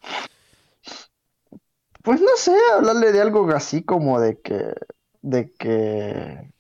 [2.03, 4.73] Pues no sé, hablarle de algo así como de que,
[5.23, 6.51] de que,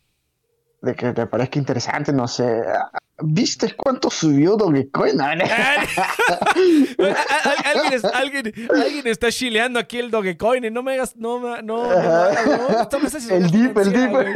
[0.80, 2.62] de que te parezca interesante, no sé.
[3.20, 5.16] ¿Viste cuánto subió Dogecoin?
[5.16, 5.44] No, no.
[7.64, 10.64] alguien, alguien, alguien está chileando aquí el Dogecoin.
[10.64, 11.16] y No me hagas.
[11.16, 14.10] No, me- no, no, no, haciendo El dip, el dip.
[14.10, 14.26] güey.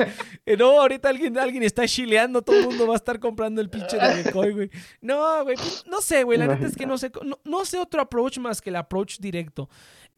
[0.47, 2.43] Eh, No, ahorita alguien, alguien está chileando.
[2.43, 4.70] Todo el mundo va a estar comprando el pinche Dogecoin, güey.
[5.01, 5.56] No, güey.
[5.86, 6.39] no sé, güey.
[6.39, 7.12] La neta es que no sé.
[7.24, 9.69] No, no sé otro approach más que el approach directo.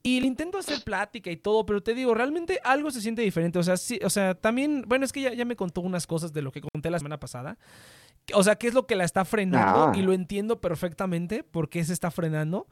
[0.06, 3.58] Y le intento hacer plática y todo, pero te digo, realmente algo se siente diferente.
[3.58, 6.30] O sea, sí, o sea, también, bueno, es que ya, ya me contó unas cosas
[6.34, 7.56] de lo que conté la semana pasada.
[8.34, 9.92] O sea, qué es lo que la está frenando Ah.
[9.96, 12.66] y lo entiendo perfectamente por qué se está frenando.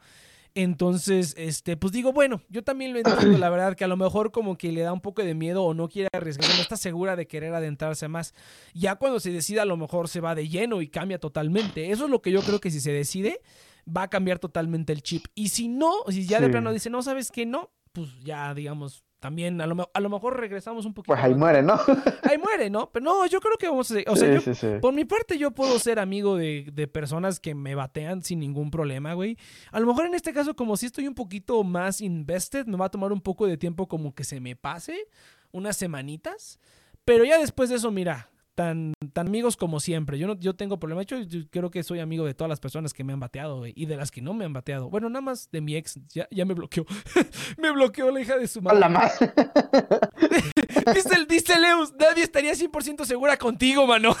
[0.55, 4.31] Entonces, este, pues digo, bueno, yo también lo entiendo, la verdad, que a lo mejor
[4.31, 7.15] como que le da un poco de miedo o no quiere arriesgar, no está segura
[7.15, 8.35] de querer adentrarse más.
[8.75, 11.89] Ya cuando se decida, a lo mejor se va de lleno y cambia totalmente.
[11.91, 13.41] Eso es lo que yo creo que si se decide,
[13.85, 15.25] va a cambiar totalmente el chip.
[15.35, 17.45] Y si no, si ya de plano dice, no, ¿sabes qué?
[17.45, 21.13] No, pues ya, digamos, también a lo, a lo mejor regresamos un poquito.
[21.13, 21.79] Pues ahí muere, ¿no?
[22.23, 22.89] Ahí muere, ¿no?
[22.91, 23.95] Pero no, yo creo que vamos a...
[24.07, 24.67] O sea, sí, yo, sí, sí.
[24.81, 28.69] por mi parte, yo puedo ser amigo de, de personas que me batean sin ningún
[28.69, 29.37] problema, güey.
[29.71, 32.87] A lo mejor en este caso, como si estoy un poquito más invested, me va
[32.87, 35.07] a tomar un poco de tiempo como que se me pase,
[35.51, 36.59] unas semanitas.
[37.05, 40.17] Pero ya después de eso, mira, tan, tan amigos como siempre.
[40.19, 40.99] Yo no yo tengo problema.
[40.99, 43.65] De hecho, yo creo que soy amigo de todas las personas que me han bateado.
[43.67, 44.89] Y de las que no me han bateado.
[44.89, 45.99] Bueno, nada más de mi ex.
[46.09, 46.85] Ya, ya me bloqueó.
[47.57, 48.77] me bloqueó la hija de su madre.
[48.77, 49.19] Hola, más.
[50.93, 54.15] Dice, el- dice Leus, nadie estaría 100% segura contigo, mano.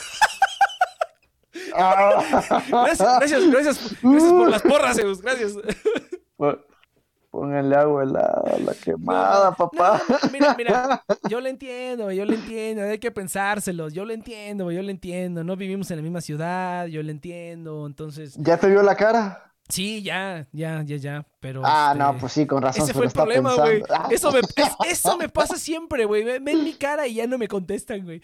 [1.75, 2.23] Ah.
[2.69, 2.69] Gracias,
[3.19, 5.53] gracias, gracias, gracias por las porras, Zeus, gracias.
[7.33, 9.99] Pónganle agua helada a la quemada, No, papá.
[10.07, 14.71] no, mira, mira, yo lo entiendo, yo lo entiendo, hay que pensárselos, yo lo entiendo,
[14.71, 18.67] yo lo entiendo, no vivimos en la misma ciudad, yo lo entiendo, entonces, ¿Ya te
[18.69, 19.51] vio la cara?
[19.67, 21.63] sí, ya, ya, ya, ya, pero...
[21.65, 22.83] Ah, este, no, pues sí, con razón.
[22.83, 23.81] Ese se fue el problema, güey.
[24.11, 26.23] Eso me, es- eso me pasa siempre, güey.
[26.39, 28.21] Ven mi cara y ya no me contestan, güey.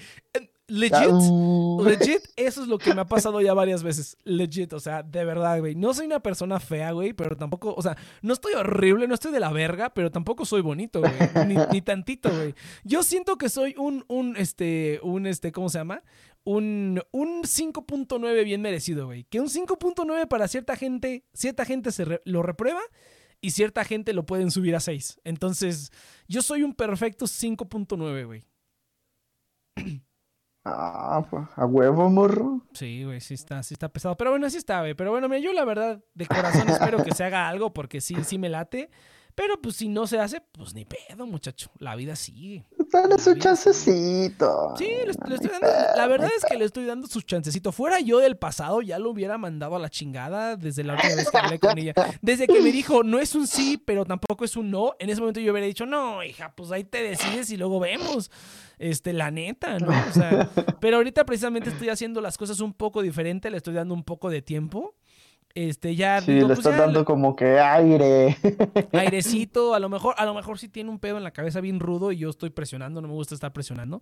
[0.70, 1.84] Legit, uh.
[1.84, 4.16] Legit, eso es lo que me ha pasado ya varias veces.
[4.24, 5.76] Legit, o sea, de verdad, güey.
[5.76, 9.32] No soy una persona fea, güey, pero tampoco, o sea, no estoy horrible, no estoy
[9.32, 11.12] de la verga, pero tampoco soy bonito, güey.
[11.48, 12.54] Ni, ni tantito, güey.
[12.84, 16.04] Yo siento que soy un, un, este, un, este, ¿cómo se llama?
[16.44, 19.26] Un, un 5.9 bien merecido, güey.
[19.26, 22.82] Que un 5.9 para cierta gente, cierta gente se re- lo reprueba
[23.42, 25.20] y cierta gente lo pueden subir a 6.
[25.24, 25.92] Entonces,
[26.28, 28.44] yo soy un perfecto 5.9, güey.
[30.66, 32.62] Ah, pues, a huevo, morro.
[32.74, 34.16] Sí, güey, sí está, sí está pesado.
[34.18, 34.94] Pero bueno, sí está, güey.
[34.94, 38.16] Pero bueno, mira, yo la verdad, de corazón espero que se haga algo porque sí,
[38.24, 38.90] sí me late.
[39.36, 41.72] Pero pues si no se hace, pues ni pedo, muchacho.
[41.78, 42.66] La vida sigue.
[42.92, 44.74] Dale su chancecito.
[44.78, 47.72] Sí, le, le estoy dando, la verdad es que le estoy dando su chancecito.
[47.72, 51.30] Fuera yo del pasado, ya lo hubiera mandado a la chingada desde la última vez
[51.30, 51.94] que hablé con ella.
[52.22, 54.96] Desde que me dijo, no es un sí, pero tampoco es un no.
[55.00, 58.32] En ese momento yo hubiera dicho, no, hija, pues ahí te decides y luego vemos.
[58.80, 59.90] Este, la neta, ¿no?
[59.90, 60.50] O sea,
[60.80, 64.30] pero ahorita precisamente estoy haciendo las cosas un poco diferente, le estoy dando un poco
[64.30, 64.96] de tiempo.
[65.68, 66.22] Este, ya.
[66.22, 68.38] Sí, le pues estás ya dando como que aire.
[68.94, 71.82] airecito, a lo mejor, a lo mejor sí tiene un pedo en la cabeza bien
[71.82, 74.02] rudo y yo estoy presionando, no me gusta estar presionando.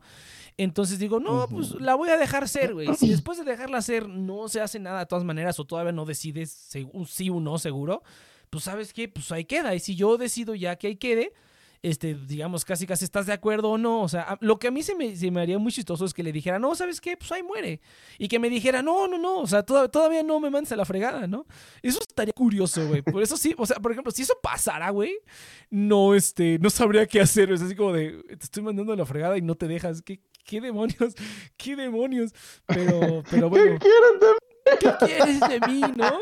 [0.56, 2.94] Entonces digo, no, pues la voy a dejar ser, güey.
[2.94, 6.06] Si después de dejarla ser no se hace nada de todas maneras o todavía no
[6.06, 8.04] decides un sí o no seguro,
[8.52, 9.74] pues sabes qué, pues ahí queda.
[9.74, 11.34] Y si yo decido ya que ahí quede,
[11.82, 14.02] este, digamos, casi casi estás de acuerdo o no.
[14.02, 16.24] O sea, lo que a mí se me, se me haría muy chistoso es que
[16.24, 17.18] le dijera, no, ¿sabes qué?
[17.18, 17.82] Pues ahí muere.
[18.18, 20.76] Y que me dijera, no, no, no, o sea, toda- todavía no me mandes a
[20.76, 21.46] la fregada, ¿no?
[21.82, 23.02] Eso estaría curioso, güey.
[23.02, 25.18] Por eso sí, o sea, por ejemplo, si eso pasara, güey,
[25.70, 27.52] no, este, no sabría qué hacer.
[27.52, 30.02] Es así como de, te estoy mandando a la fregada y no te dejas.
[30.02, 31.14] ¿Qué, qué demonios?
[31.58, 32.34] ¿Qué demonios?
[32.66, 33.78] Pero, pero bueno.
[33.80, 33.90] ¿Qué
[35.00, 36.20] quieres de mí, no?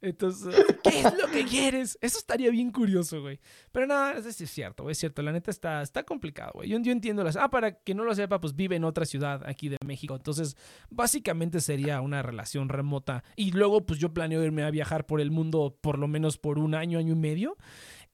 [0.00, 1.98] Entonces, ¿qué es lo que quieres?
[2.00, 3.40] Eso estaría bien curioso, güey.
[3.72, 5.22] Pero no, es, es cierto, güey, es cierto.
[5.22, 6.68] La neta está, está complicado, güey.
[6.68, 7.36] Yo, yo entiendo las...
[7.36, 10.14] Ah, para que no lo sepa, pues vive en otra ciudad aquí de México.
[10.14, 10.56] Entonces,
[10.90, 13.24] básicamente sería una relación remota.
[13.36, 16.58] Y luego, pues yo planeo irme a viajar por el mundo por lo menos por
[16.58, 17.56] un año, año y medio.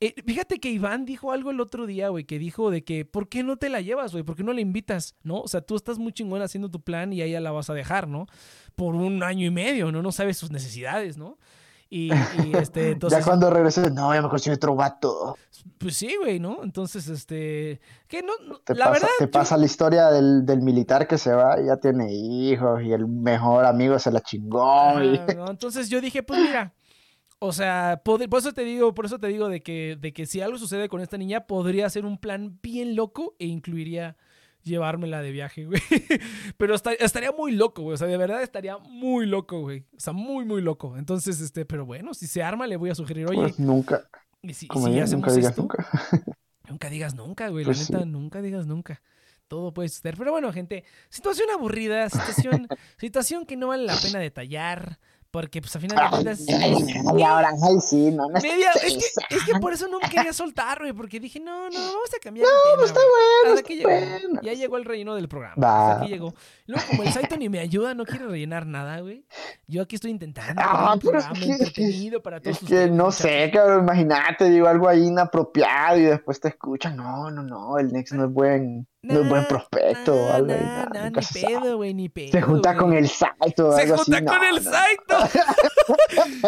[0.03, 3.29] Eh, fíjate que Iván dijo algo el otro día, güey, que dijo de que, ¿por
[3.29, 4.25] qué no te la llevas, güey?
[4.25, 5.15] ¿Por qué no la invitas?
[5.23, 5.41] ¿No?
[5.43, 7.75] O sea, tú estás muy chingón haciendo tu plan y a ella la vas a
[7.75, 8.27] dejar, ¿no?
[8.77, 10.01] Por un año y medio, ¿no?
[10.01, 11.37] No sabes sus necesidades, ¿no?
[11.91, 15.37] Y, y, este, entonces, ya cuando regreses, no, ya me consigo otro vato.
[15.77, 16.63] pues sí, güey, ¿no?
[16.65, 20.47] Entonces, este, que no, no- Te la pasa, verdad, te yo- pasa la historia del,
[20.47, 24.21] del militar que se va y ya tiene hijos y el mejor amigo se la
[24.23, 25.03] chingó.
[25.03, 26.73] y- Ah, no, entonces yo dije, pues mira,
[27.41, 30.41] o sea, por eso te digo, por eso te digo de que, de que si
[30.41, 34.17] algo sucede con esta niña, podría ser un plan bien loco e incluiría
[34.63, 35.81] llevármela de viaje, güey.
[36.59, 37.95] Pero esta- estaría muy loco, güey.
[37.95, 39.87] O sea, de verdad estaría muy loco, güey.
[39.97, 40.97] O sea, muy, muy loco.
[40.99, 44.09] Entonces, este, pero bueno, si se arma, le voy a sugerir, oye, Pues nunca,
[44.43, 45.87] y si, como si ya, nunca digas esto, nunca.
[46.69, 47.65] Nunca digas nunca, güey.
[47.65, 47.93] Pues la sí.
[47.93, 49.03] neta, nunca digas nunca.
[49.49, 50.17] Todo puede suceder.
[50.17, 55.01] Pero bueno, gente, situación aburrida, situación, situación que no vale la pena detallar.
[55.33, 56.41] Porque, pues, a final de cuentas.
[56.49, 58.95] ay, ahora, ay, sí, no, no es media- es,
[59.29, 60.93] que, es que por eso no me quería soltar, güey.
[60.93, 62.87] Porque dije, no, no, vamos a cambiar el No, tema.
[62.87, 63.11] está güey.
[63.45, 64.41] bueno, Hasta está llegó.
[64.43, 65.55] Ya llegó el relleno del programa.
[65.63, 65.93] Va.
[65.93, 66.35] Hasta aquí llegó.
[66.67, 69.25] Luego, como el Saito ni me ayuda, no quiere rellenar nada, güey.
[69.69, 70.61] Yo aquí estoy intentando.
[70.65, 73.15] Ah, un pero es programa que- entretenido para todos Es que no muchachos.
[73.17, 76.97] sé, cabrón, imagínate, digo algo ahí inapropiado y después te escuchan.
[76.97, 80.15] No, no, no, el Nex no es buen, no es buen prospecto.
[80.15, 82.33] o algo nah, nunca ni pedo, güey, ni pedo.
[82.33, 83.73] Se junta con el Saito.
[83.73, 84.63] Se algo junta así, con no, el.
[84.63, 85.19] Saito.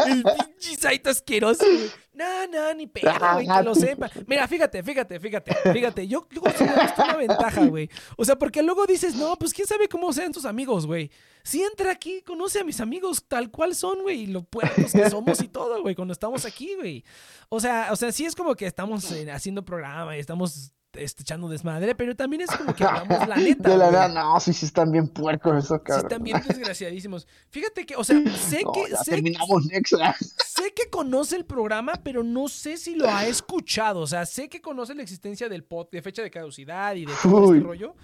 [0.06, 1.90] el pinche Saito asqueroso, güey.
[2.12, 4.10] No, no, ni pedo, güey, que lo sepa.
[4.26, 6.06] Mira, fíjate, fíjate, fíjate, fíjate.
[6.06, 7.88] Yo, yo considero esto una ventaja, güey.
[8.18, 11.10] O sea, porque luego dices, no, pues quién sabe cómo sean tus amigos, güey.
[11.42, 15.08] Si entra aquí, conoce a mis amigos tal cual son, güey, y lo puercos que
[15.08, 17.02] somos y todo, güey, cuando estamos aquí, güey.
[17.48, 21.23] O sea, o sea, sí es como que estamos eh, haciendo programa y estamos este,
[21.23, 23.69] echando desmadre, pero también es como que hablamos la neta.
[23.70, 26.06] De la nada, no, sí, sí están bien puercos esos Sí, cabrón.
[26.06, 27.27] están bien desgraciadísimos.
[27.51, 29.90] Fíjate que, o sea, sé No, que, ya sé, terminamos Nex.
[29.93, 30.14] ¿verdad?
[30.19, 34.01] sé que conoce el programa, pero no sé si lo ha escuchado.
[34.01, 37.12] O sea, sé que conoce la existencia del pod, de fecha de caducidad y de
[37.23, 37.56] todo Uy.
[37.59, 37.94] este rollo,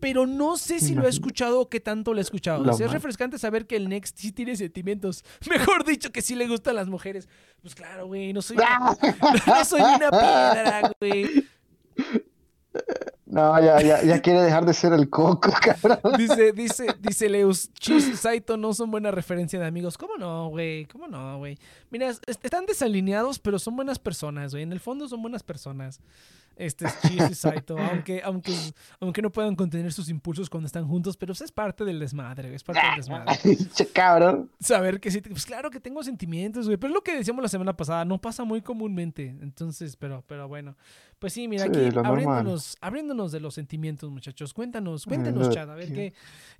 [0.00, 2.64] pero no sé si lo ha escuchado o qué tanto lo ha escuchado.
[2.64, 5.24] Lo O sea, es refrescante saber que el Next sí tiene sentimientos.
[5.50, 7.28] Mejor dicho, que sí le gustan las mujeres.
[7.60, 11.46] Pues claro, güey, no soy, no soy una piedra, güey.
[13.26, 16.00] No, ya, ya, ya quiere dejar de ser el coco, cabrón.
[16.18, 19.96] Dice, dice, dice Leus, Chis y Saito no son buena referencia de amigos.
[19.96, 20.86] ¿Cómo no, güey?
[20.86, 21.56] ¿Cómo no, güey?
[21.90, 24.64] Mira, es- están desalineados, pero son buenas personas, güey.
[24.64, 26.00] En el fondo son buenas personas.
[26.60, 28.54] Este es Chis y Saito, aunque, aunque,
[29.00, 32.54] aunque no puedan contener sus impulsos cuando están juntos, pero eso es parte del desmadre,
[32.54, 33.38] es parte del desmadre.
[33.94, 34.50] Cabrón.
[34.60, 37.48] Saber que sí, pues claro que tengo sentimientos, güey, pero es lo que decíamos la
[37.48, 39.34] semana pasada, no pasa muy comúnmente.
[39.40, 40.76] Entonces, pero, pero bueno.
[41.18, 44.54] Pues sí, mira, Sí, aquí abriéndonos, abriéndonos de los sentimientos, muchachos.
[44.54, 46.14] Cuéntanos, cuéntanos, lo- chat, a ver qué,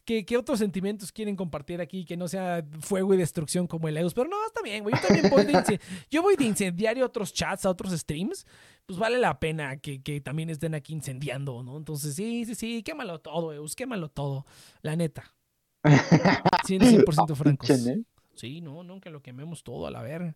[0.04, 3.96] qué, qué otros sentimientos quieren compartir aquí que no sea fuego y destrucción como el
[3.96, 4.12] Eus.
[4.12, 4.94] Pero no, está bien, güey.
[4.94, 8.44] Yo también voy de, yo voy de incendiario a otros chats, a otros streams.
[8.90, 11.76] Pues vale la pena que, que también estén aquí incendiando, ¿no?
[11.76, 14.46] Entonces, sí, sí, sí, quémalo todo, Eus, quémalo todo.
[14.82, 15.32] La neta.
[15.84, 17.70] 100%, 100% francos.
[18.34, 20.34] Sí, no, no, que lo quememos todo a la verga.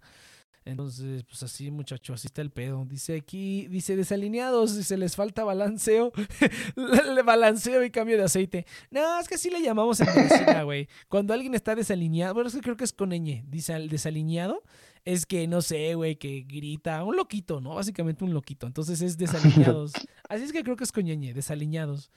[0.64, 2.85] Entonces, pues así, muchachos, así está el pedo.
[2.85, 6.12] Dice aquí, dice desalineados, dice les falta balanceo,
[7.26, 8.66] balanceo y cambio de aceite.
[8.89, 10.89] No, es que así le llamamos en medicina, güey.
[11.09, 14.62] Cuando alguien está desalineado, bueno, es que creo que es con ñ, dice al desalineado,
[15.05, 17.74] es que no sé, güey, que grita, un loquito, ¿no?
[17.74, 18.66] Básicamente un loquito.
[18.66, 19.93] Entonces es desalineados.
[20.28, 22.10] Así es que creo que es con ñ, desalineados.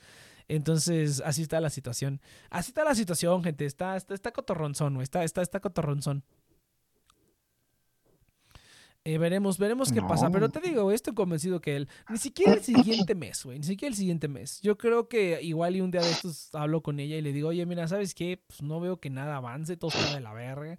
[0.47, 2.22] Entonces, así está la situación.
[2.49, 3.65] Así está la situación, gente.
[3.65, 5.03] Está, está, está cotorronzón, güey.
[5.03, 6.23] Está, está, está cotorronzón.
[9.08, 10.30] Eh, veremos, veremos qué pasa.
[10.30, 11.88] Pero te digo, estoy convencido que él.
[12.10, 13.58] Ni siquiera el siguiente mes, güey.
[13.58, 14.60] Ni siquiera el siguiente mes.
[14.62, 17.48] Yo creo que igual y un día de estos hablo con ella y le digo,
[17.48, 18.44] oye, mira, ¿sabes qué?
[18.46, 20.78] Pues no veo que nada avance, todo está de la verga.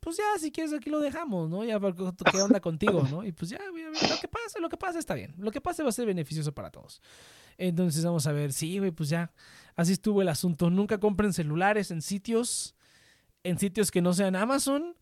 [0.00, 1.64] pues ya, si quieres aquí lo dejamos, ¿no?
[1.64, 3.22] Ya, ¿qué onda contigo, no?
[3.26, 5.34] Y pues ya, güey, lo que pase, lo que pase está bien.
[5.36, 7.02] Lo que pase va a ser beneficioso para todos.
[7.58, 9.34] Entonces vamos a ver, sí, güey, pues ya,
[9.74, 10.70] así estuvo el asunto.
[10.70, 12.74] Nunca compren celulares en sitios,
[13.42, 14.96] en sitios que no sean Amazon.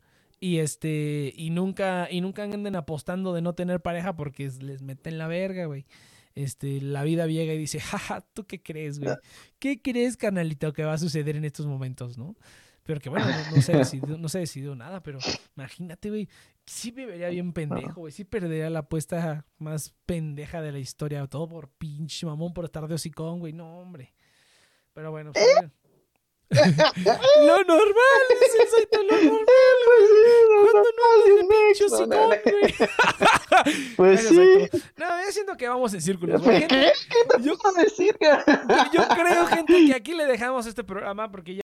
[0.45, 5.17] Y este, y nunca, y nunca anden apostando de no tener pareja porque les meten
[5.17, 5.87] la verga, güey
[6.35, 9.15] este, la vida llega y dice, jaja, ¿tú qué crees, güey?
[9.59, 12.37] ¿Qué crees, canalito, que va a suceder en estos momentos, no?
[12.83, 15.19] Pero que bueno, no, se, ha decidido, no se ha decidido nada, pero
[15.57, 16.29] imagínate, güey,
[16.67, 21.27] sí me vería bien pendejo, güey, sí perdería la apuesta más pendeja de la historia,
[21.27, 24.13] todo por pinche mamón, por estar de hocicón, güey, no, hombre.
[24.93, 25.33] Pero bueno,
[26.51, 29.74] lo normal, es el lo normal.
[29.85, 30.09] Pues
[31.79, 32.41] sí, no, no, güey.
[33.97, 34.69] Pues sí.
[34.97, 36.43] No, yo siento que vamos en círculos.
[36.43, 36.67] ¿Qué?
[36.69, 36.93] ¿Qué
[37.41, 38.17] yo, decir?
[38.93, 41.63] yo creo, gente, que aquí le dejamos este programa porque ya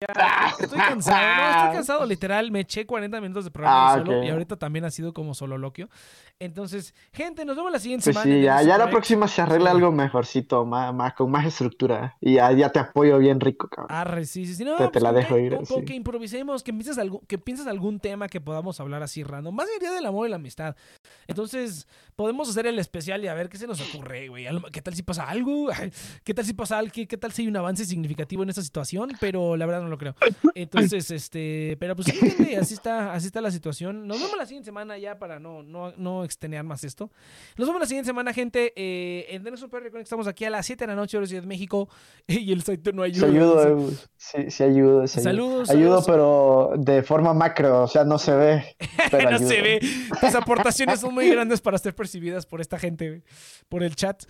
[0.59, 1.17] estoy cansado.
[1.17, 2.51] No, estoy cansado, literal.
[2.51, 5.57] Me eché 40 minutos de programa ah, solo y ahorita también ha sido como solo
[5.57, 5.89] loquio.
[6.39, 8.35] Entonces, gente, nos vemos la siguiente pues semana.
[8.35, 12.17] Sí, ya, ya la próxima se arregla algo mejorcito, más, más, con más estructura.
[12.19, 13.95] Y ya, ya te apoyo bien rico, cabrón.
[13.95, 14.65] Arre, sí, sí, sí.
[14.65, 15.59] No, te, pues la dejo ir.
[15.67, 19.55] Con, que improvisemos, que pienses, algún, que pienses algún tema que podamos hablar así random.
[19.55, 20.75] Más allá del amor y la amistad.
[21.27, 24.45] Entonces, podemos hacer el especial y a ver qué se nos ocurre, güey.
[24.71, 25.69] ¿Qué tal si pasa algo?
[26.23, 26.91] ¿Qué tal si pasa algo?
[26.93, 29.11] ¿Qué, tal si hay un avance significativo en esta situación?
[29.19, 30.15] Pero la verdad no lo creo.
[30.55, 34.07] Entonces, este, pero pues sí, así está, así está la situación.
[34.07, 37.09] Nos vemos la siguiente semana ya para no, no, no extener más esto.
[37.57, 38.73] Nos vemos la siguiente semana, gente.
[38.75, 41.47] Eh, en Denos Super estamos aquí a las 7 de la noche, hora Ciudad de
[41.47, 41.89] México.
[42.41, 43.27] Y el site no ayuda.
[43.27, 45.07] Sí, ayudo, sí, sí ayudo.
[45.07, 45.69] Saludos.
[45.69, 48.75] Ayudo, pero de forma macro, o sea, no se ve.
[49.31, 49.79] no se ve.
[50.19, 53.23] Tus aportaciones son muy grandes para ser percibidas por esta gente,
[53.69, 54.23] por el chat.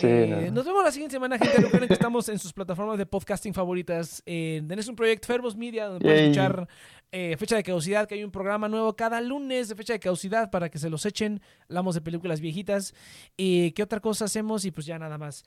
[0.00, 1.58] Eh, nos vemos la siguiente semana, gente.
[1.58, 4.22] Recuerden que estamos en sus plataformas de podcasting favoritas.
[4.24, 6.66] Eh, tenés un proyecto Fervos Media donde pueden escuchar
[7.12, 10.50] eh, Fecha de Caducidad, que hay un programa nuevo cada lunes de Fecha de Caducidad
[10.50, 11.42] para que se los echen.
[11.68, 12.94] Hablamos de películas viejitas.
[13.36, 14.64] ¿Qué otra cosa hacemos?
[14.64, 15.44] Y pues ya nada más.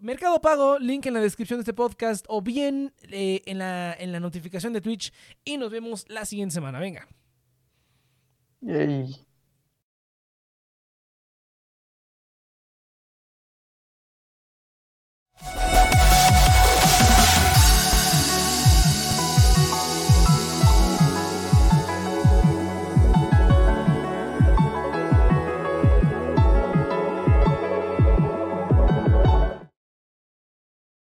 [0.00, 4.20] Mercado Pago, link en la descripción de este podcast o bien en, la, en la
[4.20, 5.12] notificación de Twitch.
[5.44, 6.78] Y nos vemos la siguiente semana.
[6.78, 7.08] Venga.
[8.60, 9.25] Yay.